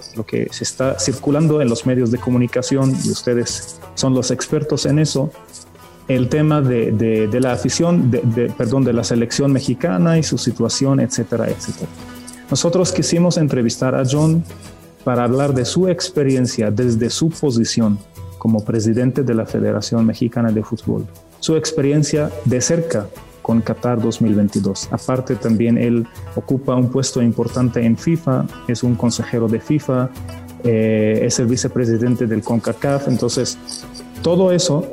se 0.52 0.64
está 0.64 1.00
circulando 1.00 1.62
en 1.62 1.70
los 1.70 1.86
medios 1.86 2.12
de 2.12 2.18
comunicación 2.18 2.94
y 3.04 3.12
ustedes 3.12 3.80
son 3.96 4.14
los 4.14 4.32
expertos 4.32 4.86
en 4.86 5.00
eso. 5.00 5.32
El 6.08 6.28
tema 6.28 6.62
de, 6.62 7.30
la 7.40 7.54
afición, 7.54 8.12
perdón, 8.58 8.84
de 8.84 8.92
la 8.92 9.04
selección 9.04 9.54
mexicana 9.54 10.18
y 10.18 10.24
su 10.24 10.38
situación, 10.38 11.00
etcétera, 11.00 11.50
etcétera. 11.50 11.90
Nosotros 12.50 12.92
quisimos 12.92 13.38
entrevistar 13.38 13.96
a 13.96 14.04
John 14.10 14.44
para 15.06 15.24
hablar 15.24 15.54
de 15.54 15.64
su 15.64 15.88
experiencia 15.88 16.70
desde 16.70 17.10
su 17.10 17.30
posición 17.30 17.98
como 18.38 18.66
presidente 18.66 19.24
de 19.24 19.34
la 19.34 19.46
Federación 19.46 20.06
Mexicana 20.06 20.52
de 20.52 20.64
Fútbol 20.64 21.08
su 21.42 21.58
experiencia 21.58 22.32
de 22.46 22.62
cerca 22.62 23.08
con 23.42 23.62
Qatar 23.62 24.00
2022. 24.00 24.88
Aparte 24.92 25.36
también 25.36 25.78
él 25.78 26.08
ocupa 26.36 26.76
un 26.76 26.90
puesto 26.90 27.22
importante 27.22 27.84
en 27.84 27.98
FIFA, 27.98 28.46
es 28.68 28.84
un 28.84 28.96
consejero 28.96 29.50
de 29.50 29.60
FIFA, 29.60 30.10
eh, 30.64 31.22
es 31.24 31.40
el 31.40 31.48
vicepresidente 31.48 32.28
del 32.28 32.44
CONCACAF, 32.44 33.08
entonces 33.08 33.58
todo 34.22 34.52
eso 34.52 34.88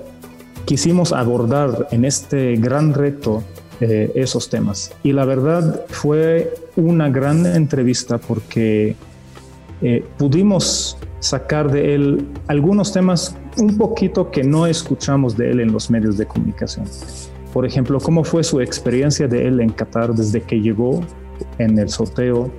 quisimos 0.65 1.13
abordar 1.13 1.89
en 1.91 2.05
este 2.05 2.57
gran 2.57 2.95
reto 2.95 3.45
eh, 3.81 4.11
esos 4.15 4.49
temas. 4.49 4.93
Y 5.03 5.13
la 5.13 5.25
verdad 5.27 5.85
fue 5.89 6.53
una 6.77 7.11
gran 7.11 7.45
entrevista 7.47 8.19
porque 8.19 8.97
eh, 9.83 10.05
pudimos 10.17 10.97
sacar 11.21 11.71
de 11.71 11.95
él 11.95 12.29
algunos 12.47 12.93
temas 12.93 13.37
un 13.57 13.77
poquito 13.77 14.31
que 14.31 14.45
no 14.45 14.67
escuchamos 14.67 15.37
de 15.37 15.51
él 15.51 15.61
en 15.61 15.73
los 15.73 15.91
medios 15.91 16.17
de 16.17 16.27
comunicación. 16.27 16.87
Por 17.53 17.67
ejemplo, 17.67 17.99
cómo 17.99 18.25
fue 18.25 18.45
su 18.45 18.61
experiencia 18.61 19.27
de 19.27 19.49
él 19.49 19.61
en 19.61 19.71
Qatar 19.71 20.15
desde 20.15 20.43
que 20.43 20.61
llegó 20.61 21.01
en 21.59 21.79
el 21.79 21.89
sorteo, 21.89 22.51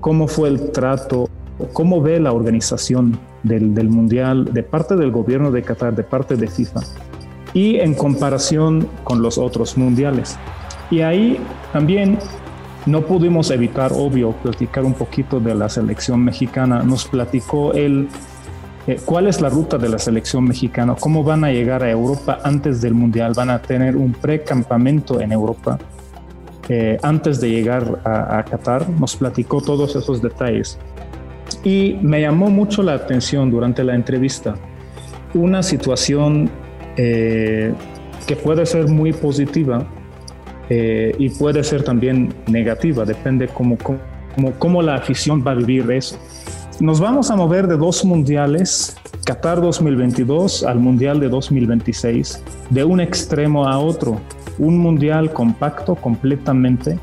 cómo 0.00 0.28
fue 0.28 0.48
el 0.48 0.72
trato, 0.72 1.28
cómo 1.72 2.02
ve 2.02 2.20
la 2.20 2.32
organización 2.32 3.18
del, 3.42 3.74
del 3.74 3.88
Mundial 3.88 4.52
de 4.52 4.62
parte 4.62 4.96
del 4.96 5.10
gobierno 5.10 5.50
de 5.50 5.62
Qatar, 5.62 5.94
de 5.94 6.02
parte 6.02 6.36
de 6.36 6.48
FIFA, 6.48 6.80
y 7.54 7.76
en 7.76 7.94
comparación 7.94 8.88
con 9.04 9.22
los 9.22 9.38
otros 9.38 9.78
mundiales. 9.78 10.36
Y 10.90 11.00
ahí 11.00 11.38
también 11.72 12.18
no 12.86 13.02
pudimos 13.02 13.50
evitar, 13.50 13.92
obvio, 13.92 14.32
platicar 14.32 14.84
un 14.84 14.94
poquito 14.94 15.40
de 15.40 15.54
la 15.54 15.68
selección 15.68 16.24
mexicana. 16.24 16.82
Nos 16.84 17.04
platicó 17.04 17.72
él 17.74 18.08
eh, 18.86 19.00
cuál 19.04 19.26
es 19.26 19.40
la 19.40 19.48
ruta 19.48 19.76
de 19.76 19.88
la 19.88 19.98
selección 19.98 20.44
mexicana, 20.44 20.94
cómo 20.98 21.24
van 21.24 21.44
a 21.44 21.50
llegar 21.50 21.82
a 21.82 21.90
Europa 21.90 22.38
antes 22.44 22.80
del 22.80 22.94
Mundial, 22.94 23.32
van 23.34 23.50
a 23.50 23.60
tener 23.60 23.96
un 23.96 24.12
precampamento 24.12 25.20
en 25.20 25.32
Europa 25.32 25.78
eh, 26.68 26.96
antes 27.02 27.40
de 27.40 27.50
llegar 27.50 28.00
a, 28.04 28.44
Qatar. 28.44 28.88
Nos 28.88 29.16
platicó 29.16 29.60
todos 29.60 29.96
esos 29.96 30.22
detalles. 30.22 30.78
Y 31.64 31.98
me 32.02 32.20
llamó 32.20 32.50
mucho 32.50 32.82
la 32.84 32.94
atención 32.94 33.50
durante 33.50 33.82
la 33.82 33.94
entrevista 33.94 34.54
una 35.34 35.62
situación 35.62 36.48
eh, 36.96 37.74
que 38.26 38.36
puede 38.36 38.64
ser 38.64 38.88
muy 38.88 39.12
positiva 39.12 39.86
eh, 40.68 41.14
y 41.18 41.30
puede 41.30 41.62
ser 41.62 41.82
también 41.84 42.34
negativa, 42.46 43.04
depende 43.04 43.48
cómo, 43.48 43.78
cómo, 43.78 43.98
cómo 44.58 44.82
la 44.82 44.96
afición 44.96 45.44
va 45.46 45.52
a 45.52 45.54
vivir 45.54 45.90
eso. 45.90 46.18
Nos 46.80 47.00
vamos 47.00 47.30
a 47.30 47.36
mover 47.36 47.66
de 47.68 47.76
dos 47.76 48.04
mundiales, 48.04 48.96
Qatar 49.24 49.60
2022 49.60 50.62
al 50.64 50.78
Mundial 50.78 51.20
de 51.20 51.28
2026, 51.28 52.42
de 52.70 52.84
un 52.84 53.00
extremo 53.00 53.66
a 53.66 53.78
otro. 53.78 54.20
Un 54.58 54.78
mundial 54.78 55.32
compacto 55.32 55.94
completamente, 55.94 56.98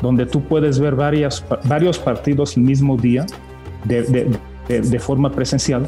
donde 0.00 0.26
tú 0.26 0.42
puedes 0.42 0.78
ver 0.78 0.94
varias, 0.94 1.44
varios 1.64 1.98
partidos 1.98 2.56
el 2.56 2.62
mismo 2.62 2.96
día 2.96 3.26
de, 3.84 4.28
de 4.68 4.98
forma 4.98 5.30
presencial. 5.30 5.86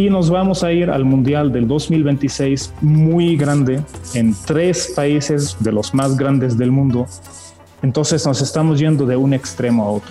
Y 0.00 0.08
nos 0.08 0.30
vamos 0.30 0.64
a 0.64 0.72
ir 0.72 0.88
al 0.88 1.04
Mundial 1.04 1.52
del 1.52 1.68
2026 1.68 2.72
muy 2.80 3.36
grande 3.36 3.82
en 4.14 4.34
tres 4.46 4.94
países 4.96 5.58
de 5.60 5.72
los 5.72 5.92
más 5.92 6.16
grandes 6.16 6.56
del 6.56 6.70
mundo. 6.70 7.06
Entonces 7.82 8.26
nos 8.26 8.40
estamos 8.40 8.78
yendo 8.78 9.04
de 9.04 9.16
un 9.16 9.34
extremo 9.34 9.84
a 9.84 9.90
otro. 9.90 10.10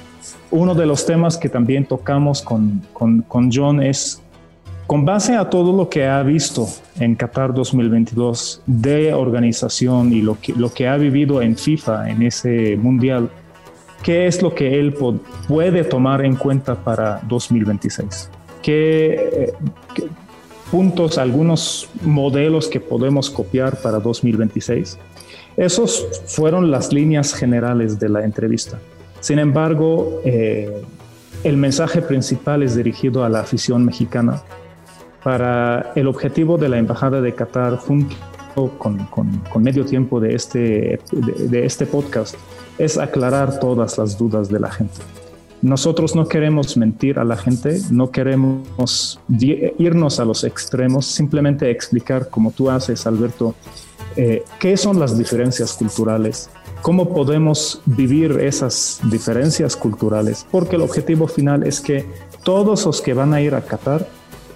Uno 0.51 0.75
de 0.75 0.85
los 0.85 1.07
temas 1.07 1.37
que 1.37 1.49
también 1.49 1.85
tocamos 1.85 2.43
con, 2.43 2.83
con, 2.93 3.23
con 3.23 3.49
John 3.51 3.81
es 3.81 4.21
con 4.85 5.05
base 5.05 5.35
a 5.35 5.49
todo 5.49 5.75
lo 5.75 5.89
que 5.89 6.05
ha 6.05 6.21
visto 6.21 6.67
en 6.99 7.15
Qatar 7.15 7.51
2022 7.51 8.61
de 8.67 9.11
organización 9.15 10.13
y 10.13 10.21
lo 10.21 10.39
que, 10.39 10.53
lo 10.53 10.71
que 10.71 10.87
ha 10.87 10.97
vivido 10.97 11.41
en 11.41 11.57
FIFA 11.57 12.11
en 12.11 12.21
ese 12.21 12.77
mundial, 12.77 13.31
¿qué 14.03 14.27
es 14.27 14.43
lo 14.43 14.53
que 14.53 14.79
él 14.79 14.93
puede 15.47 15.83
tomar 15.83 16.23
en 16.23 16.35
cuenta 16.35 16.75
para 16.75 17.21
2026? 17.27 18.29
¿Qué, 18.61 19.53
¿Qué, 19.93 20.07
puntos, 20.71 21.17
algunos 21.17 21.89
modelos 22.01 22.67
que 22.67 22.79
podemos 22.79 23.29
copiar 23.29 23.81
para 23.81 23.99
2026? 23.99 24.97
Esos 25.57 26.07
fueron 26.25 26.71
las 26.71 26.93
líneas 26.93 27.33
generales 27.33 27.99
de 27.99 28.09
la 28.09 28.23
entrevista. 28.23 28.79
Sin 29.19 29.39
embargo, 29.39 30.21
eh, 30.23 30.81
el 31.43 31.57
mensaje 31.57 32.01
principal 32.01 32.63
es 32.63 32.75
dirigido 32.75 33.23
a 33.23 33.29
la 33.29 33.41
afición 33.41 33.83
mexicana 33.85 34.41
para 35.23 35.91
el 35.95 36.07
objetivo 36.07 36.57
de 36.57 36.69
la 36.69 36.77
Embajada 36.77 37.21
de 37.21 37.33
Qatar 37.35 37.75
junto 37.77 38.15
con, 38.77 38.97
con, 39.05 39.63
medio 39.63 39.85
tiempo 39.85 40.19
de 40.19 40.35
este, 40.35 40.99
de, 41.11 41.65
este 41.65 41.85
podcast 41.85 42.35
es 42.77 42.97
aclarar 42.97 43.59
todas 43.59 43.97
las 43.97 44.17
dudas 44.17 44.49
de 44.49 44.59
la 44.59 44.71
gente. 44.71 44.95
Nosotros 45.61 46.15
no 46.15 46.27
queremos 46.27 46.77
mentir 46.77 47.19
a 47.19 47.25
la 47.25 47.35
gente, 47.35 47.81
no 47.91 48.11
queremos 48.11 49.19
irnos 49.77 50.19
a 50.19 50.25
los 50.25 50.43
extremos, 50.43 51.05
simplemente 51.05 51.69
explicar, 51.69 52.29
como 52.29 52.51
tú 52.51 52.69
haces, 52.69 53.05
Alberto, 53.05 53.55
eh, 54.15 54.43
qué 54.59 54.77
son 54.77 54.99
las 54.99 55.17
diferencias 55.17 55.73
culturales, 55.73 56.49
cómo 56.81 57.13
podemos 57.13 57.81
vivir 57.85 58.31
esas 58.39 58.99
diferencias 59.03 59.75
culturales, 59.75 60.45
porque 60.49 60.77
el 60.77 60.81
objetivo 60.81 61.27
final 61.27 61.63
es 61.63 61.81
que 61.81 62.05
todos 62.43 62.85
los 62.85 63.01
que 63.01 63.13
van 63.13 63.33
a 63.33 63.41
ir 63.41 63.53
a 63.53 63.61
Qatar 63.61 64.07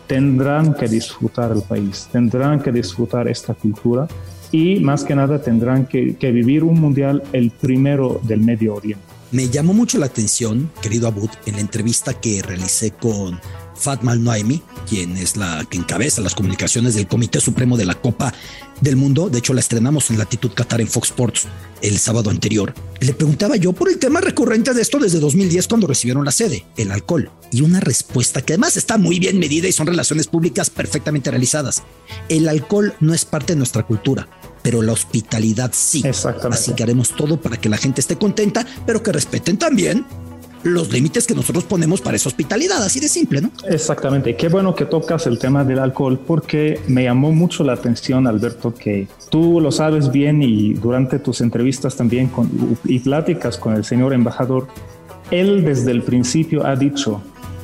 tendrán 0.08 0.74
que 0.74 0.88
disfrutar 0.88 1.52
el 1.52 1.62
país, 1.64 2.08
tendrán 2.12 2.62
que 2.62 2.72
disfrutar 2.72 3.28
esta 3.28 3.54
cultura 3.54 4.08
y 4.52 4.80
más 4.80 5.04
que 5.04 5.16
nada 5.16 5.42
tendrán 5.42 5.86
que, 5.86 6.16
vivir 6.32 6.64
un 6.64 6.80
mundial 6.80 7.24
el 7.34 7.52
primero 7.52 8.22
del 8.24 8.42
Medio 8.42 8.76
Oriente. 8.76 9.13
Me 9.34 9.50
llamó 9.50 9.74
mucho 9.74 9.98
la 9.98 10.06
atención, 10.06 10.72
querido 10.80 11.08
Abud, 11.08 11.32
en 11.48 11.56
la 11.56 11.62
entrevista 11.62 12.14
que 12.14 12.44
realicé 12.44 12.92
con 12.92 13.42
Fatma 13.74 14.12
Al-Noaimi, 14.12 14.62
quien 14.88 15.18
es 15.18 15.38
la 15.38 15.66
que 15.68 15.80
encabeza 15.80 16.22
las 16.22 16.36
comunicaciones 16.36 16.94
del 16.94 17.08
Comité 17.08 17.40
Supremo 17.40 17.76
de 17.76 17.86
la 17.86 17.96
Copa 17.96 18.32
del 18.82 18.96
Mundo. 18.96 19.32
De 19.32 19.40
hecho, 19.40 19.56
la 19.56 19.62
estrenamos 19.62 20.12
en 20.12 20.20
Latitud 20.20 20.52
Qatar 20.52 20.82
en 20.82 20.88
Fox 20.88 21.08
Sports 21.08 21.48
el 21.82 21.98
sábado 21.98 22.30
anterior. 22.30 22.76
Le 23.00 23.16
preguntaba 23.16 23.56
yo 23.56 23.74
por 23.74 23.90
el 23.90 23.98
tema 23.98 24.22
recurrente 24.22 24.72
de 24.72 24.84
esto 24.84 25.00
desde 25.00 25.20
2010 25.20 25.68
cuando 25.68 25.88
recibieron 25.88 26.26
la 26.26 26.32
sede, 26.32 26.68
el 26.78 26.92
alcohol. 26.92 27.32
Y 27.52 27.62
una 27.62 27.80
respuesta 27.80 28.44
que 28.44 28.54
además 28.54 28.78
está 28.78 29.00
muy 29.00 29.18
bien 29.18 29.40
medida 29.40 29.68
y 29.68 29.72
son 29.72 29.88
relaciones 29.88 30.28
públicas 30.28 30.70
perfectamente 30.70 31.32
realizadas. 31.32 31.82
El 32.30 32.48
alcohol 32.48 32.94
no 33.00 33.16
es 33.16 33.26
parte 33.26 33.54
de 33.54 33.58
nuestra 33.58 33.82
cultura 33.82 34.28
pero 34.64 34.82
la 34.82 34.94
hospitalidad 34.94 35.72
sí. 35.74 36.02
Así 36.50 36.74
que 36.74 36.84
haremos 36.84 37.10
todo 37.10 37.40
para 37.40 37.58
que 37.58 37.70
la 37.70 37.78
gente 37.78 38.02
esté 38.02 38.18
contenta, 38.18 38.66
pero 38.86 39.04
que 39.04 39.12
respeten 39.12 39.58
también 39.58 40.06
los 40.64 40.92
límites 40.92 41.28
que 41.28 41.36
nosotros 41.36 41.66
ponemos 41.66 42.02
para 42.02 42.16
esa 42.16 42.30
hospitalidad, 42.30 42.82
así 42.82 43.00
de 43.02 43.10
simple, 43.10 43.42
¿no? 43.42 43.52
Exactamente. 43.68 44.36
Qué 44.36 44.48
bueno 44.48 44.74
que 44.74 44.86
tocas 44.86 45.28
el 45.28 45.38
tema 45.38 45.64
del 45.66 45.80
alcohol 45.80 46.20
porque 46.26 46.80
me 46.88 47.04
llamó 47.04 47.34
mucho 47.34 47.64
la 47.66 47.74
atención, 47.74 48.28
Alberto, 48.28 48.74
que 48.74 49.08
tú 49.30 49.60
lo 49.60 49.72
sabes 49.72 50.12
bien 50.12 50.42
y 50.42 50.74
durante 50.74 51.20
tus 51.20 51.42
entrevistas 51.42 51.96
también 51.98 52.28
con, 52.28 52.50
y 52.86 53.00
pláticas 53.00 53.58
con 53.58 53.76
el 53.76 53.84
señor 53.84 54.14
embajador, 54.14 54.68
él 55.32 55.66
desde 55.66 55.92
el 55.92 56.02
principio 56.02 56.66
ha 56.66 56.76
dicho 56.76 57.22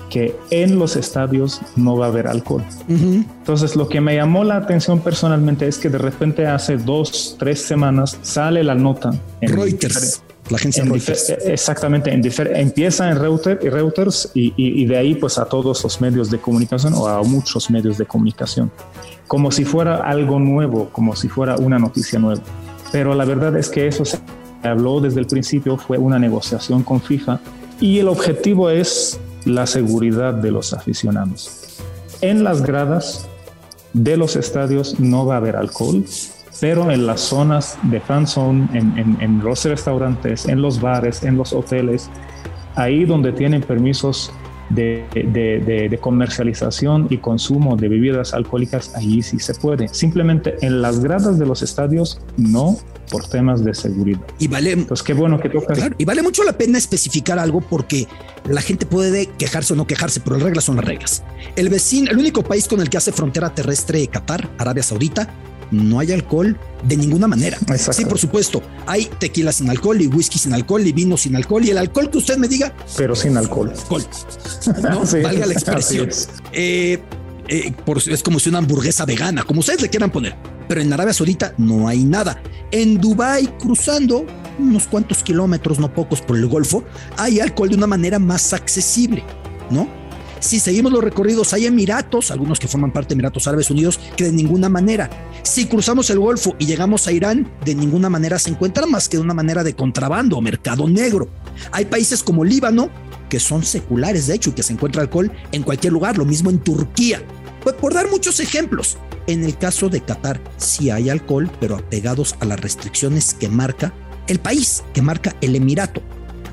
que 0.10 0.36
en 0.50 0.80
los 0.80 0.96
estadios 0.96 1.62
no 1.76 1.98
va 1.98 2.08
a 2.08 2.10
haber 2.10 2.28
alcohol. 2.28 2.64
Entonces, 2.88 3.76
lo 3.76 3.88
que 3.88 4.02
me 4.02 4.16
llamó 4.16 4.44
la 4.44 4.58
atención 4.58 5.00
personalmente 5.00 5.68
es 5.68 5.78
que 5.78 5.90
de 5.90 5.98
repente 5.98 6.48
hace 6.48 6.78
dos, 6.78 7.36
tres 7.38 7.62
semanas 7.62 8.18
sale 8.22 8.64
la 8.64 8.76
nota 8.76 9.12
en 9.42 9.56
Reuters 9.56 10.24
la 10.50 10.58
agencia 10.58 10.84
Reuters. 10.84 11.30
Exactamente, 11.46 12.12
en 12.12 12.22
empieza 12.56 13.10
en 13.10 13.18
Reuters, 13.18 13.64
y, 13.64 13.70
Reuters 13.70 14.32
y, 14.34 14.86
de 14.86 14.98
ahí 14.98 15.16
pues 15.16 15.38
a 15.38 15.46
todos 15.46 15.84
los 15.84 16.02
medios 16.02 16.30
de 16.30 16.40
comunicación 16.40 16.94
o 16.94 17.08
a 17.08 17.22
muchos 17.24 17.70
medios 17.70 17.98
de 17.98 18.06
comunicación, 18.06 18.72
como 19.28 19.52
si 19.52 19.66
fuera 19.66 19.98
algo 19.98 20.40
nuevo, 20.40 20.90
como 20.92 21.16
si 21.16 21.30
fuera 21.30 21.56
una 21.58 21.80
noticia 21.80 22.20
nueva. 22.20 22.42
Pero 22.92 23.14
la 23.14 23.26
verdad 23.26 23.56
es 23.58 23.70
que 23.70 23.88
eso 23.88 24.06
se 24.06 24.20
habló 24.64 25.00
desde 25.00 25.20
el 25.20 25.28
principio, 25.28 25.78
fue 25.78 25.98
una 25.98 26.20
negociación 26.20 26.84
con 26.84 27.02
FIFA 27.02 27.40
y 27.80 28.00
el 28.00 28.08
objetivo 28.08 28.70
es 28.70 29.20
la 29.46 29.66
seguridad 29.66 30.34
de 30.34 30.52
los 30.52 30.74
aficionados. 30.74 31.80
En 32.22 32.44
las 32.44 32.62
gradas 32.62 33.28
de 33.94 34.18
los 34.18 34.36
estadios 34.36 35.00
no 35.00 35.26
va 35.26 35.36
a 35.36 35.38
haber 35.38 35.56
alcohol, 35.56 36.04
pero 36.60 36.92
en 36.92 37.08
las 37.08 37.22
zonas 37.22 37.78
de 37.84 38.02
fan 38.02 38.28
zone, 38.28 38.68
en, 38.74 39.42
los 39.44 39.64
restaurantes, 39.64 40.46
en 40.46 40.62
los 40.62 40.82
bares, 40.82 41.24
en 41.24 41.38
los 41.38 41.54
hoteles, 41.54 42.10
ahí 42.76 43.06
donde 43.06 43.32
tienen 43.32 43.62
permisos 43.62 44.32
de, 44.70 45.06
de, 45.14 45.98
comercialización 46.00 47.08
y 47.10 47.18
consumo 47.18 47.76
de 47.76 47.90
bebidas 47.90 48.34
alcohólicas, 48.34 48.96
ahí 48.96 49.22
sí 49.22 49.40
se 49.40 49.54
puede. 49.54 49.88
Simplemente 49.90 50.56
en 50.62 50.82
las 50.82 51.00
gradas 51.00 51.40
de 51.40 51.46
los 51.46 51.62
estadios 51.62 52.22
no 52.38 52.78
por 53.10 53.26
temas 53.28 53.64
de 53.64 53.74
seguridad. 53.74 54.22
Y 54.38 54.48
vale, 54.48 54.78
pues 54.78 55.02
qué 55.02 55.14
bueno 55.14 55.40
que 55.40 55.50
tocas. 55.50 55.80
y 55.98 56.06
vale 56.06 56.22
mucho 56.22 56.44
la 56.44 56.54
pena 56.54 56.78
especificar 56.78 57.40
algo 57.40 57.62
porque 57.62 58.08
la 58.48 58.62
gente 58.62 58.86
puede 58.86 59.28
quejarse 59.38 59.74
o 59.74 59.76
no 59.76 59.88
quejarse, 59.88 60.20
pero 60.20 60.36
las 60.36 60.44
reglas 60.44 60.64
son 60.64 60.76
las 60.76 60.86
reglas. 60.86 61.24
El 61.56 61.70
vecino, 61.70 62.12
el 62.12 62.18
único 62.18 62.44
país 62.44 62.68
con 62.68 62.80
el 62.82 62.90
que 62.90 62.98
hace 62.98 63.12
frontera 63.12 63.54
terrestre 63.54 64.06
Qatar, 64.08 64.50
Arabia 64.58 64.84
Saudita, 64.84 65.34
no 65.72 66.00
hay 66.00 66.12
alcohol 66.12 66.58
de 66.84 66.98
ninguna 66.98 67.28
manera. 67.28 67.58
Sí, 67.78 68.06
por 68.06 68.18
supuesto, 68.18 68.62
hay 68.86 69.10
tequila 69.20 69.52
sin 69.52 69.70
alcohol 69.70 70.02
y 70.02 70.08
whisky 70.08 70.40
sin 70.40 70.54
alcohol 70.54 70.86
y 70.86 70.92
vino 70.92 71.18
sin 71.18 71.36
alcohol 71.36 71.66
y 71.66 71.72
el 71.72 71.78
alcohol 71.78 72.10
que 72.10 72.18
usted 72.18 72.38
me 72.38 72.48
diga. 72.48 72.74
Pero 72.98 73.16
sin 73.16 73.38
alcohol. 73.38 73.72
Alcohol. 73.72 74.06
¿no? 74.82 75.02
Valga 75.24 75.46
la 75.46 75.54
expresión. 75.54 76.10
Eh, 76.54 77.00
eh, 77.48 77.74
es 78.08 78.24
como 78.24 78.40
si 78.40 78.50
una 78.50 78.60
hamburguesa 78.60 79.06
vegana, 79.06 79.44
como 79.44 79.60
ustedes 79.62 79.82
le 79.82 79.90
quieran 79.90 80.12
poner. 80.12 80.36
Pero 80.68 80.82
en 80.82 80.94
Arabia 80.94 81.14
Saudita 81.14 81.54
no 81.58 81.88
hay 81.88 82.04
nada. 82.04 82.42
En 82.72 83.02
Dubai 83.02 83.58
cruzando 83.58 84.26
unos 84.60 84.88
cuantos 84.88 85.24
kilómetros, 85.24 85.80
no 85.80 85.94
pocos, 85.94 86.22
por 86.22 86.38
el 86.38 86.48
Golfo, 86.48 86.84
hay 87.18 87.40
alcohol 87.40 87.70
de 87.70 87.76
una 87.76 87.88
manera 87.88 88.20
más 88.20 88.54
accesible, 88.54 89.24
¿no? 89.72 89.88
Si 90.40 90.60
seguimos 90.60 90.92
los 90.92 91.04
recorridos, 91.04 91.54
hay 91.54 91.66
Emiratos, 91.66 92.32
algunos 92.32 92.60
que 92.60 92.68
forman 92.68 92.94
parte 92.94 93.10
de 93.10 93.14
Emiratos 93.16 93.48
Árabes 93.48 93.70
Unidos, 93.70 94.00
que 94.16 94.26
de 94.26 94.32
ninguna 94.32 94.70
manera. 94.70 95.10
Si 95.44 95.66
cruzamos 95.66 96.10
el 96.10 96.20
Golfo 96.20 96.56
y 96.60 96.66
llegamos 96.66 97.08
a 97.08 97.12
Irán, 97.12 97.52
de 97.66 97.76
ninguna 97.76 98.10
manera 98.10 98.40
se 98.40 98.50
encuentra 98.50 98.86
más 98.86 99.10
que 99.10 99.18
de 99.18 99.24
una 99.24 99.34
manera 99.34 99.64
de 99.64 99.76
contrabando 99.76 100.38
o 100.38 100.42
mercado 100.42 100.88
negro. 100.88 101.30
Hay 101.72 101.86
países 101.86 102.24
como 102.24 102.46
Líbano, 102.46 102.90
que 103.30 103.40
son 103.40 103.64
seculares, 103.64 104.28
de 104.28 104.36
hecho, 104.36 104.52
y 104.52 104.54
que 104.54 104.64
se 104.64 104.74
encuentra 104.74 105.02
alcohol 105.02 105.32
en 105.52 105.64
cualquier 105.64 105.94
lugar, 105.94 106.18
lo 106.18 106.26
mismo 106.26 106.50
en 106.50 106.60
Turquía. 106.60 107.22
Pues 107.62 107.76
por 107.76 107.94
dar 107.94 108.10
muchos 108.10 108.40
ejemplos, 108.40 108.98
en 109.28 109.44
el 109.44 109.58
caso 109.58 109.90
de 109.90 110.02
Qatar 110.02 110.40
sí 110.56 110.90
hay 110.90 111.10
alcohol, 111.10 111.52
pero 111.60 111.76
apegados 111.76 112.36
a 112.40 112.46
las 112.46 112.60
restricciones 112.60 113.34
que 113.34 113.50
marca 113.50 113.94
el 114.28 114.40
país, 114.40 114.84
que 114.94 115.02
marca 115.02 115.36
el 115.42 115.56
Emirato. 115.56 116.02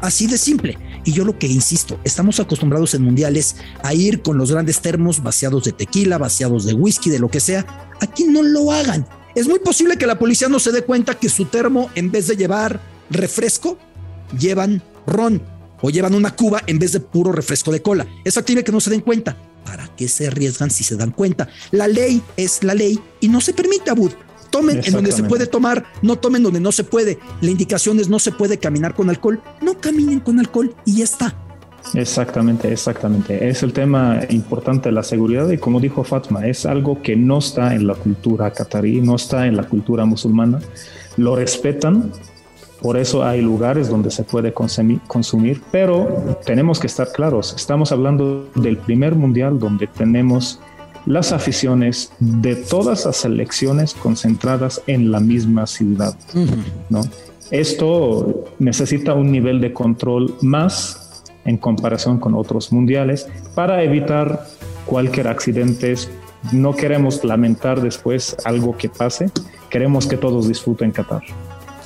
Así 0.01 0.27
de 0.27 0.37
simple. 0.39 0.77
Y 1.07 1.13
yo 1.13 1.25
lo 1.25 1.39
que 1.39 1.47
insisto, 1.47 2.01
estamos 2.03 2.41
acostumbrados 2.41 2.93
en 2.95 3.03
mundiales 3.03 3.57
a 3.85 3.95
ir 3.95 4.23
con 4.23 4.37
los 4.37 4.51
grandes 4.51 4.81
termos 4.81 5.23
vaciados 5.23 5.63
de 5.63 5.71
tequila, 5.71 6.19
vaciados 6.19 6.67
de 6.67 6.75
whisky, 6.75 7.11
de 7.11 7.21
lo 7.21 7.31
que 7.31 7.39
sea. 7.39 7.65
Aquí 8.01 8.25
no 8.25 8.43
lo 8.43 8.73
hagan. 8.73 9.07
Es 9.37 9.47
muy 9.47 9.61
posible 9.61 9.99
que 9.99 10.07
la 10.07 10.19
policía 10.19 10.49
no 10.49 10.59
se 10.59 10.73
dé 10.73 10.83
cuenta 10.83 11.15
que 11.15 11.29
su 11.29 11.45
termo, 11.45 11.91
en 11.95 12.11
vez 12.11 12.27
de 12.27 12.37
llevar 12.37 12.81
refresco, 13.09 13.79
llevan 14.37 14.83
ron 15.07 15.41
o 15.81 15.91
llevan 15.91 16.13
una 16.13 16.35
cuba 16.35 16.65
en 16.67 16.81
vez 16.81 16.91
de 16.91 16.99
puro 16.99 17.31
refresco 17.31 17.71
de 17.71 17.83
cola. 17.83 18.05
Es 18.25 18.35
factible 18.35 18.65
que 18.65 18.73
no 18.73 18.81
se 18.81 18.91
den 18.91 19.01
cuenta. 19.01 19.37
¿Para 19.65 19.87
qué 19.97 20.09
se 20.09 20.27
arriesgan 20.27 20.71
si 20.73 20.83
se 20.83 20.97
dan 20.97 21.13
cuenta? 21.13 21.49
La 21.71 21.87
ley 21.87 22.21
es 22.37 22.65
la 22.65 22.75
ley 22.75 22.99
y 23.21 23.29
no 23.29 23.41
se 23.41 23.53
permite, 23.53 23.91
Abud. 23.91 24.11
Tomen 24.51 24.81
en 24.85 24.93
donde 24.93 25.13
se 25.13 25.25
puede 25.25 25.47
tomar, 25.47 25.85
no 26.03 26.17
tomen 26.17 26.43
donde 26.43 26.61
no 26.61 26.73
se 26.73 26.85
puede. 26.85 27.19
La 27.41 27.51
indicación 27.51 27.99
es 28.01 28.09
no 28.09 28.19
se 28.19 28.33
puede 28.33 28.59
caminar 28.59 28.95
con 28.95 29.11
alcohol, 29.11 29.41
no 29.61 29.79
caminen 29.79 30.21
con 30.21 30.39
alcohol 30.39 30.75
y 30.85 30.99
ya 30.99 31.05
está. 31.05 31.35
Exactamente, 31.95 32.73
exactamente. 32.73 33.49
Es 33.49 33.63
el 33.63 33.73
tema 33.73 34.21
importante 34.31 34.89
de 34.89 34.95
la 34.95 35.03
seguridad 35.03 35.49
y 35.51 35.59
como 35.59 35.81
dijo 35.81 36.03
Fatma, 36.05 36.47
es 36.47 36.67
algo 36.67 37.01
que 37.01 37.17
no 37.17 37.39
está 37.39 37.75
en 37.75 37.87
la 37.87 37.95
cultura 37.95 38.51
catarí, 38.51 39.01
no 39.01 39.17
está 39.17 39.47
en 39.47 39.57
la 39.57 39.65
cultura 39.65 40.05
musulmana. 40.05 40.61
Lo 41.17 41.37
respetan, 41.37 42.13
por 42.81 42.97
eso 42.97 43.25
hay 43.25 43.41
lugares 43.41 43.89
donde 43.89 44.11
se 44.11 44.25
puede 44.25 44.53
consumir, 44.53 45.63
pero 45.71 46.39
tenemos 46.45 46.79
que 46.79 46.87
estar 46.87 47.11
claros, 47.13 47.55
estamos 47.57 47.91
hablando 47.93 48.49
del 48.55 48.77
primer 48.77 49.15
mundial 49.15 49.59
donde 49.59 49.87
tenemos 49.87 50.61
las 51.07 51.33
aficiones 51.33 52.13
de 52.19 52.57
todas 52.57 53.07
las 53.07 53.17
selecciones 53.17 53.95
concentradas 53.95 54.83
en 54.87 55.11
la 55.11 55.21
misma 55.21 55.67
ciudad, 55.67 56.17
¿no? 56.91 57.03
Esto 57.51 58.45
necesita 58.59 59.15
un 59.15 59.31
nivel 59.31 59.61
de 59.61 59.73
control 59.73 60.35
más 60.43 61.23
en 61.45 61.57
comparación 61.57 62.19
con 62.19 62.35
otros 62.35 62.73
mundiales 62.73 63.29
para 63.55 63.83
evitar 63.85 64.47
cualquier 64.85 65.29
accidente. 65.29 65.95
No 66.53 66.75
queremos 66.75 67.23
lamentar 67.25 67.81
después 67.81 68.37
algo 68.45 68.77
que 68.77 68.89
pase, 68.89 69.31
queremos 69.71 70.09
que 70.09 70.17
todos 70.17 70.49
disfruten 70.49 70.91
Qatar. 70.91 71.23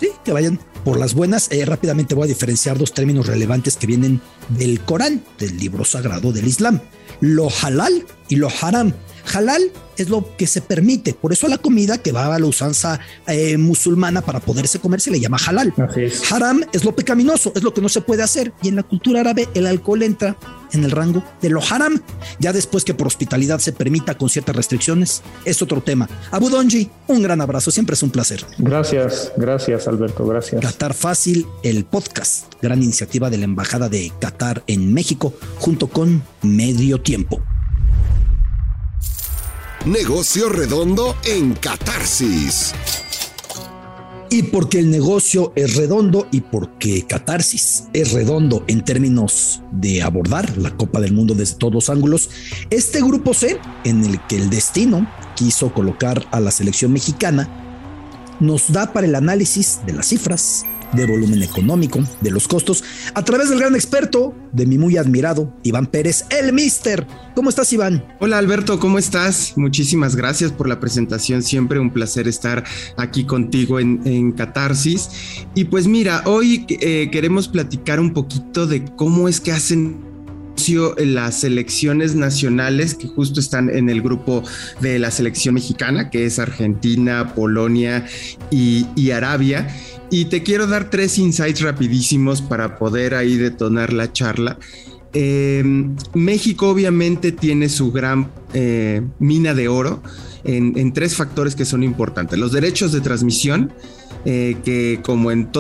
Sí, 0.01 0.09
que 0.25 0.33
vayan 0.33 0.59
por 0.83 0.99
las 0.99 1.13
buenas. 1.13 1.53
Eh, 1.53 1.65
rápidamente 1.67 2.15
voy 2.15 2.25
a 2.25 2.29
diferenciar 2.29 2.79
dos 2.79 2.95
términos 2.95 3.27
relevantes 3.27 3.77
que 3.77 3.87
vienen 3.87 4.21
del 4.49 4.81
Corán, 4.81 5.23
del 5.39 5.59
libro 5.59 5.85
sagrado 5.85 6.33
del 6.33 6.47
Islam. 6.47 6.81
Lo 7.21 7.49
halal 7.63 8.07
y 8.29 8.37
lo 8.37 8.49
haram. 8.63 8.95
Halal 9.35 9.71
es 9.99 10.09
lo 10.09 10.35
que 10.39 10.47
se 10.47 10.63
permite, 10.63 11.13
por 11.13 11.33
eso 11.33 11.47
la 11.47 11.59
comida 11.59 11.99
que 11.99 12.11
va 12.11 12.35
a 12.35 12.39
la 12.39 12.47
usanza 12.47 12.99
eh, 13.27 13.59
musulmana 13.59 14.23
para 14.23 14.41
poderse 14.41 14.79
comer 14.79 15.03
se 15.03 15.11
le 15.11 15.21
llama 15.21 15.37
halal. 15.47 15.75
Haram 16.31 16.65
es 16.73 16.85
lo 16.85 16.97
pecaminoso, 16.97 17.53
es 17.55 17.63
lo 17.63 17.75
que 17.75 17.83
no 17.83 17.91
se 17.91 18.01
puede 18.01 18.23
hacer. 18.23 18.55
Y 18.63 18.69
en 18.69 18.77
la 18.77 18.83
cultura 18.83 19.21
árabe 19.21 19.49
el 19.53 19.67
alcohol 19.67 20.03
entra 20.03 20.39
en 20.73 20.85
el 20.85 20.91
rango 20.91 21.23
de 21.41 21.51
lo 21.51 21.61
haram. 21.63 22.01
Ya 22.39 22.53
después 22.53 22.85
que 22.85 22.95
por 22.95 23.07
hospitalidad 23.07 23.59
se 23.59 23.73
permita 23.73 24.17
con 24.17 24.29
ciertas 24.29 24.57
restricciones, 24.57 25.23
es 25.45 25.63
otro 25.63 25.81
tema. 25.81 26.09
Abu 26.31 26.51
Donji, 26.51 26.91
un 27.07 27.23
gran 27.23 27.41
abrazo, 27.41 27.71
siempre 27.71 27.95
es 27.95 28.03
un 28.03 28.11
placer. 28.11 28.45
Gracias, 28.59 29.33
gracias 29.37 29.89
Alberto, 29.89 30.27
gracias. 30.27 30.61
Qatar 30.63 30.95
Fácil, 30.95 31.47
el 31.63 31.85
podcast, 31.85 32.53
gran 32.61 32.83
iniciativa 32.83 33.31
de 33.31 33.39
la 33.39 33.45
Embajada 33.45 33.89
de 33.89 34.13
Qatar 34.21 34.63
en 34.67 34.93
México, 34.93 35.35
junto 35.59 35.89
con 35.89 36.23
Medio 36.43 37.01
Tiempo. 37.01 37.43
Negocio 39.87 40.51
redondo 40.51 41.17
en 41.25 41.55
Catarsis. 41.55 42.75
Y 44.33 44.45
porque 44.45 44.79
el 44.79 44.93
negocio 44.93 45.53
es 45.57 45.75
redondo 45.75 46.29
y 46.31 46.41
porque 46.41 47.05
Catarsis 47.05 47.89
es 47.93 48.13
redondo 48.13 48.65
en 48.69 48.85
términos 48.85 49.61
de 49.73 50.03
abordar 50.03 50.57
la 50.57 50.71
Copa 50.77 51.01
del 51.01 51.13
Mundo 51.13 51.35
desde 51.35 51.57
todos 51.57 51.75
los 51.75 51.91
ángulos, 51.91 52.31
este 52.71 53.03
grupo 53.03 53.35
C, 53.35 53.59
en 53.83 54.05
el 54.05 54.25
que 54.29 54.37
el 54.37 54.49
destino 54.49 55.11
quiso 55.35 55.75
colocar 55.75 56.25
a 56.31 56.39
la 56.39 56.53
selección 56.53 56.93
mexicana, 56.93 57.70
nos 58.41 58.73
da 58.73 58.93
para 58.93 59.07
el 59.07 59.15
análisis 59.15 59.81
de 59.87 59.93
las 59.93 60.09
cifras, 60.09 60.65
de 60.93 61.07
volumen 61.07 61.43
económico, 61.43 62.01
de 62.21 62.31
los 62.31 62.49
costos, 62.49 62.83
a 63.15 63.25
través 63.25 63.51
del 63.51 63.61
gran 63.61 63.75
experto 63.75 64.35
de 64.53 64.67
mi 64.67 64.79
muy 64.79 64.97
admirado 64.97 65.55
Iván 65.63 65.87
Pérez, 65.87 66.25
el 66.31 66.53
Mister. 66.53 67.07
¿Cómo 67.35 67.49
estás, 67.51 67.73
Iván? 67.73 68.05
Hola, 68.19 68.39
Alberto, 68.39 68.81
¿cómo 68.81 68.99
estás? 68.99 69.53
Muchísimas 69.57 70.17
gracias 70.17 70.51
por 70.51 70.69
la 70.69 70.81
presentación. 70.81 71.43
Siempre 71.43 71.79
un 71.79 71.91
placer 71.91 72.27
estar 72.27 72.65
aquí 72.97 73.25
contigo 73.25 73.79
en, 73.79 74.33
Catarsis. 74.33 75.09
Y 75.55 75.65
pues 75.65 75.87
mira, 75.87 76.23
hoy 76.25 76.67
eh, 76.69 77.09
queremos 77.13 77.49
platicar 77.49 78.01
un 78.01 78.13
poquito 78.13 78.67
de 78.67 78.85
cómo 78.97 79.29
es 79.29 79.41
que 79.41 79.53
hacen 79.53 80.10
las 80.99 81.41
selecciones 81.41 82.15
nacionales 82.15 82.95
que 82.95 83.09
justo 83.09 83.41
están 83.41 83.71
en 83.71 83.89
el 83.89 84.03
grupo 84.03 84.43
de 84.81 84.99
la 84.99 85.11
selección 85.11 85.55
mexicana, 85.55 86.11
que 86.11 86.27
es 86.27 86.39
Argentina, 86.39 87.35
Polonia 87.35 88.07
y, 88.51 89.11
Arabia. 89.11 89.69
Y 90.11 90.27
te 90.27 90.43
quiero 90.43 90.67
dar 90.67 90.91
tres 90.91 91.19
insights 91.19 91.63
rapidísimos 91.63 92.43
para 92.43 92.79
poder 92.79 93.15
ahí 93.15 93.37
detonar 93.37 93.93
la 93.93 94.13
charla. 94.13 94.59
Eh, 95.13 95.65
México 96.15 96.69
obviamente 96.69 97.33
tiene 97.33 97.69
su 97.69 97.91
gran 97.91 98.31
eh, 98.53 99.03
mina 99.19 99.55
de 99.55 99.67
oro 99.67 100.03
en, 100.45 100.93
tres 100.93 101.17
factores 101.17 101.55
que 101.55 101.65
son 101.65 101.83
importantes. 101.83 102.39
Los 102.39 102.53
derechos 102.53 102.93
de 102.93 103.01
transmisión, 103.01 103.73
eh, 104.25 104.57
que 104.65 105.01
como 105.03 105.31
en, 105.31 105.51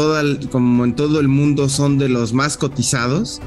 como 0.51 0.84
en 0.84 0.94
todo 0.94 1.20
el 1.20 1.28
mundo 1.28 1.68
son 1.68 1.98
de 1.98 2.09
los 2.09 2.32
más 2.32 2.57
cotizados. 2.57 3.40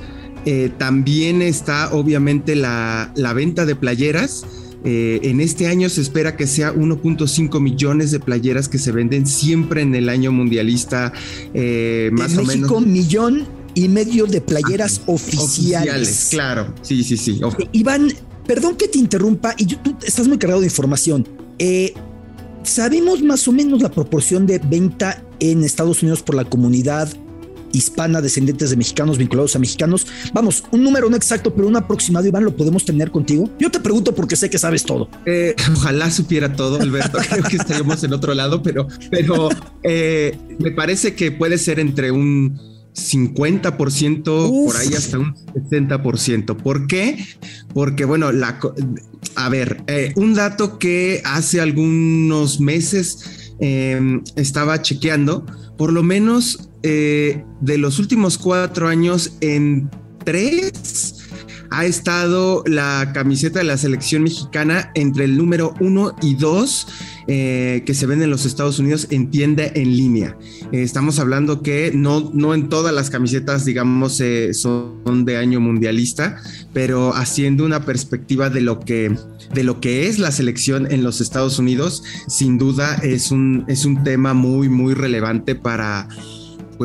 También 0.77 1.41
está 1.41 1.93
obviamente 1.93 2.55
la, 2.55 3.11
la 3.15 3.33
venta 3.33 3.65
de 3.65 3.75
playeras 3.75 4.45
eh, 4.85 5.19
en 5.23 5.39
este 5.39 5.67
año 5.67 5.89
se 5.89 6.01
espera 6.01 6.35
que 6.35 6.45
sea 6.45 6.73
1.5 6.73 7.61
millones 7.61 8.11
de 8.11 8.19
playeras 8.19 8.67
que 8.67 8.77
se 8.77 8.91
venden 8.91 9.25
siempre 9.25 9.81
en 9.81 9.95
el 9.95 10.09
año 10.09 10.31
mundialista, 10.31 11.13
eh, 11.53 12.09
más 12.11 12.37
o 12.37 12.43
México, 12.43 12.81
millón 12.81 13.47
y 13.75 13.87
medio 13.87 14.25
de 14.25 14.41
playeras 14.41 14.99
ah, 15.01 15.11
oficiales. 15.11 16.27
Claro, 16.31 16.73
sí, 16.81 17.03
sí, 17.03 17.15
sí. 17.15 17.39
Eh, 17.41 17.69
Iván, 17.71 18.11
perdón 18.45 18.75
que 18.75 18.89
te 18.89 18.97
interrumpa, 18.97 19.55
y 19.57 19.67
tú 19.67 19.95
estás 20.05 20.27
muy 20.27 20.37
cargado 20.37 20.59
de 20.59 20.67
información. 20.67 21.27
¿Sabemos 22.63 23.21
más 23.21 23.47
o 23.47 23.51
menos 23.51 23.81
la 23.81 23.91
proporción 23.91 24.45
de 24.45 24.59
venta 24.59 25.23
en 25.39 25.63
Estados 25.63 26.01
Unidos 26.01 26.21
por 26.23 26.35
la 26.35 26.45
comunidad 26.45 27.09
hispana, 27.73 28.21
descendientes 28.21 28.69
de 28.69 28.77
mexicanos 28.77 29.17
vinculados 29.17 29.55
a 29.55 29.59
mexicanos. 29.59 30.07
Vamos, 30.33 30.63
un 30.71 30.83
número 30.83 31.09
no 31.09 31.17
exacto, 31.17 31.53
pero 31.53 31.67
un 31.67 31.75
aproximado, 31.75 32.25
Iván, 32.25 32.45
¿lo 32.45 32.55
podemos 32.55 32.85
tener 32.85 33.11
contigo? 33.11 33.49
Yo 33.59 33.69
te 33.69 33.79
pregunto 33.79 34.15
porque 34.15 34.35
sé 34.35 34.49
que 34.49 34.57
sabes 34.57 34.83
todo. 34.83 35.09
Eh, 35.25 35.55
ojalá 35.75 36.09
supiera 36.09 36.55
todo, 36.55 36.79
Alberto. 36.79 37.17
Creo 37.29 37.43
que 37.43 37.57
estaríamos 37.57 38.03
en 38.03 38.13
otro 38.13 38.33
lado, 38.33 38.63
pero, 38.63 38.87
pero 39.11 39.49
eh, 39.83 40.37
me 40.59 40.71
parece 40.71 41.15
que 41.15 41.31
puede 41.31 41.57
ser 41.57 41.79
entre 41.79 42.11
un 42.11 42.59
50%, 42.93 44.65
por 44.65 44.77
ahí 44.77 44.93
hasta 44.93 45.17
un 45.17 45.35
60%. 45.35 46.55
¿Por 46.57 46.85
qué? 46.87 47.25
Porque, 47.73 48.05
bueno, 48.05 48.31
la, 48.31 48.59
a 49.35 49.49
ver, 49.49 49.83
eh, 49.87 50.13
un 50.15 50.35
dato 50.35 50.77
que 50.77 51.21
hace 51.25 51.59
algunos 51.59 52.59
meses 52.59 53.39
estaba 54.35 54.81
chequeando, 54.81 55.45
por 55.77 55.93
lo 55.93 56.03
menos 56.03 56.69
eh, 56.83 57.43
de 57.61 57.77
los 57.77 57.99
últimos 57.99 58.37
cuatro 58.37 58.87
años, 58.87 59.37
en 59.41 59.89
tres 60.25 61.19
ha 61.69 61.85
estado 61.85 62.63
la 62.67 63.11
camiseta 63.13 63.59
de 63.59 63.65
la 63.65 63.77
selección 63.77 64.21
mexicana 64.21 64.91
entre 64.93 65.25
el 65.25 65.37
número 65.37 65.73
uno 65.79 66.15
y 66.21 66.35
dos 66.35 66.87
eh, 67.27 67.81
que 67.85 67.95
se 67.95 68.05
vende 68.05 68.25
en 68.25 68.29
los 68.29 68.45
Estados 68.45 68.77
Unidos 68.77 69.07
en 69.09 69.31
tienda 69.31 69.63
en 69.65 69.97
línea. 69.97 70.37
Eh, 70.71 70.83
estamos 70.83 71.17
hablando 71.17 71.63
que 71.63 71.91
no, 71.95 72.29
no 72.33 72.53
en 72.53 72.69
todas 72.69 72.93
las 72.93 73.09
camisetas, 73.09 73.65
digamos, 73.65 74.21
son 74.51 75.25
de 75.25 75.37
año 75.37 75.59
mundialista, 75.59 76.39
pero 76.73 77.15
haciendo 77.15 77.65
una 77.65 77.85
perspectiva 77.85 78.51
de 78.51 78.61
lo 78.61 78.79
que 78.79 79.15
de 79.53 79.63
lo 79.63 79.79
que 79.79 80.07
es 80.07 80.19
la 80.19 80.31
selección 80.31 80.91
en 80.91 81.03
los 81.03 81.21
Estados 81.21 81.59
Unidos, 81.59 82.03
sin 82.27 82.57
duda 82.57 82.95
es 83.03 83.31
un, 83.31 83.65
es 83.67 83.85
un 83.85 84.03
tema 84.03 84.33
muy, 84.33 84.69
muy 84.69 84.93
relevante 84.93 85.55
para 85.55 86.07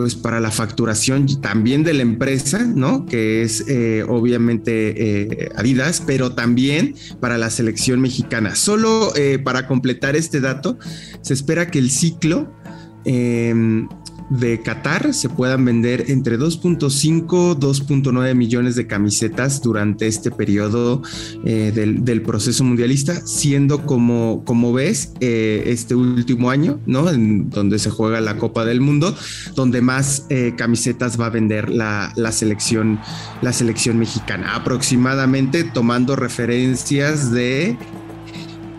pues 0.00 0.14
para 0.14 0.40
la 0.40 0.50
facturación 0.50 1.26
también 1.40 1.82
de 1.84 1.92
la 1.92 2.02
empresa, 2.02 2.58
¿no? 2.64 3.04
Que 3.04 3.42
es 3.42 3.64
eh, 3.68 4.04
obviamente 4.08 5.42
eh, 5.44 5.50
Adidas, 5.56 6.02
pero 6.06 6.32
también 6.32 6.94
para 7.20 7.36
la 7.36 7.50
selección 7.50 8.00
mexicana. 8.00 8.54
Solo 8.54 9.14
eh, 9.16 9.38
para 9.38 9.66
completar 9.66 10.16
este 10.16 10.40
dato, 10.40 10.78
se 11.20 11.34
espera 11.34 11.70
que 11.70 11.78
el 11.78 11.90
ciclo 11.90 12.52
em, 13.04 13.88
de 14.30 14.60
Qatar 14.62 15.14
se 15.14 15.28
puedan 15.28 15.64
vender 15.64 16.06
entre 16.08 16.38
2.5 16.38 17.58
2.9 17.58 18.34
millones 18.34 18.76
de 18.76 18.86
camisetas 18.86 19.62
durante 19.62 20.06
este 20.06 20.30
periodo 20.30 21.02
eh, 21.44 21.72
del, 21.74 22.22
proceso 22.22 22.64
mundialista, 22.64 23.26
siendo 23.26 23.86
como, 23.86 24.42
como 24.44 24.72
ves 24.72 25.12
eh, 25.20 25.62
este 25.66 25.94
último 25.94 26.50
año, 26.50 26.80
¿no? 26.84 27.08
En 27.08 27.48
donde 27.48 27.78
se 27.78 27.90
juega 27.90 28.20
la 28.20 28.36
Copa 28.36 28.64
del 28.64 28.80
Mundo, 28.80 29.14
donde 29.54 29.80
más 29.80 30.26
eh, 30.28 30.54
camisetas 30.56 31.18
va 31.18 31.26
a 31.26 31.30
vender 31.30 31.70
la, 31.70 32.12
la, 32.16 32.32
selección, 32.32 32.98
la 33.40 33.52
selección 33.52 33.98
mexicana, 33.98 34.54
aproximadamente 34.54 35.64
tomando 35.64 36.16
referencias 36.16 37.30
de 37.30 37.76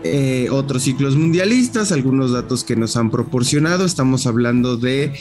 eh, 0.04 0.48
otros 0.50 0.82
ciclos 0.82 1.16
mundialistas, 1.16 1.92
algunos 1.92 2.32
datos 2.32 2.64
que 2.64 2.76
nos 2.76 2.96
han 2.96 3.10
proporcionado. 3.10 3.84
Estamos 3.84 4.26
hablando 4.26 4.76
de 4.76 5.12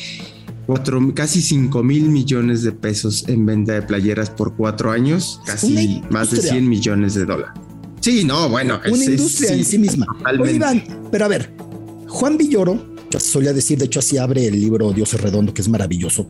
cuatro, 0.66 1.00
casi 1.14 1.42
5 1.42 1.84
mil 1.84 2.10
millones 2.10 2.64
de 2.64 2.72
pesos 2.72 3.28
en 3.28 3.46
venta 3.46 3.74
de 3.74 3.82
playeras 3.82 4.30
por 4.30 4.56
cuatro 4.56 4.92
años, 4.92 5.42
casi 5.46 6.02
más 6.10 6.32
de 6.32 6.42
100 6.42 6.68
millones 6.68 7.16
de 7.16 7.26
dólares. 7.26 7.54
Sí, 8.00 8.24
no, 8.24 8.50
bueno. 8.50 8.80
Una 8.90 9.04
industria 9.04 9.54
en 9.54 9.66
sí 9.66 9.78
misma. 9.78 10.06
pero 11.12 11.26
a 11.26 11.28
ver, 11.28 11.54
Juan 12.08 12.38
Villoro, 12.38 12.96
solía 13.18 13.54
decir, 13.54 13.78
de 13.78 13.86
hecho 13.86 14.00
así 14.00 14.18
abre 14.18 14.48
el 14.48 14.60
libro 14.60 14.94
Dios 14.94 15.14
es 15.14 15.22
redondo, 15.22 15.54
que 15.54 15.62
es 15.62 15.70
maravilloso. 15.70 16.30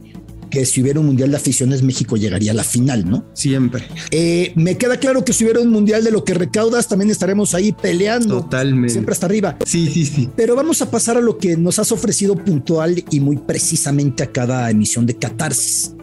Que 0.49 0.65
si 0.65 0.81
hubiera 0.81 0.99
un 0.99 1.05
mundial 1.05 1.31
de 1.31 1.37
aficiones, 1.37 1.83
México 1.83 2.17
llegaría 2.17 2.51
a 2.51 2.55
la 2.55 2.63
final, 2.63 3.09
¿no? 3.09 3.25
Siempre. 3.33 3.83
Eh, 4.11 4.51
me 4.55 4.77
queda 4.77 4.97
claro 4.97 5.23
que 5.23 5.33
si 5.33 5.43
hubiera 5.43 5.59
un 5.59 5.69
mundial 5.69 6.03
de 6.03 6.11
lo 6.11 6.23
que 6.23 6.33
recaudas, 6.33 6.87
también 6.87 7.11
estaremos 7.11 7.53
ahí 7.53 7.71
peleando. 7.71 8.41
Totalmente. 8.41 8.89
Siempre 8.93 9.13
hasta 9.13 9.25
arriba. 9.25 9.57
Sí, 9.65 9.87
sí, 9.87 10.05
sí. 10.05 10.29
Pero 10.35 10.55
vamos 10.55 10.81
a 10.81 10.89
pasar 10.91 11.17
a 11.17 11.21
lo 11.21 11.37
que 11.37 11.57
nos 11.57 11.79
has 11.79 11.91
ofrecido 11.91 12.35
puntual 12.35 13.03
y 13.09 13.19
muy 13.19 13.37
precisamente 13.37 14.23
a 14.23 14.31
cada 14.31 14.69
emisión 14.69 15.05
de 15.05 15.15
Catarsis. 15.15 15.93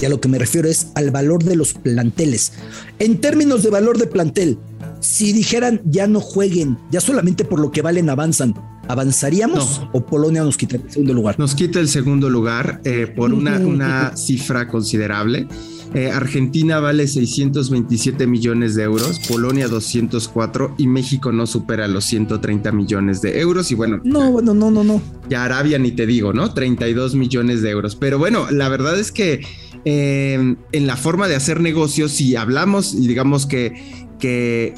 Y 0.00 0.04
a 0.04 0.08
lo 0.08 0.20
que 0.20 0.28
me 0.28 0.38
refiero 0.38 0.68
es 0.68 0.88
al 0.94 1.10
valor 1.10 1.44
de 1.44 1.56
los 1.56 1.74
planteles. 1.74 2.52
En 2.98 3.20
términos 3.20 3.62
de 3.62 3.70
valor 3.70 3.96
de 3.96 4.06
plantel, 4.06 4.58
si 5.00 5.32
dijeran 5.32 5.80
ya 5.84 6.06
no 6.06 6.20
jueguen, 6.20 6.78
ya 6.90 7.00
solamente 7.00 7.44
por 7.44 7.60
lo 7.60 7.70
que 7.70 7.82
valen 7.82 8.10
avanzan, 8.10 8.54
¿avanzaríamos 8.88 9.82
o 9.92 10.04
Polonia 10.04 10.42
nos 10.42 10.56
quita 10.56 10.76
el 10.76 10.90
segundo 10.90 11.14
lugar? 11.14 11.38
Nos 11.38 11.54
quita 11.54 11.80
el 11.80 11.88
segundo 11.88 12.30
lugar 12.30 12.80
eh, 12.84 13.06
por 13.06 13.32
una, 13.32 13.58
una 13.58 14.16
cifra 14.16 14.68
considerable. 14.68 15.46
Eh, 15.94 16.10
Argentina 16.10 16.80
vale 16.80 17.06
627 17.06 18.26
millones 18.26 18.74
de 18.74 18.82
euros, 18.82 19.20
Polonia 19.28 19.68
204 19.68 20.74
y 20.76 20.88
México 20.88 21.30
no 21.30 21.46
supera 21.46 21.86
los 21.86 22.04
130 22.04 22.72
millones 22.72 23.22
de 23.22 23.38
euros. 23.38 23.70
Y 23.70 23.76
bueno, 23.76 24.00
no, 24.02 24.32
bueno, 24.32 24.54
no, 24.54 24.72
no, 24.72 24.82
no. 24.82 25.00
Ya 25.30 25.44
Arabia 25.44 25.78
ni 25.78 25.92
te 25.92 26.04
digo, 26.04 26.32
¿no? 26.32 26.52
32 26.52 27.14
millones 27.14 27.62
de 27.62 27.70
euros. 27.70 27.94
Pero 27.94 28.18
bueno, 28.18 28.50
la 28.50 28.68
verdad 28.68 28.98
es 28.98 29.12
que 29.12 29.46
eh, 29.84 30.56
en 30.72 30.86
la 30.86 30.96
forma 30.96 31.28
de 31.28 31.36
hacer 31.36 31.60
negocios, 31.60 32.10
si 32.10 32.34
hablamos 32.34 32.92
y 32.94 33.06
digamos 33.06 33.46
que, 33.46 34.08
que 34.18 34.74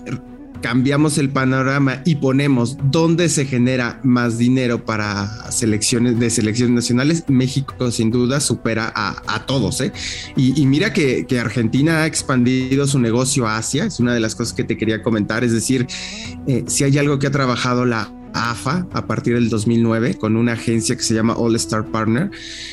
cambiamos 0.67 1.17
el 1.19 1.31
panorama 1.31 2.03
y 2.05 2.17
ponemos 2.17 2.77
dónde 2.91 3.29
se 3.29 3.47
genera 3.47 4.01
más 4.03 4.37
dinero 4.37 4.85
para 4.85 5.53
selecciones 5.53 6.19
de 6.19 6.29
selecciones 6.29 6.75
nacionales, 6.75 7.23
México 7.29 7.93
sin 7.93 8.11
duda 8.11 8.41
supera 8.41 8.93
a, 8.93 9.47
todos. 9.47 9.81
¿eh? 9.81 9.93
Y, 10.35 10.67
mira 10.67 10.93
que, 10.93 11.25
Argentina 11.41 12.03
ha 12.03 12.07
expandido 12.07 12.89
su 12.89 12.99
negocio 12.99 13.47
a 13.47 13.59
Asia, 13.59 13.85
es 13.85 14.01
una 14.01 14.12
de 14.12 14.19
las 14.19 14.35
cosas 14.35 14.55
que 14.55 14.64
te 14.64 14.77
quería 14.77 15.05
comentar, 15.05 15.45
es 15.45 15.53
decir, 15.53 15.87
eh, 16.49 16.64
si 16.67 16.83
hay 16.83 16.99
algo 16.99 17.21
que 17.21 17.29
ha 17.29 17.31
trabajado 17.31 17.85
la 17.85 18.11
AFA 18.37 18.87
a 18.93 19.07
partir 19.07 19.34
del 19.34 19.49
2009 19.49 20.14
con 20.18 20.37
una 20.37 20.53
agencia 20.53 20.97
que 20.97 21.03
se 21.03 21.14
llama 21.14 21.34
All 21.34 21.57
Star 21.57 21.87
Partner 21.87 22.30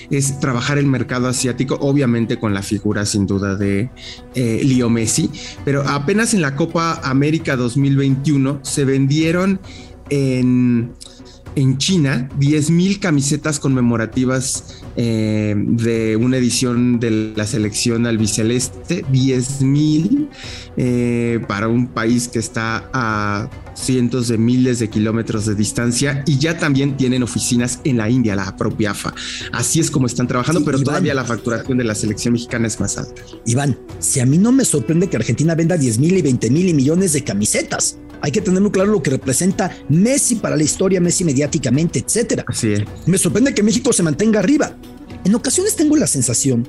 es 0.09 0.39
trabajar 0.39 0.78
el 0.78 0.88
mercado 0.88 1.28
asiático, 1.28 1.78
obviamente 1.82 2.38
con 2.38 2.53
la 2.53 2.61
figura 2.61 3.05
sin 3.05 3.26
duda 3.26 3.55
de 3.55 3.89
eh, 4.36 4.61
Leo 4.64 4.89
Messi, 4.89 5.30
pero 5.66 5.88
apenas 5.88 6.34
en 6.34 6.41
la 6.41 6.55
Copa 6.55 6.99
América 7.03 7.55
2021 7.55 8.59
se 8.64 8.86
vendieron 8.86 9.59
en 10.09 10.93
en 11.55 11.78
China 11.78 12.30
10.000 12.39 12.99
camisetas 12.99 13.59
conmemorativas 13.59 14.83
eh, 14.96 15.56
de 15.58 16.16
una 16.16 16.38
edición 16.38 17.00
de 17.00 17.34
la 17.36 17.48
selección 17.48 18.06
albiceleste, 18.06 19.04
10.000 19.06 20.28
eh, 20.78 21.39
para 21.48 21.68
un 21.68 21.88
país 21.88 22.28
que 22.28 22.39
está 22.39 22.89
a 22.94 23.50
cientos 23.76 24.28
de 24.28 24.38
miles 24.38 24.80
de 24.80 24.89
kilómetros 24.89 25.46
de 25.46 25.56
distancia 25.56 26.24
y 26.28 26.38
ya 26.38 26.58
también 26.58 26.96
tienen 26.98 27.24
oficinas 27.24 27.80
en 27.84 27.98
la 27.98 28.10
India, 28.10 28.36
la 28.36 28.56
propia 28.56 28.91
AFA. 28.91 29.14
Así 29.52 29.80
es 29.80 29.89
como 29.89 30.08
están 30.08 30.28
trabajando, 30.28 30.64
pero 30.64 30.82
todavía 30.82 31.14
la 31.14 31.26
facturación 31.26 31.78
de 31.78 31.84
la 31.84 31.96
selección 31.96 32.34
mexicana 32.34 32.68
es 32.68 32.80
más 32.80 32.98
alta. 32.98 33.22
Iván, 33.46 33.78
si 34.00 34.20
a 34.20 34.26
mí 34.26 34.38
no 34.38 34.52
me 34.52 34.66
sorprende 34.66 35.10
que 35.10 35.18
Argentina 35.18 35.56
venda 35.56 35.78
10 35.78 36.00
mil 36.00 36.18
y 36.18 36.22
20 36.22 36.50
mil 36.50 36.70
y 36.70 36.74
millones 36.74 37.14
de 37.14 37.24
camisetas, 37.24 37.98
hay 38.24 38.32
que 38.32 38.42
tener 38.42 38.62
muy 38.62 38.72
claro 38.72 38.90
lo 38.90 39.04
que 39.04 39.10
representa 39.10 39.70
Messi 39.90 40.36
para 40.36 40.56
la 40.56 40.64
historia, 40.64 41.02
Messi 41.02 41.26
mediáticamente, 41.26 42.00
etcétera. 42.00 42.46
Así 42.48 42.72
es. 42.72 42.84
Me 43.06 43.18
sorprende 43.18 43.54
que 43.54 43.62
México 43.62 43.92
se 43.92 44.02
mantenga 44.02 44.40
arriba. 44.40 44.78
En 45.26 45.36
ocasiones 45.36 45.76
tengo 45.76 45.98
la 45.98 46.08
sensación 46.08 46.66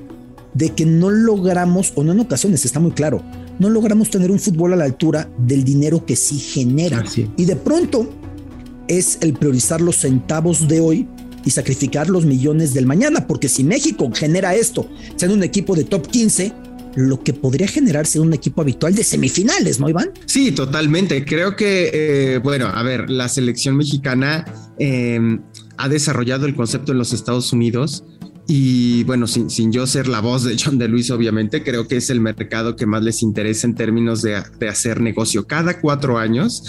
de 0.53 0.71
que 0.71 0.85
no 0.85 1.11
logramos, 1.11 1.93
o 1.95 2.03
no 2.03 2.11
en 2.11 2.19
ocasiones, 2.19 2.65
está 2.65 2.81
muy 2.81 2.91
claro, 2.91 3.23
no 3.61 3.71
logramos 3.71 4.11
tener 4.11 4.33
un 4.33 4.41
fútbol 4.41 4.73
a 4.73 4.77
la 4.77 4.85
altura 4.85 5.31
del 5.39 5.63
dinero 5.63 6.05
que 6.05 6.17
sí 6.17 6.41
genera. 6.41 7.05
Y 7.37 7.45
de 7.45 7.55
pronto 7.55 8.11
es 8.89 9.19
el 9.21 9.35
priorizar 9.35 9.81
los 9.81 9.99
centavos 9.99 10.67
de 10.67 10.81
hoy 10.81 11.09
y 11.45 11.51
sacrificar 11.51 12.11
los 12.11 12.25
millones 12.25 12.75
del 12.75 12.87
mañana, 12.87 13.29
porque 13.29 13.49
si 13.49 13.63
México 13.63 14.11
genera 14.13 14.57
esto, 14.57 14.89
siendo 15.15 15.37
un 15.37 15.45
equipo 15.45 15.77
de 15.77 15.85
top 15.85 16.09
15, 16.09 16.53
lo 16.97 17.23
que 17.23 17.33
podría 17.33 17.69
generarse 17.69 18.21
un 18.21 18.33
equipo 18.35 18.63
habitual 18.63 18.95
de 18.95 19.05
semifinales, 19.05 19.81
¿no, 19.81 19.89
Iván? 19.89 20.11
Sí, 20.27 20.53
totalmente. 20.53 21.25
Creo 21.25 21.57
que, 21.57 21.91
eh, 21.93 22.39
bueno, 22.39 22.67
a 22.67 22.83
ver, 22.83 23.11
la 23.11 23.29
selección 23.29 23.77
mexicana 23.77 24.45
eh, 24.79 25.39
ha 25.77 25.89
desarrollado 25.89 26.47
el 26.47 26.55
concepto 26.55 26.93
en 26.93 26.99
los 26.99 27.13
Estados 27.13 27.53
Unidos. 27.53 28.05
Y 28.47 29.05
bueno, 29.05 29.27
sin, 29.27 29.49
sin, 29.49 29.73
yo 29.73 29.87
ser 29.87 30.07
la 30.07 30.21
voz 30.21 30.45
de 30.45 30.57
John 30.63 30.77
de 30.77 30.87
Luis, 30.87 31.11
obviamente, 31.11 31.63
creo 31.63 31.89
que 31.89 31.97
es 31.97 32.11
el 32.11 32.21
mercado 32.21 32.77
que 32.77 32.85
más 32.85 33.03
les 33.03 33.23
interesa 33.23 33.67
en 33.67 33.75
términos 33.75 34.21
de, 34.21 34.43
de 34.59 34.69
hacer 34.69 35.01
negocio. 35.01 35.47
Cada 35.47 35.81
cuatro 35.81 36.19
años 36.19 36.63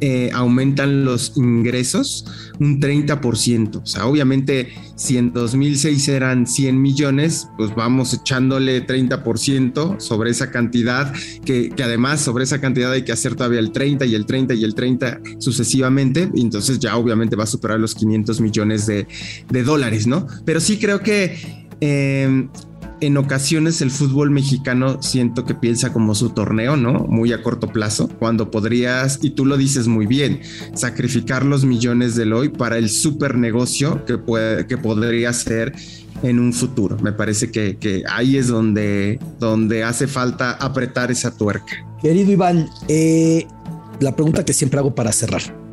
eh, 0.00 0.30
aumentan 0.32 1.04
los 1.04 1.32
ingresos 1.36 2.26
un 2.58 2.80
30%. 2.80 3.82
O 3.82 3.86
sea, 3.86 4.06
obviamente, 4.06 4.72
si 4.96 5.18
en 5.18 5.32
2006 5.32 6.08
eran 6.08 6.46
100 6.46 6.80
millones, 6.80 7.48
pues 7.56 7.74
vamos 7.74 8.14
echándole 8.14 8.86
30% 8.86 10.00
sobre 10.00 10.30
esa 10.30 10.50
cantidad, 10.50 11.12
que, 11.44 11.72
además 11.82 12.20
sobre 12.20 12.44
esa 12.44 12.60
cantidad 12.60 12.92
hay 12.92 13.02
que 13.02 13.12
hacer 13.12 13.34
todavía 13.34 13.60
el 13.60 13.72
30 13.72 14.04
y 14.06 14.14
el 14.14 14.26
30 14.26 14.54
y 14.54 14.64
el 14.64 14.74
30 14.74 15.20
sucesivamente. 15.38 16.30
Y 16.34 16.42
entonces 16.42 16.78
ya 16.78 16.96
obviamente 16.96 17.36
va 17.36 17.44
a 17.44 17.48
superar 17.48 17.80
los 17.80 17.94
500 17.94 18.40
millones 18.40 18.86
de, 18.86 19.06
dólares, 19.64 20.06
¿no? 20.06 20.26
Pero 20.44 20.60
sí 20.60 20.78
creo 20.78 21.00
que... 21.00 21.64
Eh, 21.80 22.48
en 23.00 23.16
ocasiones 23.16 23.80
el 23.80 23.90
fútbol 23.90 24.30
mexicano 24.30 25.02
siento 25.02 25.44
que 25.44 25.54
piensa 25.54 25.92
como 25.92 26.14
su 26.14 26.30
torneo, 26.30 26.76
¿no? 26.76 27.06
Muy 27.08 27.32
a 27.32 27.42
corto 27.42 27.68
plazo, 27.68 28.08
cuando 28.18 28.50
podrías, 28.50 29.18
y 29.22 29.30
tú 29.30 29.46
lo 29.46 29.56
dices 29.56 29.86
muy 29.88 30.06
bien, 30.06 30.40
sacrificar 30.74 31.44
los 31.44 31.64
millones 31.64 32.14
del 32.14 32.32
hoy 32.32 32.48
para 32.48 32.78
el 32.78 32.90
super 32.90 33.36
negocio 33.36 34.04
que, 34.04 34.18
puede, 34.18 34.66
que 34.66 34.78
podría 34.78 35.32
ser 35.32 35.74
en 36.22 36.38
un 36.38 36.52
futuro. 36.52 36.96
Me 37.02 37.12
parece 37.12 37.50
que, 37.50 38.02
ahí 38.08 38.36
es 38.36 38.48
donde, 38.48 39.18
donde 39.38 39.84
hace 39.84 40.06
falta 40.06 40.52
apretar 40.52 41.10
esa 41.10 41.36
tuerca. 41.36 41.86
Querido 42.00 42.32
Iván, 42.32 42.68
eh, 42.88 43.46
la 44.00 44.14
pregunta 44.14 44.44
que 44.44 44.52
siempre 44.52 44.78
hago 44.78 44.94
para 44.94 45.12
cerrar 45.12 45.63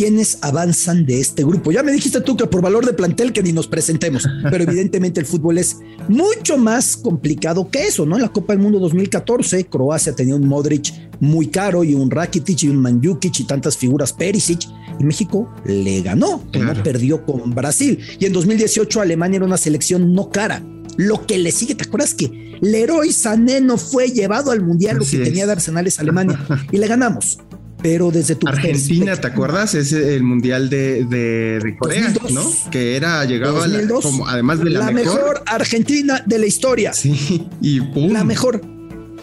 quiénes 0.00 0.38
avanzan 0.40 1.04
de 1.04 1.20
este 1.20 1.44
grupo. 1.44 1.72
Ya 1.72 1.82
me 1.82 1.92
dijiste 1.92 2.22
tú 2.22 2.34
que 2.34 2.46
por 2.46 2.62
valor 2.62 2.86
de 2.86 2.94
plantel 2.94 3.34
que 3.34 3.42
ni 3.42 3.52
nos 3.52 3.66
presentemos, 3.66 4.26
pero 4.50 4.64
evidentemente 4.64 5.20
el 5.20 5.26
fútbol 5.26 5.58
es 5.58 5.76
mucho 6.08 6.56
más 6.56 6.96
complicado 6.96 7.68
que 7.70 7.86
eso, 7.86 8.06
¿no? 8.06 8.16
En 8.16 8.22
la 8.22 8.30
Copa 8.32 8.54
del 8.54 8.62
Mundo 8.62 8.78
2014, 8.78 9.66
Croacia 9.66 10.14
tenía 10.14 10.36
un 10.36 10.48
Modric 10.48 10.90
muy 11.20 11.48
caro 11.48 11.84
y 11.84 11.92
un 11.92 12.10
Rakitic 12.10 12.62
y 12.62 12.68
un 12.70 12.78
Manjukic 12.78 13.40
y 13.40 13.44
tantas 13.44 13.76
figuras 13.76 14.14
Perisic, 14.14 14.62
y 14.98 15.04
México 15.04 15.52
le 15.66 16.00
ganó, 16.00 16.42
no 16.50 16.82
perdió 16.82 17.26
con 17.26 17.50
Brasil. 17.50 17.98
Y 18.18 18.24
en 18.24 18.32
2018 18.32 19.02
Alemania 19.02 19.36
era 19.36 19.44
una 19.44 19.58
selección 19.58 20.14
no 20.14 20.30
cara. 20.30 20.62
Lo 20.96 21.26
que 21.26 21.36
le 21.36 21.52
sigue, 21.52 21.74
¿te 21.74 21.84
acuerdas 21.84 22.14
que 22.14 22.56
Leroy 22.62 23.12
Sané 23.12 23.60
no 23.60 23.76
fue 23.76 24.08
llevado 24.08 24.50
al 24.50 24.62
Mundial? 24.62 24.96
lo 24.96 25.04
que 25.04 25.18
tenía 25.18 25.44
de 25.44 25.52
Arsenal 25.52 25.86
es 25.86 26.00
Alemania 26.00 26.40
y 26.72 26.78
le 26.78 26.86
ganamos 26.86 27.38
pero 27.82 28.10
desde 28.10 28.34
tu 28.34 28.48
Argentina, 28.48 29.16
¿te 29.16 29.26
acuerdas? 29.26 29.74
Es 29.74 29.92
el 29.92 30.22
mundial 30.22 30.70
de, 30.70 31.04
de, 31.04 31.76
Corea, 31.78 32.12
¿no? 32.30 32.42
Que 32.70 32.96
era, 32.96 33.24
llegaba 33.24 33.64
como, 34.02 34.26
además 34.28 34.58
de 34.60 34.70
la, 34.70 34.90
mejor, 34.90 35.42
Argentina 35.46 36.22
de 36.24 36.38
la 36.38 36.46
historia. 36.46 36.92
Sí, 36.92 37.48
y 37.60 37.80
pum. 37.80 38.12
La 38.12 38.24
mejor. 38.24 38.60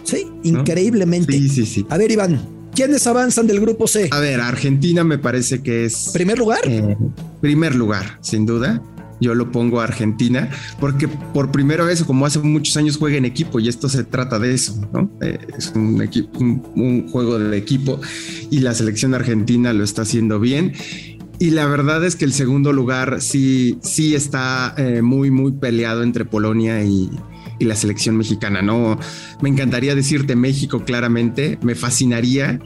Sí, 0.04 0.28
increíblemente. 0.44 1.34
Sí, 1.34 1.50
sí, 1.50 1.66
sí. 1.66 1.86
A 1.90 1.98
ver, 1.98 2.12
Iván, 2.12 2.70
¿quiénes 2.74 3.06
avanzan 3.08 3.48
del 3.48 3.60
grupo 3.60 3.88
C? 3.88 4.10
A 4.12 4.20
ver, 4.20 4.40
Argentina 4.40 5.04
me 5.04 5.18
parece 5.18 5.62
que 5.62 5.86
es. 5.86 6.10
¿Primer 6.14 6.38
lugar? 6.38 6.62
Eh, 6.66 6.98
primer 7.42 7.76
lugar, 7.76 8.18
sin 8.22 8.46
duda 8.46 8.82
yo 9.20 9.36
lo 9.36 9.52
pongo 9.52 9.82
a 9.82 9.86
Argentina, 9.86 10.50
porque 10.80 11.08
por 11.08 11.52
primera 11.52 11.84
vez, 11.84 12.04
como 12.04 12.26
hace 12.26 12.40
muchos 12.40 12.76
años, 12.78 12.98
juega 12.98 13.18
en 13.18 13.26
equipo 13.26 13.60
y 13.60 13.68
esto 13.68 13.90
se 13.90 14.04
trata 14.04 14.40
de 14.40 14.54
eso, 14.54 14.80
¿no? 14.94 15.10
Eh, 15.22 15.40
es 15.58 15.72
un, 15.76 16.02
equipo, 16.02 16.40
un, 16.40 17.08
juego 17.10 17.40
de 17.40 17.58
equipo 17.58 18.00
y 18.50 18.60
la 18.60 18.74
selección 18.74 19.14
argentina 19.14 19.74
lo 19.74 19.84
está 19.84 20.04
haciendo 20.04 20.40
bien. 20.40 20.74
Y 21.40 21.52
la 21.52 21.68
verdad 21.68 22.04
es 22.04 22.16
que 22.16 22.26
el 22.26 22.34
segundo 22.34 22.74
lugar 22.74 23.22
sí, 23.22 23.78
sí 23.84 24.16
está 24.16 24.74
eh, 24.78 25.04
muy, 25.04 25.30
muy 25.30 25.52
peleado 25.52 26.02
entre 26.02 26.26
Polonia 26.26 26.84
y, 26.84 27.12
y 27.60 27.66
la 27.66 27.76
selección 27.76 28.18
mexicana. 28.18 28.62
No, 28.62 29.00
me 29.42 29.50
encantaría 29.50 29.96
decirte 29.96 30.36
México 30.36 30.84
claramente, 30.86 31.58
me 31.62 31.76
fascinaría 31.76 32.60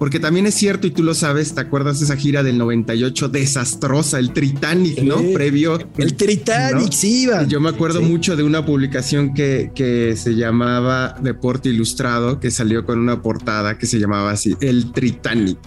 porque 0.00 0.18
también 0.18 0.46
es 0.46 0.54
cierto, 0.54 0.86
y 0.86 0.92
tú 0.92 1.02
lo 1.02 1.12
sabes, 1.12 1.54
¿te 1.54 1.60
acuerdas 1.60 2.00
esa 2.00 2.16
gira 2.16 2.42
del 2.42 2.56
98 2.56 3.28
desastrosa, 3.28 4.18
el 4.18 4.32
Titanic, 4.32 5.02
¿no? 5.02 5.16
Previo. 5.34 5.78
El 5.98 6.14
Titanic, 6.14 6.90
sí, 6.90 7.24
iba. 7.24 7.42
Yo 7.42 7.60
me 7.60 7.68
acuerdo 7.68 8.00
mucho 8.00 8.34
de 8.34 8.42
una 8.42 8.64
publicación 8.64 9.34
que, 9.34 9.72
que 9.74 10.16
se 10.16 10.36
llamaba 10.36 11.16
Deporte 11.20 11.68
Ilustrado, 11.68 12.40
que 12.40 12.50
salió 12.50 12.86
con 12.86 12.98
una 12.98 13.20
portada 13.20 13.76
que 13.76 13.84
se 13.84 13.98
llamaba 13.98 14.30
así, 14.30 14.56
El 14.62 14.90
Titanic 14.90 15.58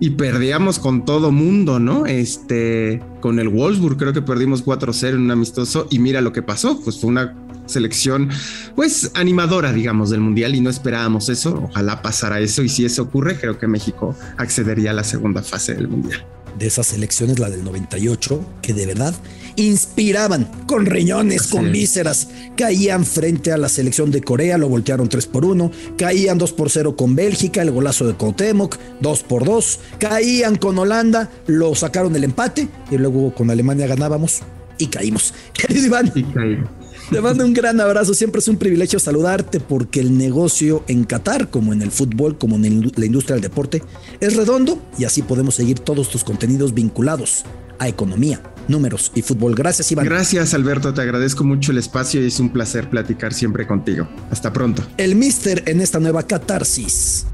y 0.00 0.10
perdíamos 0.10 0.78
con 0.78 1.04
todo 1.04 1.32
mundo, 1.32 1.80
¿no? 1.80 2.06
Este, 2.06 3.02
con 3.20 3.40
el 3.40 3.48
Wolfsburg 3.48 3.96
creo 3.96 4.12
que 4.12 4.22
perdimos 4.22 4.64
4-0 4.64 5.08
en 5.08 5.22
un 5.22 5.30
amistoso 5.32 5.88
y 5.90 5.98
mira 5.98 6.20
lo 6.20 6.32
que 6.32 6.42
pasó, 6.42 6.80
pues 6.80 7.00
fue 7.00 7.10
una 7.10 7.34
selección, 7.68 8.30
pues 8.74 9.10
animadora, 9.14 9.72
digamos, 9.72 10.10
del 10.10 10.20
Mundial 10.20 10.54
y 10.54 10.60
no 10.60 10.70
esperábamos 10.70 11.28
eso. 11.28 11.68
Ojalá 11.70 12.02
pasara 12.02 12.40
eso 12.40 12.62
y 12.62 12.68
si 12.68 12.84
eso 12.84 13.02
ocurre, 13.02 13.38
creo 13.38 13.58
que 13.58 13.66
México 13.66 14.16
accedería 14.36 14.90
a 14.90 14.94
la 14.94 15.04
segunda 15.04 15.42
fase 15.42 15.74
del 15.74 15.88
Mundial 15.88 16.24
de 16.58 16.66
esas 16.66 16.92
elecciones, 16.92 17.38
la 17.38 17.50
del 17.50 17.64
98, 17.64 18.44
que 18.62 18.74
de 18.74 18.86
verdad 18.86 19.14
inspiraban 19.56 20.44
con 20.66 20.86
riñones, 20.86 21.48
con 21.48 21.72
vísceras. 21.72 22.28
Caían 22.56 23.04
frente 23.04 23.52
a 23.52 23.56
la 23.56 23.68
selección 23.68 24.10
de 24.10 24.22
Corea, 24.22 24.58
lo 24.58 24.68
voltearon 24.68 25.08
3 25.08 25.26
por 25.26 25.44
1. 25.44 25.70
Caían 25.96 26.38
2 26.38 26.52
por 26.52 26.70
0 26.70 26.96
con 26.96 27.14
Bélgica, 27.14 27.62
el 27.62 27.70
golazo 27.70 28.06
de 28.06 28.14
Kotemoc, 28.14 28.76
2 29.00 29.22
por 29.24 29.44
2. 29.44 29.80
Caían 29.98 30.56
con 30.56 30.78
Holanda, 30.78 31.30
lo 31.46 31.74
sacaron 31.74 32.14
el 32.16 32.24
empate 32.24 32.68
y 32.90 32.98
luego 32.98 33.34
con 33.34 33.50
Alemania 33.50 33.86
ganábamos 33.86 34.40
y 34.78 34.86
caímos. 34.86 35.34
Querido 35.52 35.86
Iván. 35.86 36.12
Y 36.14 36.22
caímos. 36.24 36.77
Te 37.10 37.22
mando 37.22 37.44
un 37.44 37.54
gran 37.54 37.80
abrazo. 37.80 38.12
Siempre 38.12 38.40
es 38.40 38.48
un 38.48 38.58
privilegio 38.58 39.00
saludarte 39.00 39.60
porque 39.60 40.00
el 40.00 40.18
negocio 40.18 40.84
en 40.88 41.04
Qatar, 41.04 41.48
como 41.48 41.72
en 41.72 41.80
el 41.80 41.90
fútbol, 41.90 42.36
como 42.36 42.56
en 42.56 42.92
la 42.94 43.06
industria 43.06 43.34
del 43.34 43.42
deporte, 43.42 43.82
es 44.20 44.36
redondo 44.36 44.78
y 44.98 45.04
así 45.04 45.22
podemos 45.22 45.54
seguir 45.54 45.78
todos 45.78 46.10
tus 46.10 46.22
contenidos 46.22 46.74
vinculados 46.74 47.44
a 47.78 47.88
economía, 47.88 48.42
números 48.68 49.10
y 49.14 49.22
fútbol. 49.22 49.54
Gracias, 49.54 49.90
Iván. 49.90 50.04
Gracias, 50.04 50.52
Alberto. 50.52 50.92
Te 50.92 51.00
agradezco 51.00 51.44
mucho 51.44 51.72
el 51.72 51.78
espacio 51.78 52.22
y 52.22 52.26
es 52.26 52.40
un 52.40 52.52
placer 52.52 52.90
platicar 52.90 53.32
siempre 53.32 53.66
contigo. 53.66 54.06
Hasta 54.30 54.52
pronto. 54.52 54.82
El 54.98 55.14
Mister 55.14 55.62
en 55.66 55.80
esta 55.80 55.98
nueva 56.00 56.24
catarsis. 56.24 57.26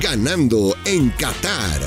Ganando 0.00 0.74
en 0.84 1.08
Qatar 1.10 1.80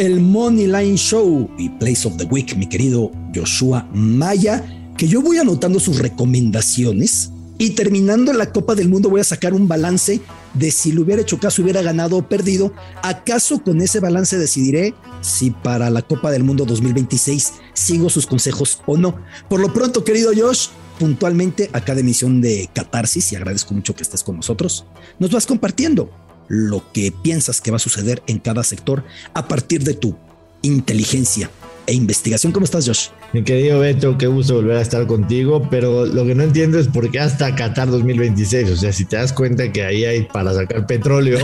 el 0.00 0.18
Money 0.18 0.66
Line 0.66 0.96
Show 0.96 1.50
y 1.58 1.68
Place 1.68 2.08
of 2.08 2.16
the 2.16 2.24
Week, 2.24 2.56
mi 2.56 2.66
querido 2.66 3.12
Joshua 3.34 3.86
Maya, 3.92 4.64
que 4.96 5.06
yo 5.06 5.20
voy 5.20 5.36
anotando 5.36 5.78
sus 5.78 5.98
recomendaciones 5.98 7.30
y 7.58 7.70
terminando 7.70 8.32
la 8.32 8.50
Copa 8.50 8.74
del 8.74 8.88
Mundo 8.88 9.10
voy 9.10 9.20
a 9.20 9.24
sacar 9.24 9.52
un 9.52 9.68
balance 9.68 10.22
de 10.54 10.70
si 10.70 10.92
le 10.92 11.02
hubiera 11.02 11.20
hecho 11.20 11.38
caso, 11.38 11.60
hubiera 11.60 11.82
ganado 11.82 12.16
o 12.16 12.26
perdido. 12.26 12.72
¿Acaso 13.02 13.62
con 13.62 13.82
ese 13.82 14.00
balance 14.00 14.38
decidiré 14.38 14.94
si 15.20 15.50
para 15.50 15.90
la 15.90 16.00
Copa 16.00 16.30
del 16.30 16.44
Mundo 16.44 16.64
2026 16.64 17.52
sigo 17.74 18.08
sus 18.08 18.26
consejos 18.26 18.80
o 18.86 18.96
no? 18.96 19.16
Por 19.50 19.60
lo 19.60 19.70
pronto, 19.74 20.02
querido 20.02 20.32
Josh, 20.34 20.68
puntualmente 20.98 21.68
acá 21.74 21.94
de 21.94 22.00
emisión 22.00 22.40
de 22.40 22.70
Catarsis, 22.72 23.32
y 23.32 23.36
agradezco 23.36 23.74
mucho 23.74 23.94
que 23.94 24.02
estés 24.02 24.24
con 24.24 24.36
nosotros, 24.36 24.86
nos 25.18 25.30
vas 25.30 25.44
compartiendo 25.44 26.10
lo 26.50 26.82
que 26.92 27.12
piensas 27.12 27.60
que 27.60 27.70
va 27.70 27.76
a 27.76 27.80
suceder 27.80 28.22
en 28.26 28.40
cada 28.40 28.64
sector 28.64 29.04
a 29.34 29.46
partir 29.48 29.84
de 29.84 29.94
tu 29.94 30.16
inteligencia 30.62 31.48
e 31.86 31.94
investigación. 31.94 32.52
¿Cómo 32.52 32.64
estás, 32.64 32.86
Josh? 32.86 33.08
Mi 33.32 33.44
querido 33.44 33.78
Beto, 33.78 34.18
qué 34.18 34.26
gusto 34.26 34.56
volver 34.56 34.76
a 34.76 34.80
estar 34.82 35.06
contigo, 35.06 35.68
pero 35.70 36.06
lo 36.06 36.26
que 36.26 36.34
no 36.34 36.42
entiendo 36.42 36.78
es 36.80 36.88
por 36.88 37.08
qué 37.10 37.20
hasta 37.20 37.54
Qatar 37.54 37.88
2026. 37.88 38.70
O 38.70 38.76
sea, 38.76 38.92
si 38.92 39.04
te 39.04 39.16
das 39.16 39.32
cuenta 39.32 39.72
que 39.72 39.84
ahí 39.84 40.04
hay 40.04 40.22
para 40.24 40.52
sacar 40.52 40.86
petróleo, 40.86 41.38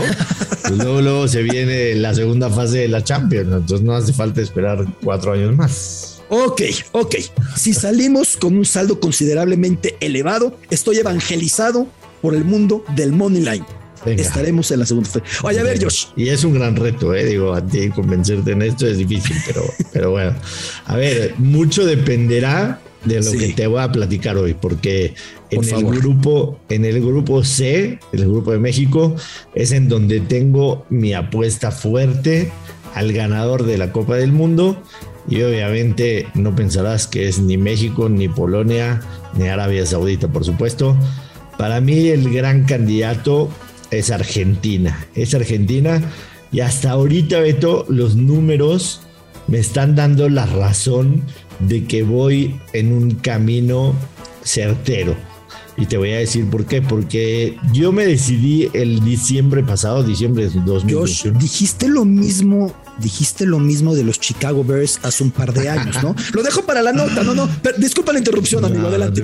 pues 0.61 0.77
luego, 0.77 1.27
se 1.29 1.41
viene 1.41 1.95
la 1.95 2.13
segunda 2.13 2.49
fase 2.49 2.79
de 2.79 2.87
la 2.89 3.01
Champions. 3.01 3.47
Entonces 3.51 3.81
no 3.81 3.95
hace 3.95 4.11
falta 4.11 4.41
esperar 4.41 4.85
cuatro 5.01 5.31
años 5.31 5.55
más. 5.55 6.21
Ok, 6.29 6.63
ok. 6.91 7.15
Si 7.55 7.73
salimos 7.73 8.35
con 8.35 8.57
un 8.57 8.65
saldo 8.65 8.99
considerablemente 8.99 9.95
elevado, 10.01 10.57
estoy 10.69 10.97
evangelizado 10.97 11.87
por 12.21 12.35
el 12.35 12.43
mundo 12.43 12.83
del 12.95 13.13
money 13.13 13.41
line 13.41 13.86
estaremos 14.15 14.71
en 14.71 14.79
la 14.79 14.85
segunda 14.85 15.09
fase. 15.09 15.23
Oye, 15.43 15.59
a 15.59 15.63
ver, 15.63 15.83
Josh. 15.83 16.07
Y 16.15 16.29
es 16.29 16.43
un 16.43 16.53
gran 16.53 16.75
reto, 16.75 17.13
¿eh? 17.13 17.25
Digo, 17.25 17.53
a 17.53 17.65
ti 17.65 17.89
convencerte 17.89 18.51
en 18.51 18.61
esto 18.61 18.87
es 18.87 18.97
difícil, 18.97 19.35
pero, 19.45 19.63
pero 19.93 20.11
bueno. 20.11 20.35
A 20.85 20.95
ver, 20.95 21.33
mucho 21.37 21.85
dependerá 21.85 22.79
de 23.05 23.21
lo 23.21 23.31
que 23.31 23.53
te 23.53 23.67
voy 23.67 23.81
a 23.81 23.91
platicar 23.91 24.37
hoy, 24.37 24.53
porque 24.53 25.13
en 25.49 25.63
el 25.63 25.85
grupo, 25.85 26.59
en 26.69 26.85
el 26.85 26.99
grupo 27.01 27.43
C, 27.43 27.99
el 28.11 28.27
grupo 28.27 28.51
de 28.51 28.59
México, 28.59 29.15
es 29.55 29.71
en 29.71 29.87
donde 29.87 30.19
tengo 30.19 30.85
mi 30.89 31.13
apuesta 31.13 31.71
fuerte 31.71 32.51
al 32.93 33.13
ganador 33.13 33.63
de 33.63 33.77
la 33.77 33.91
Copa 33.91 34.15
del 34.15 34.31
Mundo. 34.31 34.81
Y 35.29 35.41
obviamente 35.41 36.27
no 36.35 36.55
pensarás 36.55 37.05
que 37.05 37.27
es 37.27 37.39
ni 37.39 37.57
México, 37.57 38.07
ni 38.07 38.29
Polonia, 38.29 39.01
ni 39.37 39.47
Arabia 39.47 39.85
Saudita, 39.85 40.27
por 40.27 40.45
supuesto. 40.45 40.97
Para 41.57 41.81
mí 41.81 42.07
el 42.07 42.33
gran 42.33 42.63
candidato 42.63 43.49
es 43.91 44.11
Argentina. 44.11 45.07
Es 45.15 45.33
Argentina. 45.33 46.01
Y 46.51 46.61
hasta 46.61 46.91
ahorita, 46.91 47.39
Beto, 47.39 47.85
los 47.89 48.15
números 48.15 49.01
me 49.47 49.59
están 49.59 49.95
dando 49.95 50.29
la 50.29 50.45
razón 50.45 51.23
de 51.59 51.85
que 51.85 52.03
voy 52.03 52.59
en 52.73 52.91
un 52.91 53.11
camino 53.15 53.93
certero. 54.43 55.15
Y 55.77 55.85
te 55.85 55.97
voy 55.97 56.11
a 56.11 56.17
decir 56.17 56.49
por 56.49 56.65
qué. 56.65 56.81
Porque 56.81 57.57
yo 57.73 57.91
me 57.91 58.05
decidí 58.05 58.69
el 58.73 59.03
diciembre 59.03 59.63
pasado, 59.63 60.03
diciembre 60.03 60.49
de 60.49 60.59
2021. 60.65 61.39
dijiste 61.39 61.87
lo 61.87 62.03
mismo, 62.05 62.73
dijiste 62.99 63.45
lo 63.45 63.59
mismo 63.59 63.95
de 63.95 64.03
los 64.03 64.19
Chicago 64.19 64.63
Bears 64.63 64.99
hace 65.03 65.23
un 65.23 65.31
par 65.31 65.53
de 65.53 65.69
años, 65.69 66.01
¿no? 66.01 66.15
lo 66.33 66.43
dejo 66.43 66.63
para 66.63 66.81
la 66.81 66.93
nota, 66.93 67.23
no, 67.23 67.33
no. 67.33 67.49
disculpa 67.77 68.13
la 68.13 68.19
interrupción, 68.19 68.65
amigo. 68.65 68.87
adelante. 68.87 69.23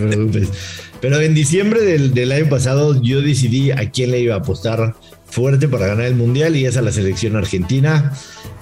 Pero 1.01 1.19
en 1.19 1.33
diciembre 1.33 1.81
del, 1.81 2.31
año 2.31 2.49
pasado 2.49 3.01
yo 3.01 3.21
decidí 3.21 3.71
a 3.71 3.89
quién 3.91 4.11
le 4.11 4.21
iba 4.21 4.35
a 4.35 4.39
apostar 4.39 4.95
fuerte 5.25 5.67
para 5.67 5.87
ganar 5.87 6.05
el 6.05 6.15
Mundial 6.15 6.55
y 6.55 6.65
es 6.65 6.77
a 6.77 6.81
la 6.81 6.91
selección 6.91 7.35
argentina, 7.35 8.13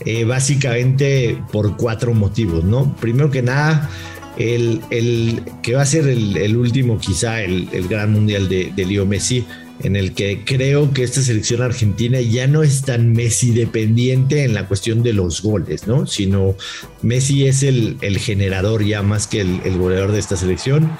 eh, 0.06 0.24
básicamente 0.24 1.38
por 1.52 1.78
cuatro 1.78 2.14
motivos, 2.14 2.64
¿no? 2.64 2.96
Primero 2.96 3.30
que 3.30 3.42
nada, 3.42 3.90
el, 4.38 5.44
que 5.62 5.76
va 5.76 5.84
a 5.84 5.86
ser 5.86 6.08
el, 6.08 6.56
último 6.56 6.98
quizá, 6.98 7.42
el, 7.42 7.68
gran 7.88 8.12
Mundial 8.12 8.50
de, 8.50 8.72
de 8.76 8.86
Leo 8.86 9.06
Messi, 9.06 9.46
en 9.84 9.96
el 9.96 10.14
que 10.14 10.44
creo 10.46 10.94
que 10.94 11.04
esta 11.04 11.22
selección 11.22 11.62
argentina 11.62 12.20
ya 12.22 12.48
no 12.48 12.64
es 12.64 12.84
tan 12.84 13.14
Messi 13.14 13.52
dependiente 13.52 14.44
en 14.44 14.54
la 14.54 14.68
cuestión 14.68 15.04
de 15.04 15.14
los 15.14 15.42
goles, 15.42 15.88
¿no? 15.88 16.08
Sino 16.08 16.56
Messi 17.02 17.48
es 17.48 17.64
el, 17.64 17.98
generador 18.20 18.84
ya 18.84 19.02
más 19.02 19.28
que 19.28 19.42
el, 19.42 19.62
el 19.66 19.78
goleador 19.78 20.12
de 20.12 20.20
esta 20.20 20.36
selección 20.36 20.92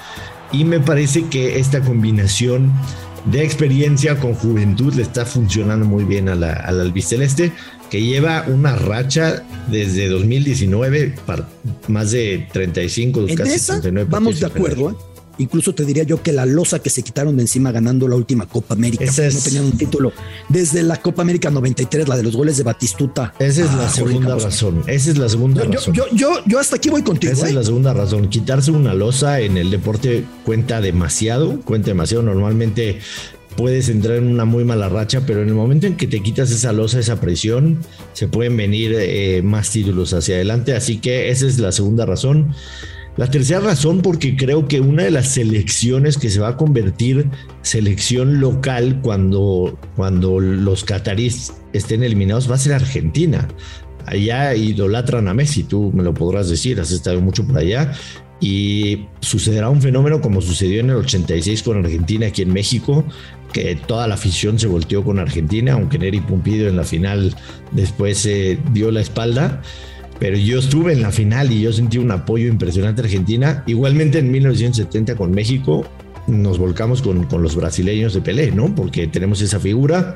y 0.52 0.64
me 0.64 0.80
parece 0.80 1.24
que 1.28 1.58
esta 1.58 1.80
combinación 1.80 2.72
de 3.24 3.44
experiencia 3.44 4.18
con 4.18 4.34
juventud 4.34 4.92
le 4.94 5.02
está 5.02 5.24
funcionando 5.24 5.86
muy 5.86 6.04
bien 6.04 6.28
a 6.28 6.34
la, 6.34 6.52
al 6.52 6.80
albiceleste, 6.80 7.52
que 7.90 8.02
lleva 8.02 8.44
una 8.48 8.74
racha 8.74 9.44
desde 9.68 10.08
2019 10.08 11.14
para 11.26 11.48
más 11.88 12.10
de 12.10 12.48
35, 12.52 13.26
casi 13.36 13.52
esa, 13.52 13.80
39 13.80 14.08
Vamos 14.10 14.40
de 14.40 14.46
acuerdo, 14.46 14.90
¿eh? 14.90 15.11
Incluso 15.38 15.74
te 15.74 15.84
diría 15.84 16.02
yo 16.04 16.22
que 16.22 16.32
la 16.32 16.46
losa 16.46 16.78
que 16.80 16.90
se 16.90 17.02
quitaron 17.02 17.36
de 17.36 17.42
encima 17.42 17.72
ganando 17.72 18.06
la 18.08 18.16
última 18.16 18.46
Copa 18.46 18.74
América. 18.74 19.04
No 19.04 19.40
tenían 19.40 19.64
un 19.64 19.78
título. 19.78 20.12
Desde 20.48 20.82
la 20.82 20.96
Copa 20.96 21.22
América 21.22 21.50
93, 21.50 22.08
la 22.08 22.16
de 22.16 22.22
los 22.22 22.36
goles 22.36 22.56
de 22.56 22.62
Batistuta. 22.62 23.34
Esa 23.38 23.64
es 23.64 23.74
la 23.74 23.88
segunda 23.88 24.36
razón. 24.36 24.82
Esa 24.86 25.10
es 25.10 25.18
la 25.18 25.28
segunda 25.28 25.64
razón. 25.64 25.94
Yo, 25.94 26.04
yo, 26.12 26.44
yo, 26.46 26.58
hasta 26.58 26.76
aquí 26.76 26.90
voy 26.90 27.02
contigo. 27.02 27.32
Esa 27.32 27.46
es 27.46 27.52
¿eh? 27.52 27.54
la 27.54 27.64
segunda 27.64 27.92
razón. 27.94 28.28
Quitarse 28.28 28.70
una 28.70 28.94
losa 28.94 29.40
en 29.40 29.56
el 29.56 29.70
deporte 29.70 30.24
cuenta 30.44 30.80
demasiado. 30.80 31.60
Cuenta 31.60 31.88
demasiado. 31.88 32.22
Normalmente 32.22 33.00
puedes 33.56 33.88
entrar 33.88 34.16
en 34.16 34.28
una 34.28 34.44
muy 34.44 34.64
mala 34.64 34.88
racha, 34.88 35.22
pero 35.26 35.42
en 35.42 35.48
el 35.48 35.54
momento 35.54 35.86
en 35.86 35.96
que 35.96 36.06
te 36.06 36.20
quitas 36.20 36.50
esa 36.50 36.72
losa, 36.72 36.98
esa 36.98 37.20
presión, 37.20 37.78
se 38.12 38.28
pueden 38.28 38.56
venir 38.56 38.94
eh, 38.96 39.42
más 39.42 39.70
títulos 39.70 40.12
hacia 40.12 40.36
adelante. 40.36 40.74
Así 40.74 40.98
que 40.98 41.30
esa 41.30 41.46
es 41.46 41.58
la 41.58 41.72
segunda 41.72 42.06
razón. 42.06 42.54
La 43.16 43.30
tercera 43.30 43.60
razón, 43.60 44.00
porque 44.00 44.36
creo 44.36 44.66
que 44.66 44.80
una 44.80 45.02
de 45.02 45.10
las 45.10 45.28
selecciones 45.28 46.16
que 46.16 46.30
se 46.30 46.40
va 46.40 46.48
a 46.48 46.56
convertir 46.56 47.28
selección 47.60 48.40
local 48.40 49.00
cuando, 49.02 49.78
cuando 49.96 50.40
los 50.40 50.82
catarís 50.84 51.52
estén 51.74 52.02
eliminados 52.02 52.50
va 52.50 52.54
a 52.54 52.58
ser 52.58 52.72
Argentina. 52.72 53.48
Allá 54.06 54.54
idolatran 54.54 55.28
a 55.28 55.34
Messi, 55.34 55.62
tú 55.64 55.92
me 55.94 56.02
lo 56.02 56.14
podrás 56.14 56.48
decir, 56.48 56.80
has 56.80 56.90
estado 56.90 57.20
mucho 57.20 57.46
por 57.46 57.58
allá. 57.58 57.92
Y 58.40 59.06
sucederá 59.20 59.68
un 59.68 59.82
fenómeno 59.82 60.20
como 60.20 60.40
sucedió 60.40 60.80
en 60.80 60.90
el 60.90 60.96
86 60.96 61.62
con 61.62 61.84
Argentina 61.84 62.26
aquí 62.26 62.42
en 62.42 62.52
México, 62.52 63.04
que 63.52 63.76
toda 63.76 64.08
la 64.08 64.14
afición 64.14 64.58
se 64.58 64.66
volteó 64.66 65.04
con 65.04 65.18
Argentina, 65.18 65.74
aunque 65.74 65.98
Neri 65.98 66.20
Pumpido 66.20 66.66
en 66.66 66.76
la 66.76 66.82
final 66.82 67.36
después 67.72 68.18
se 68.18 68.58
dio 68.72 68.90
la 68.90 69.02
espalda 69.02 69.62
pero 70.22 70.36
yo 70.36 70.60
estuve 70.60 70.92
en 70.92 71.02
la 71.02 71.10
final 71.10 71.50
y 71.50 71.62
yo 71.62 71.72
sentí 71.72 71.98
un 71.98 72.12
apoyo 72.12 72.46
impresionante 72.46 73.00
a 73.00 73.04
Argentina. 73.06 73.64
Igualmente 73.66 74.20
en 74.20 74.30
1970 74.30 75.16
con 75.16 75.32
México 75.32 75.84
nos 76.28 76.58
volcamos 76.58 77.02
con, 77.02 77.24
con 77.24 77.42
los 77.42 77.56
brasileños 77.56 78.14
de 78.14 78.20
Pelé, 78.20 78.52
¿no? 78.52 78.72
Porque 78.72 79.08
tenemos 79.08 79.40
esa 79.42 79.58
figura. 79.58 80.14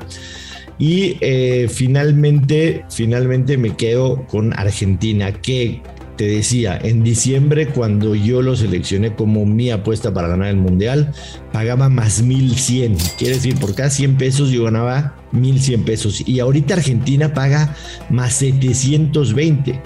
Y 0.79 1.17
eh, 1.19 1.67
finalmente, 1.69 2.85
finalmente 2.89 3.57
me 3.57 3.75
quedo 3.75 4.25
con 4.27 4.57
Argentina, 4.57 5.33
que 5.33 5.81
te 6.17 6.27
decía, 6.27 6.77
en 6.81 7.03
diciembre 7.03 7.67
cuando 7.67 8.15
yo 8.15 8.41
lo 8.41 8.55
seleccioné 8.55 9.15
como 9.15 9.45
mi 9.45 9.69
apuesta 9.69 10.13
para 10.13 10.27
ganar 10.27 10.49
el 10.49 10.57
mundial, 10.57 11.13
pagaba 11.53 11.89
más 11.89 12.23
1100. 12.23 12.97
Quiere 13.17 13.35
decir, 13.35 13.55
por 13.59 13.75
cada 13.75 13.89
100 13.89 14.17
pesos 14.17 14.49
yo 14.49 14.63
ganaba 14.63 15.15
1100 15.31 15.83
pesos. 15.83 16.27
Y 16.27 16.39
ahorita 16.39 16.73
Argentina 16.73 17.33
paga 17.33 17.75
más 18.09 18.33
720. 18.33 19.79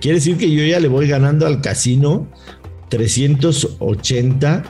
Quiere 0.00 0.18
decir 0.18 0.36
que 0.36 0.50
yo 0.50 0.64
ya 0.64 0.80
le 0.80 0.88
voy 0.88 1.08
ganando 1.08 1.46
al 1.46 1.60
casino 1.60 2.28
380 2.90 4.62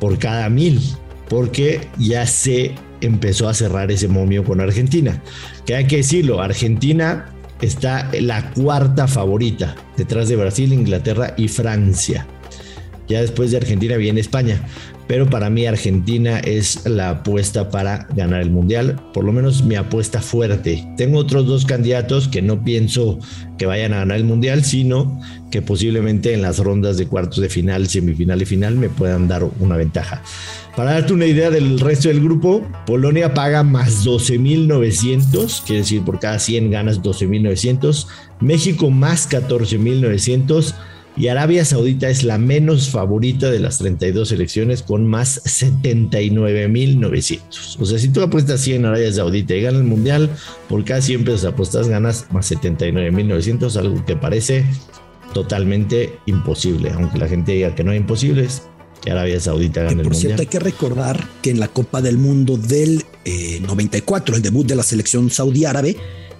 por 0.00 0.18
cada 0.18 0.50
mil, 0.50 0.80
porque 1.28 1.80
ya 1.98 2.26
se 2.26 2.74
empezó 3.00 3.48
a 3.48 3.54
cerrar 3.54 3.90
ese 3.90 4.08
momio 4.08 4.44
con 4.44 4.60
Argentina. 4.60 5.22
Que 5.64 5.76
hay 5.76 5.86
que 5.86 5.98
decirlo, 5.98 6.40
Argentina 6.40 7.32
está 7.60 8.10
la 8.20 8.50
cuarta 8.52 9.06
favorita, 9.06 9.74
detrás 9.96 10.28
de 10.28 10.36
Brasil, 10.36 10.72
Inglaterra 10.72 11.34
y 11.36 11.48
Francia. 11.48 12.26
Ya 13.08 13.20
después 13.20 13.50
de 13.50 13.58
Argentina 13.58 13.96
viene 13.96 14.20
España. 14.20 14.60
Pero 15.06 15.30
para 15.30 15.50
mí 15.50 15.66
Argentina 15.66 16.38
es 16.40 16.86
la 16.86 17.10
apuesta 17.10 17.70
para 17.70 18.06
ganar 18.14 18.42
el 18.42 18.50
Mundial, 18.50 19.00
por 19.12 19.24
lo 19.24 19.32
menos 19.32 19.62
mi 19.62 19.76
apuesta 19.76 20.20
fuerte. 20.20 20.84
Tengo 20.96 21.18
otros 21.18 21.46
dos 21.46 21.64
candidatos 21.64 22.28
que 22.28 22.42
no 22.42 22.64
pienso 22.64 23.18
que 23.56 23.66
vayan 23.66 23.92
a 23.92 23.98
ganar 23.98 24.16
el 24.16 24.24
Mundial, 24.24 24.64
sino 24.64 25.20
que 25.50 25.62
posiblemente 25.62 26.34
en 26.34 26.42
las 26.42 26.58
rondas 26.58 26.96
de 26.96 27.06
cuartos 27.06 27.40
de 27.40 27.48
final, 27.48 27.86
semifinal 27.86 28.42
y 28.42 28.46
final 28.46 28.74
me 28.74 28.88
puedan 28.88 29.28
dar 29.28 29.44
una 29.60 29.76
ventaja. 29.76 30.22
Para 30.74 30.92
darte 30.92 31.12
una 31.12 31.26
idea 31.26 31.50
del 31.50 31.80
resto 31.80 32.08
del 32.08 32.20
grupo, 32.20 32.66
Polonia 32.84 33.32
paga 33.32 33.62
más 33.62 34.04
12.900, 34.04 35.62
quiere 35.64 35.80
decir 35.80 36.02
por 36.04 36.18
cada 36.18 36.38
100 36.38 36.70
ganas 36.70 37.00
12.900, 37.00 38.06
México 38.40 38.90
más 38.90 39.30
14.900 39.30 40.74
y 41.16 41.28
Arabia 41.28 41.64
Saudita 41.64 42.10
es 42.10 42.24
la 42.24 42.36
menos 42.36 42.90
favorita 42.90 43.50
de 43.50 43.58
las 43.58 43.78
32 43.78 44.28
selecciones 44.28 44.82
con 44.82 45.06
más 45.06 45.42
79.900. 45.44 47.80
O 47.80 47.86
sea, 47.86 47.98
si 47.98 48.10
tú 48.10 48.20
apuestas 48.20 48.60
100 48.60 48.76
en 48.76 48.84
Arabia 48.84 49.10
Saudita 49.12 49.54
y 49.54 49.62
ganas 49.62 49.80
el 49.80 49.86
mundial, 49.86 50.28
por 50.68 50.84
cada 50.84 51.00
100 51.00 51.24
pesos 51.24 51.46
apuestas 51.46 51.88
ganas 51.88 52.26
más 52.30 52.52
79.900, 52.52 53.76
algo 53.76 54.04
que 54.04 54.16
parece 54.16 54.66
totalmente 55.32 56.18
imposible, 56.26 56.90
aunque 56.92 57.16
la 57.18 57.28
gente 57.28 57.52
diga 57.52 57.74
que 57.74 57.82
no 57.82 57.92
es 57.92 58.00
imposible, 58.00 58.44
es 58.44 58.64
que 59.02 59.10
Arabia 59.10 59.40
Saudita 59.40 59.84
gane 59.84 60.02
por 60.02 60.12
el 60.12 60.18
cierto, 60.18 60.42
hay 60.42 60.48
que 60.48 60.58
recordar 60.58 61.26
que 61.40 61.48
en 61.50 61.60
la 61.60 61.68
Copa 61.68 62.02
del 62.02 62.18
Mundo 62.18 62.58
del 62.58 63.02
94, 63.62 64.34
eh, 64.34 64.36
el 64.36 64.42
debut 64.42 64.66
de 64.66 64.76
la 64.76 64.82
selección 64.82 65.30
saudí 65.30 65.64
árabe, 65.64 65.96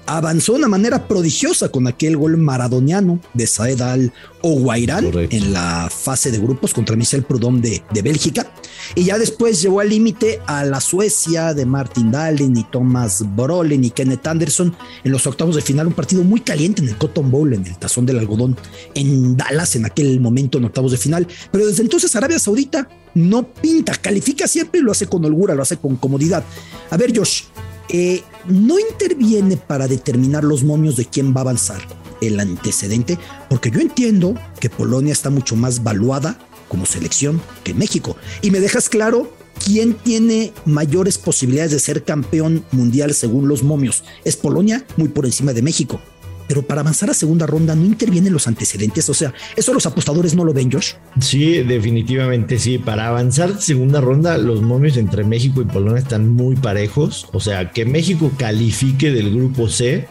avanzó 0.06 0.52
de 0.52 0.58
una 0.58 0.68
manera 0.68 1.08
prodigiosa 1.08 1.68
con 1.68 1.86
aquel 1.86 2.16
gol 2.16 2.36
maradoniano 2.36 3.20
de 3.34 3.46
Saed 3.46 3.80
Al 3.80 4.12
Oguairán 4.42 5.10
en 5.30 5.52
la 5.52 5.88
fase 5.90 6.30
de 6.30 6.38
grupos 6.38 6.72
contra 6.72 6.96
Michel 6.96 7.24
Prudhomme 7.24 7.60
de, 7.60 8.02
Bélgica. 8.02 8.52
Y 8.94 9.04
ya 9.04 9.18
después 9.18 9.60
llevó 9.60 9.80
al 9.80 9.88
límite 9.88 10.40
a 10.46 10.64
la 10.64 10.80
Suecia 10.80 11.52
de 11.54 11.66
Martin 11.66 12.12
Dahlin 12.12 12.56
y 12.56 12.64
Thomas 12.64 13.24
Brolin 13.34 13.82
y 13.82 13.90
Kenneth 13.90 14.26
Anderson 14.26 14.76
en 15.02 15.10
los 15.10 15.26
octavos 15.26 15.56
de 15.56 15.62
final. 15.62 15.88
Un 15.88 15.94
partido 15.94 16.22
muy 16.22 16.40
caliente 16.40 16.82
en 16.82 16.88
el 16.88 16.96
Cotton 16.96 17.30
Bowl, 17.30 17.52
en 17.52 17.66
el 17.66 17.76
tazón 17.76 18.06
del 18.06 18.18
algodón, 18.18 18.56
en 18.94 19.36
Dallas 19.36 19.74
en 19.74 19.86
aquel 19.86 20.20
momento 20.20 20.58
en 20.58 20.66
octavos 20.66 20.92
de 20.92 20.98
final. 20.98 21.26
Pero 21.50 21.66
desde 21.66 21.82
entonces 21.82 22.14
Arabia 22.14 22.38
Saudita 22.38 22.88
no 23.14 23.52
pinta, 23.52 23.94
califica 23.94 24.46
siempre 24.46 24.80
y 24.80 24.82
lo 24.84 24.92
hace 24.92 25.06
con 25.06 25.24
holgura, 25.24 25.54
lo 25.54 25.62
hace 25.62 25.78
con 25.78 25.96
comodidad. 25.96 26.44
A 26.90 26.96
ver, 26.96 27.16
Josh, 27.16 27.44
eh, 27.88 28.22
no 28.46 28.78
interviene 28.78 29.56
para 29.56 29.88
determinar 29.88 30.44
los 30.44 30.64
momios 30.64 30.96
de 30.96 31.06
quién 31.06 31.34
va 31.34 31.38
a 31.38 31.42
avanzar 31.42 31.80
el 32.20 32.40
antecedente, 32.40 33.18
porque 33.48 33.70
yo 33.70 33.80
entiendo 33.80 34.34
que 34.60 34.70
Polonia 34.70 35.12
está 35.12 35.30
mucho 35.30 35.56
más 35.56 35.82
valuada 35.82 36.38
como 36.68 36.86
selección 36.86 37.40
que 37.62 37.74
México. 37.74 38.16
Y 38.42 38.50
me 38.50 38.60
dejas 38.60 38.88
claro 38.88 39.32
quién 39.64 39.94
tiene 39.94 40.52
mayores 40.64 41.18
posibilidades 41.18 41.72
de 41.72 41.80
ser 41.80 42.04
campeón 42.04 42.64
mundial 42.72 43.14
según 43.14 43.48
los 43.48 43.62
momios. 43.62 44.04
Es 44.24 44.36
Polonia 44.36 44.84
muy 44.96 45.08
por 45.08 45.26
encima 45.26 45.52
de 45.52 45.62
México 45.62 46.00
pero 46.48 46.62
para 46.62 46.80
avanzar 46.80 47.10
a 47.10 47.14
segunda 47.14 47.46
ronda 47.46 47.74
no 47.74 47.84
intervienen 47.84 48.32
los 48.32 48.46
antecedentes. 48.46 49.08
O 49.08 49.14
sea, 49.14 49.32
¿eso 49.56 49.72
los 49.72 49.86
apostadores 49.86 50.34
no 50.34 50.44
lo 50.44 50.52
ven, 50.52 50.70
Josh? 50.70 50.92
Sí, 51.20 51.62
definitivamente 51.62 52.58
sí. 52.58 52.78
Para 52.78 53.08
avanzar 53.08 53.60
segunda 53.60 54.00
ronda, 54.00 54.38
los 54.38 54.62
momios 54.62 54.96
entre 54.96 55.24
México 55.24 55.60
y 55.62 55.64
Polonia 55.64 56.00
están 56.00 56.28
muy 56.28 56.56
parejos. 56.56 57.28
O 57.32 57.40
sea, 57.40 57.70
que 57.70 57.84
México 57.84 58.30
califique 58.36 59.10
del 59.10 59.34
grupo 59.34 59.68
C, 59.68 60.08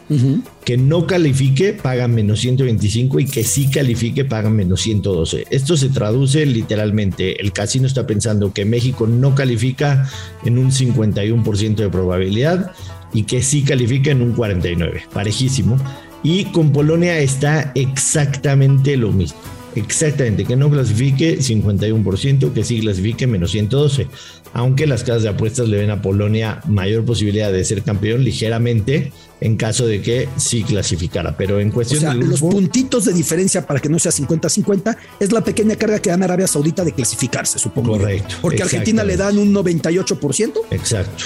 que 0.64 0.78
no 0.78 1.06
califique 1.06 1.74
pagan 1.74 2.16
menos 2.16 2.40
125 2.40 3.20
y 3.20 3.26
que 3.26 3.44
sí 3.44 3.70
califique 3.70 4.26
pagan 4.26 4.56
menos 4.56 4.82
112. 4.82 5.46
Esto 5.50 5.78
se 5.78 5.90
traduce 5.90 6.46
literalmente. 6.46 7.42
El 7.42 7.52
casino 7.54 7.88
está 7.88 8.08
pensando 8.08 8.52
que 8.52 8.66
México 8.66 9.08
no 9.08 9.36
califica 9.36 10.10
en 10.44 10.58
un 10.58 10.72
51% 10.72 11.76
de 11.76 11.90
probabilidad 11.90 12.72
y 13.14 13.24
que 13.24 13.42
sí 13.42 13.64
califica 13.64 14.12
en 14.12 14.22
un 14.22 14.34
49, 14.34 15.04
parejísimo. 15.14 15.78
Y 16.26 16.46
con 16.46 16.72
Polonia 16.72 17.20
está 17.20 17.72
exactamente 17.76 18.98
lo 18.98 19.12
mismo. 19.12 19.38
Exactamente, 19.76 20.44
que 20.44 20.56
no 20.56 20.72
clasifique 20.72 21.38
51%, 21.38 22.52
que 22.52 22.64
sí 22.64 22.80
clasifique 22.80 23.28
menos 23.28 23.52
112. 23.52 24.08
Aunque 24.54 24.88
las 24.88 25.04
casas 25.04 25.22
de 25.22 25.30
apuestas 25.30 25.70
le 25.70 25.78
ven 25.78 25.92
a 25.92 26.02
Polonia 26.02 26.62
mayor 26.66 27.06
posibilidad 27.06 27.52
de 27.52 27.64
ser 27.64 27.84
campeón 27.84 28.24
ligeramente 28.24 29.12
en 29.40 29.56
caso 29.56 29.86
de 29.86 30.02
que 30.02 30.28
sí 30.38 30.64
clasificara. 30.64 31.38
Pero 31.38 31.60
en 31.60 31.70
cuestión 31.70 32.20
de 32.20 32.26
los 32.26 32.40
puntitos 32.40 33.06
de 33.06 33.14
diferencia 33.14 33.68
para 33.68 33.80
que 33.80 33.90
no 33.90 34.00
sea 34.00 34.12
50-50 34.12 34.98
es 35.20 35.32
la 35.32 35.42
pequeña 35.42 35.76
carga 35.76 36.00
que 36.00 36.10
gana 36.10 36.26
Arabia 36.26 36.48
Saudita 36.48 36.84
de 36.84 36.94
clasificarse, 36.94 37.60
supongo. 37.60 38.00
Correcto. 38.00 38.38
Porque 38.42 38.64
a 38.64 38.66
Argentina 38.66 39.04
le 39.04 39.16
dan 39.16 39.38
un 39.38 39.54
98%. 39.54 40.54
Exacto. 40.72 41.26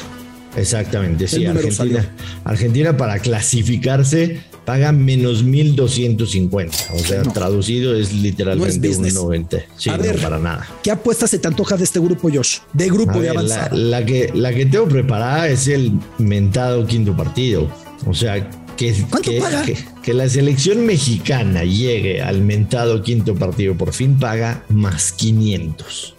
Exactamente, 0.59 1.27
sí, 1.27 1.45
Argentina, 1.45 2.15
Argentina 2.43 2.97
para 2.97 3.19
clasificarse 3.19 4.41
paga 4.69 4.91
menos 4.91 5.43
1250. 5.43 6.77
O 6.93 6.99
sea, 6.99 7.23
traducido 7.23 7.95
es 7.95 8.13
literalmente 8.13 8.89
un 8.89 9.13
90. 9.13 9.57
Sí, 9.75 9.89
no, 9.89 10.21
para 10.21 10.37
nada. 10.37 10.67
¿Qué 10.83 10.91
apuesta 10.91 11.25
se 11.25 11.39
te 11.39 11.47
antoja 11.47 11.75
de 11.75 11.85
este 11.85 11.99
grupo, 11.99 12.29
Josh? 12.31 12.59
De 12.73 12.87
grupo 12.87 13.19
de 13.19 13.29
avanzada. 13.29 13.75
La, 13.75 14.05
que, 14.05 14.29
la 14.35 14.53
que 14.53 14.67
tengo 14.67 14.87
preparada 14.87 15.47
es 15.47 15.67
el 15.67 15.93
mentado 16.19 16.85
quinto 16.85 17.17
partido. 17.17 17.67
O 18.05 18.13
sea, 18.13 18.47
que, 18.77 18.93
que, 19.23 19.77
que, 20.03 20.13
la 20.13 20.29
selección 20.29 20.85
mexicana 20.85 21.63
llegue 21.63 22.21
al 22.21 22.41
mentado 22.41 23.01
quinto 23.01 23.33
partido 23.33 23.75
por 23.75 23.91
fin 23.91 24.19
paga 24.19 24.63
más 24.69 25.11
500. 25.13 26.13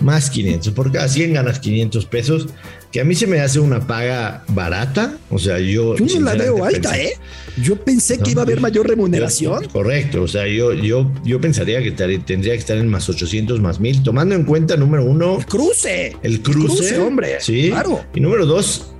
Más 0.00 0.30
500. 0.30 0.72
Por 0.72 0.92
cada 0.92 1.08
100 1.08 1.34
ganas 1.34 1.58
500 1.58 2.06
pesos 2.06 2.46
que 2.92 3.00
a 3.00 3.04
mí 3.04 3.14
se 3.14 3.26
me 3.26 3.40
hace 3.40 3.60
una 3.60 3.86
paga 3.86 4.44
barata. 4.48 5.18
O 5.30 5.38
sea, 5.38 5.58
yo. 5.58 5.96
Yo 5.96 6.20
no 6.20 6.26
la 6.26 6.34
veo 6.34 6.64
alta, 6.64 6.98
¿eh? 6.98 7.14
Yo 7.62 7.76
pensé 7.76 8.18
que 8.18 8.30
iba 8.30 8.42
a 8.42 8.44
haber 8.44 8.60
mayor 8.60 8.88
remuneración. 8.88 9.64
correcto. 9.66 10.22
O 10.22 10.28
sea, 10.28 10.46
yo, 10.46 10.72
yo, 10.72 11.10
yo 11.24 11.40
pensaría 11.40 11.82
que 11.82 11.90
tendría 11.90 12.52
que 12.54 12.60
estar 12.60 12.76
en 12.76 12.88
más 12.88 13.08
800, 13.08 13.60
más 13.60 13.80
1000, 13.80 14.02
tomando 14.02 14.34
en 14.34 14.44
cuenta, 14.44 14.76
número 14.76 15.04
uno. 15.04 15.38
El 15.38 15.46
cruce. 15.46 16.16
El 16.22 16.42
cruce. 16.42 16.98
hombre. 16.98 17.36
Sí. 17.40 17.68
Claro. 17.70 18.04
Y 18.14 18.20
número 18.20 18.46
dos, 18.46 18.92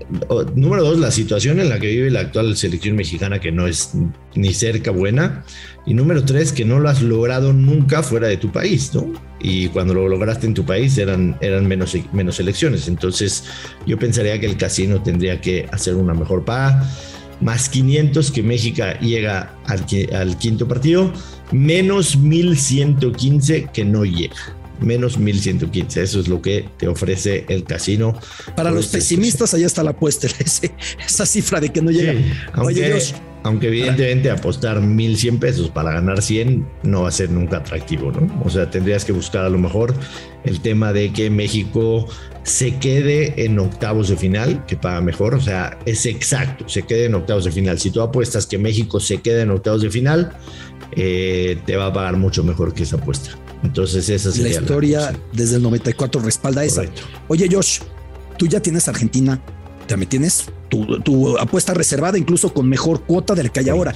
número 0.55 0.82
dos, 0.84 0.99
la 0.99 1.11
situación 1.11 1.61
en 1.61 1.68
la 1.68 1.78
que 1.78 1.88
vive 1.88 2.11
la 2.11 2.20
actual 2.20 2.57
selección 2.57 2.96
mexicana, 2.96 3.40
que 3.40 3.53
no 3.53 3.66
es 3.66 3.92
ni 4.34 4.53
cerca 4.53 4.90
buena. 4.90 5.44
Y 5.89 5.95
número 5.95 6.22
tres, 6.22 6.53
que 6.53 6.66
no 6.66 6.78
lo 6.80 6.91
has 6.91 7.01
logrado 7.01 7.55
nunca 7.55 8.03
fuera 8.03 8.28
de 8.28 8.36
tu 8.36 8.53
país, 8.53 8.91
¿no? 8.93 9.11
Y 9.41 9.68
cuando 9.68 9.95
lo 9.95 10.07
lograste 10.07 10.47
en 10.47 10.53
tu 10.53 10.62
país 10.62 10.99
eran, 10.99 11.39
eran 11.41 11.66
menos, 11.66 11.97
menos 12.12 12.39
elecciones. 12.41 12.89
Entonces 12.89 13.45
yo 13.86 13.99
pensaría 13.99 14.39
que 14.39 14.45
el 14.45 14.59
casino 14.59 15.03
tendría 15.03 15.41
que 15.41 15.66
hacer 15.72 15.95
una 15.95 16.12
mejor 16.12 16.45
paga. 16.45 16.86
Más 17.41 17.70
500 17.70 18.30
que 18.32 18.43
México 18.43 18.82
llega 19.01 19.55
al, 19.64 19.86
al 20.14 20.36
quinto 20.36 20.68
partido, 20.68 21.11
menos 21.53 22.18
1115 22.18 23.70
que 23.72 23.84
no 23.86 24.05
llega 24.05 24.36
menos 24.80 25.18
1115. 25.18 26.03
Eso 26.03 26.20
es 26.20 26.28
lo 26.28 26.41
que 26.43 26.68
te 26.76 26.86
ofrece 26.86 27.47
el 27.49 27.64
casino. 27.64 28.18
Para 28.55 28.70
los 28.70 28.86
pesimistas, 28.89 29.55
allá 29.55 29.66
está 29.66 29.82
la 29.82 29.91
apuesta, 29.91 30.28
esa 31.05 31.26
cifra 31.26 31.61
de 31.61 31.70
que 31.70 31.82
no 31.82 31.91
llega. 31.91 32.14
aunque, 32.53 33.03
aunque 33.43 33.68
evidentemente 33.68 34.30
apostar 34.30 34.80
1100 34.80 35.39
pesos 35.39 35.70
para 35.70 35.93
ganar 35.93 36.22
100 36.22 36.66
no 36.82 37.03
va 37.03 37.09
a 37.09 37.12
ser 37.12 37.30
nunca 37.30 37.59
atractivo, 37.59 38.11
¿no? 38.12 38.43
O 38.45 38.51
sea, 38.51 38.70
tendrías 38.70 39.05
que 39.05 39.12
buscar 39.12 39.45
a 39.45 39.49
lo 39.49 39.59
mejor 39.59 39.95
el 40.45 40.61
tema 40.61 40.93
de 40.93 41.12
que 41.12 41.30
México 41.30 42.07
se 42.43 42.76
quede 42.78 43.45
en 43.45 43.59
octavos 43.59 44.09
de 44.09 44.16
final, 44.16 44.64
que 44.66 44.76
paga 44.76 45.01
mejor, 45.01 45.34
o 45.34 45.41
sea, 45.41 45.78
es 45.84 46.07
exacto, 46.07 46.68
se 46.68 46.82
quede 46.82 47.05
en 47.05 47.14
octavos 47.14 47.45
de 47.45 47.53
final. 47.53 47.78
Si 47.78 47.91
tú 47.91 48.01
apuestas 48.01 48.47
que 48.47 48.59
México 48.59 49.01
se 49.01 49.18
quede 49.18 49.43
en 49.43 49.51
octavos 49.51 49.82
de 49.82 49.91
final, 49.91 50.32
eh, 50.93 51.59
te 51.66 51.76
va 51.76 51.86
a 51.86 51.93
pagar 51.93 52.16
mucho 52.16 52.43
mejor 52.43 52.72
que 52.74 52.84
esa 52.84 52.97
apuesta. 52.97 53.30
Entonces 53.62 54.09
esa 54.09 54.30
sería 54.32 54.55
la 54.55 54.61
historia 54.61 55.20
desde 55.32 55.57
el 55.57 55.62
94 55.62 56.20
respalda 56.22 56.64
esa. 56.64 56.84
Oye 57.28 57.49
Josh, 57.51 57.80
tú 58.39 58.47
ya 58.47 58.61
tienes 58.61 58.89
Argentina, 58.89 59.41
también 59.89 60.09
tienes 60.09 60.47
tu, 60.68 61.36
apuesta 61.39 61.74
reservada 61.74 62.16
incluso 62.16 62.55
con 62.55 62.68
mejor 62.68 63.03
cuota 63.03 63.34
del 63.34 63.51
que 63.51 63.61
hay 63.61 63.68
ahora. 63.68 63.95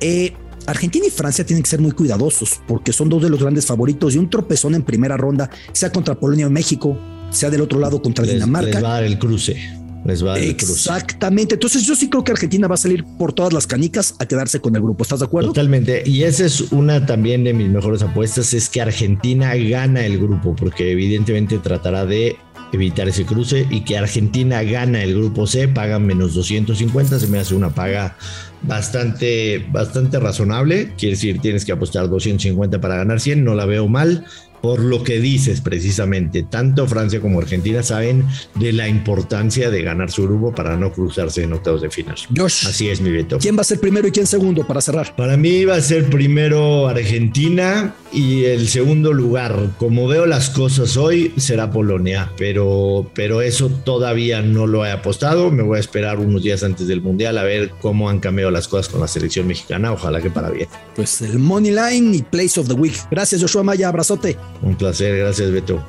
Eh, 0.00 0.32
Argentina 0.66 1.06
y 1.06 1.10
Francia 1.10 1.44
tienen 1.44 1.62
que 1.62 1.68
ser 1.68 1.80
muy 1.80 1.92
cuidadosos 1.92 2.60
porque 2.66 2.92
son 2.92 3.08
dos 3.08 3.22
de 3.22 3.28
los 3.28 3.40
grandes 3.40 3.66
favoritos 3.66 4.14
y 4.14 4.18
un 4.18 4.30
tropezón 4.30 4.74
en 4.74 4.82
primera 4.82 5.16
ronda, 5.16 5.50
sea 5.72 5.90
contra 5.90 6.14
Polonia 6.14 6.46
o 6.46 6.50
México, 6.50 6.98
sea 7.30 7.50
del 7.50 7.60
otro 7.60 7.78
lado 7.78 8.00
contra 8.00 8.24
Dinamarca. 8.24 8.70
Les 8.70 8.84
va 8.84 8.88
a 8.88 8.92
dar 8.94 9.04
el 9.04 9.18
cruce. 9.18 9.56
Les 10.04 10.24
va 10.24 10.34
a 10.34 10.34
dar 10.34 10.42
el 10.42 10.56
cruce. 10.56 10.72
Exactamente. 10.72 11.54
Entonces 11.54 11.84
yo 11.84 11.96
sí 11.96 12.08
creo 12.08 12.22
que 12.22 12.32
Argentina 12.32 12.68
va 12.68 12.74
a 12.74 12.78
salir 12.78 13.04
por 13.18 13.32
todas 13.32 13.52
las 13.52 13.66
canicas 13.66 14.14
a 14.18 14.26
quedarse 14.26 14.60
con 14.60 14.74
el 14.76 14.82
grupo. 14.82 15.02
¿Estás 15.02 15.20
de 15.20 15.26
acuerdo? 15.26 15.48
Totalmente. 15.48 16.02
Y 16.06 16.22
esa 16.22 16.44
es 16.44 16.72
una 16.72 17.04
también 17.06 17.44
de 17.44 17.52
mis 17.52 17.68
mejores 17.68 18.02
apuestas, 18.02 18.54
es 18.54 18.68
que 18.68 18.80
Argentina 18.80 19.54
gana 19.56 20.04
el 20.04 20.18
grupo, 20.18 20.54
porque 20.54 20.92
evidentemente 20.92 21.58
tratará 21.58 22.06
de 22.06 22.36
evitar 22.72 23.08
ese 23.08 23.24
cruce 23.24 23.66
y 23.70 23.82
que 23.82 23.98
Argentina 23.98 24.62
gana 24.62 25.02
el 25.02 25.14
grupo 25.14 25.46
C, 25.46 25.68
paga 25.68 25.98
menos 25.98 26.34
250, 26.34 27.20
se 27.20 27.26
me 27.26 27.38
hace 27.38 27.54
una 27.54 27.70
paga 27.70 28.16
bastante, 28.62 29.64
bastante 29.70 30.18
razonable. 30.18 30.92
Quiere 30.96 31.14
decir, 31.14 31.40
tienes 31.40 31.64
que 31.64 31.72
apostar 31.72 32.08
250 32.08 32.80
para 32.80 32.96
ganar 32.96 33.20
100, 33.20 33.44
no 33.44 33.54
la 33.54 33.66
veo 33.66 33.88
mal 33.88 34.24
por 34.62 34.80
lo 34.80 35.02
que 35.02 35.20
dices 35.20 35.60
precisamente, 35.60 36.44
tanto 36.44 36.86
Francia 36.86 37.20
como 37.20 37.40
Argentina 37.40 37.82
saben 37.82 38.24
de 38.54 38.72
la 38.72 38.88
importancia 38.88 39.70
de 39.70 39.82
ganar 39.82 40.10
su 40.10 40.22
grupo 40.22 40.54
para 40.54 40.76
no 40.76 40.92
cruzarse 40.92 41.42
en 41.42 41.52
octavos 41.52 41.82
de 41.82 41.90
final. 41.90 42.16
Josh, 42.34 42.66
Así 42.66 42.88
es, 42.88 43.00
mi 43.00 43.10
Beto. 43.10 43.38
¿Quién 43.38 43.56
va 43.56 43.62
a 43.62 43.64
ser 43.64 43.80
primero 43.80 44.06
y 44.06 44.12
quién 44.12 44.26
segundo 44.26 44.66
para 44.66 44.80
cerrar? 44.80 45.14
Para 45.16 45.36
mí 45.36 45.64
va 45.64 45.76
a 45.76 45.80
ser 45.80 46.08
primero 46.08 46.86
Argentina 46.88 47.94
y 48.12 48.44
el 48.44 48.68
segundo 48.68 49.12
lugar, 49.12 49.70
como 49.78 50.06
veo 50.06 50.26
las 50.26 50.50
cosas 50.50 50.96
hoy, 50.96 51.32
será 51.36 51.70
Polonia, 51.70 52.30
pero, 52.36 53.10
pero 53.14 53.42
eso 53.42 53.68
todavía 53.68 54.42
no 54.42 54.66
lo 54.66 54.86
he 54.86 54.92
apostado. 54.92 55.50
Me 55.50 55.62
voy 55.62 55.78
a 55.78 55.80
esperar 55.80 56.18
unos 56.18 56.42
días 56.42 56.62
antes 56.62 56.86
del 56.86 57.00
Mundial 57.00 57.38
a 57.38 57.42
ver 57.42 57.70
cómo 57.80 58.08
han 58.08 58.20
cambiado 58.20 58.50
las 58.50 58.68
cosas 58.68 58.88
con 58.88 59.00
la 59.00 59.08
selección 59.08 59.46
mexicana. 59.46 59.92
Ojalá 59.92 60.20
que 60.20 60.30
para 60.30 60.50
bien. 60.50 60.68
Pues 60.94 61.20
el 61.22 61.38
Money 61.38 61.72
Line 61.72 62.16
y 62.16 62.22
Place 62.22 62.60
of 62.60 62.68
the 62.68 62.74
Week. 62.74 62.94
Gracias, 63.10 63.40
Joshua 63.40 63.62
Maya. 63.62 63.88
Abrazote. 63.88 64.36
Un 64.60 64.76
placer, 64.76 65.16
gracias 65.16 65.50
Beto. 65.50 65.82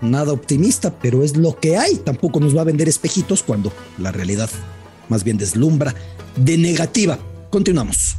Nada 0.00 0.32
optimista, 0.32 0.98
pero 0.98 1.22
es 1.22 1.36
lo 1.36 1.58
que 1.58 1.76
hay. 1.76 1.96
Tampoco 1.96 2.40
nos 2.40 2.56
va 2.56 2.62
a 2.62 2.64
vender 2.64 2.88
espejitos 2.88 3.42
cuando 3.42 3.72
la 3.98 4.12
realidad 4.12 4.50
más 5.08 5.24
bien 5.24 5.38
deslumbra 5.38 5.94
de 6.36 6.58
negativa. 6.58 7.18
Continuamos. 7.50 8.16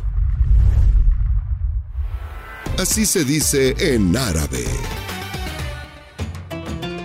Así 2.77 3.05
se 3.05 3.25
dice 3.25 3.75
en 3.79 4.15
árabe. 4.15 4.63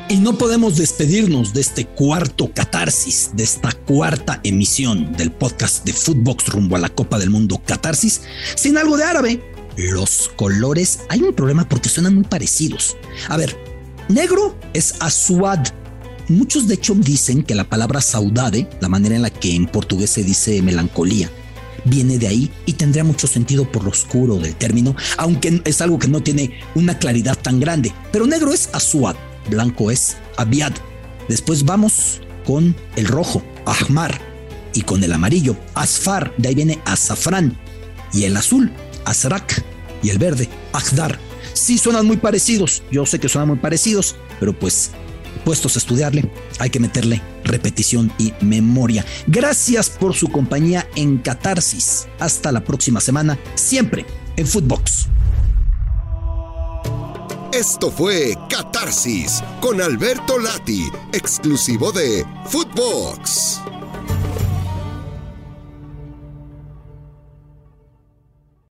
Y 0.08 0.16
no 0.16 0.36
podemos 0.36 0.76
despedirnos 0.76 1.54
de 1.54 1.62
este 1.62 1.86
cuarto 1.86 2.52
catarsis, 2.52 3.30
de 3.32 3.44
esta 3.44 3.72
cuarta 3.72 4.40
emisión 4.44 5.14
del 5.14 5.32
podcast 5.32 5.86
de 5.86 5.94
Footbox 5.94 6.48
rumbo 6.48 6.76
a 6.76 6.78
la 6.78 6.90
Copa 6.90 7.18
del 7.18 7.30
Mundo 7.30 7.62
Catarsis, 7.64 8.20
sin 8.54 8.76
algo 8.76 8.98
de 8.98 9.04
árabe. 9.04 9.51
Los 9.76 10.30
colores, 10.36 11.00
hay 11.08 11.22
un 11.22 11.34
problema 11.34 11.68
porque 11.68 11.88
suenan 11.88 12.14
muy 12.14 12.24
parecidos. 12.24 12.96
A 13.28 13.36
ver, 13.36 13.56
negro 14.08 14.56
es 14.74 14.94
asuad. 15.00 15.60
Muchos 16.28 16.68
de 16.68 16.74
hecho 16.74 16.94
dicen 16.94 17.42
que 17.42 17.54
la 17.54 17.68
palabra 17.68 18.00
saudade, 18.00 18.68
la 18.80 18.88
manera 18.88 19.16
en 19.16 19.22
la 19.22 19.30
que 19.30 19.54
en 19.54 19.66
portugués 19.66 20.10
se 20.10 20.24
dice 20.24 20.62
melancolía, 20.62 21.30
viene 21.84 22.18
de 22.18 22.28
ahí 22.28 22.50
y 22.66 22.74
tendría 22.74 23.04
mucho 23.04 23.26
sentido 23.26 23.70
por 23.70 23.84
lo 23.84 23.90
oscuro 23.90 24.36
del 24.36 24.54
término, 24.54 24.94
aunque 25.16 25.62
es 25.64 25.80
algo 25.80 25.98
que 25.98 26.08
no 26.08 26.22
tiene 26.22 26.60
una 26.74 26.98
claridad 26.98 27.36
tan 27.36 27.58
grande. 27.58 27.92
Pero 28.12 28.26
negro 28.26 28.52
es 28.52 28.68
asuad, 28.72 29.16
blanco 29.50 29.90
es 29.90 30.16
abiad. 30.36 30.72
Después 31.28 31.64
vamos 31.64 32.20
con 32.44 32.76
el 32.96 33.06
rojo, 33.06 33.42
ahmar, 33.64 34.20
y 34.74 34.82
con 34.82 35.02
el 35.04 35.12
amarillo, 35.12 35.56
asfar, 35.74 36.32
de 36.38 36.48
ahí 36.48 36.54
viene 36.54 36.80
azafrán, 36.84 37.58
y 38.12 38.24
el 38.24 38.36
azul, 38.36 38.72
azrak, 39.04 39.64
y 40.02 40.10
el 40.10 40.18
verde, 40.18 40.48
agdar. 40.72 41.18
Sí 41.52 41.78
suenan 41.78 42.06
muy 42.06 42.16
parecidos, 42.16 42.82
yo 42.90 43.06
sé 43.06 43.18
que 43.18 43.28
suenan 43.28 43.48
muy 43.48 43.58
parecidos, 43.58 44.16
pero 44.40 44.52
pues 44.58 44.90
puestos 45.44 45.76
a 45.76 45.78
estudiarle, 45.78 46.30
hay 46.58 46.70
que 46.70 46.80
meterle 46.80 47.22
repetición 47.44 48.12
y 48.18 48.32
memoria. 48.40 49.04
Gracias 49.26 49.90
por 49.90 50.14
su 50.14 50.28
compañía 50.28 50.88
en 50.96 51.18
Catarsis. 51.18 52.06
Hasta 52.18 52.52
la 52.52 52.64
próxima 52.64 53.00
semana, 53.00 53.38
siempre 53.54 54.06
en 54.36 54.46
Footbox. 54.46 55.08
Esto 57.52 57.90
fue 57.90 58.34
Catarsis 58.48 59.42
con 59.60 59.82
Alberto 59.82 60.38
Lati, 60.38 60.88
exclusivo 61.12 61.92
de 61.92 62.24
Footbox. 62.46 63.60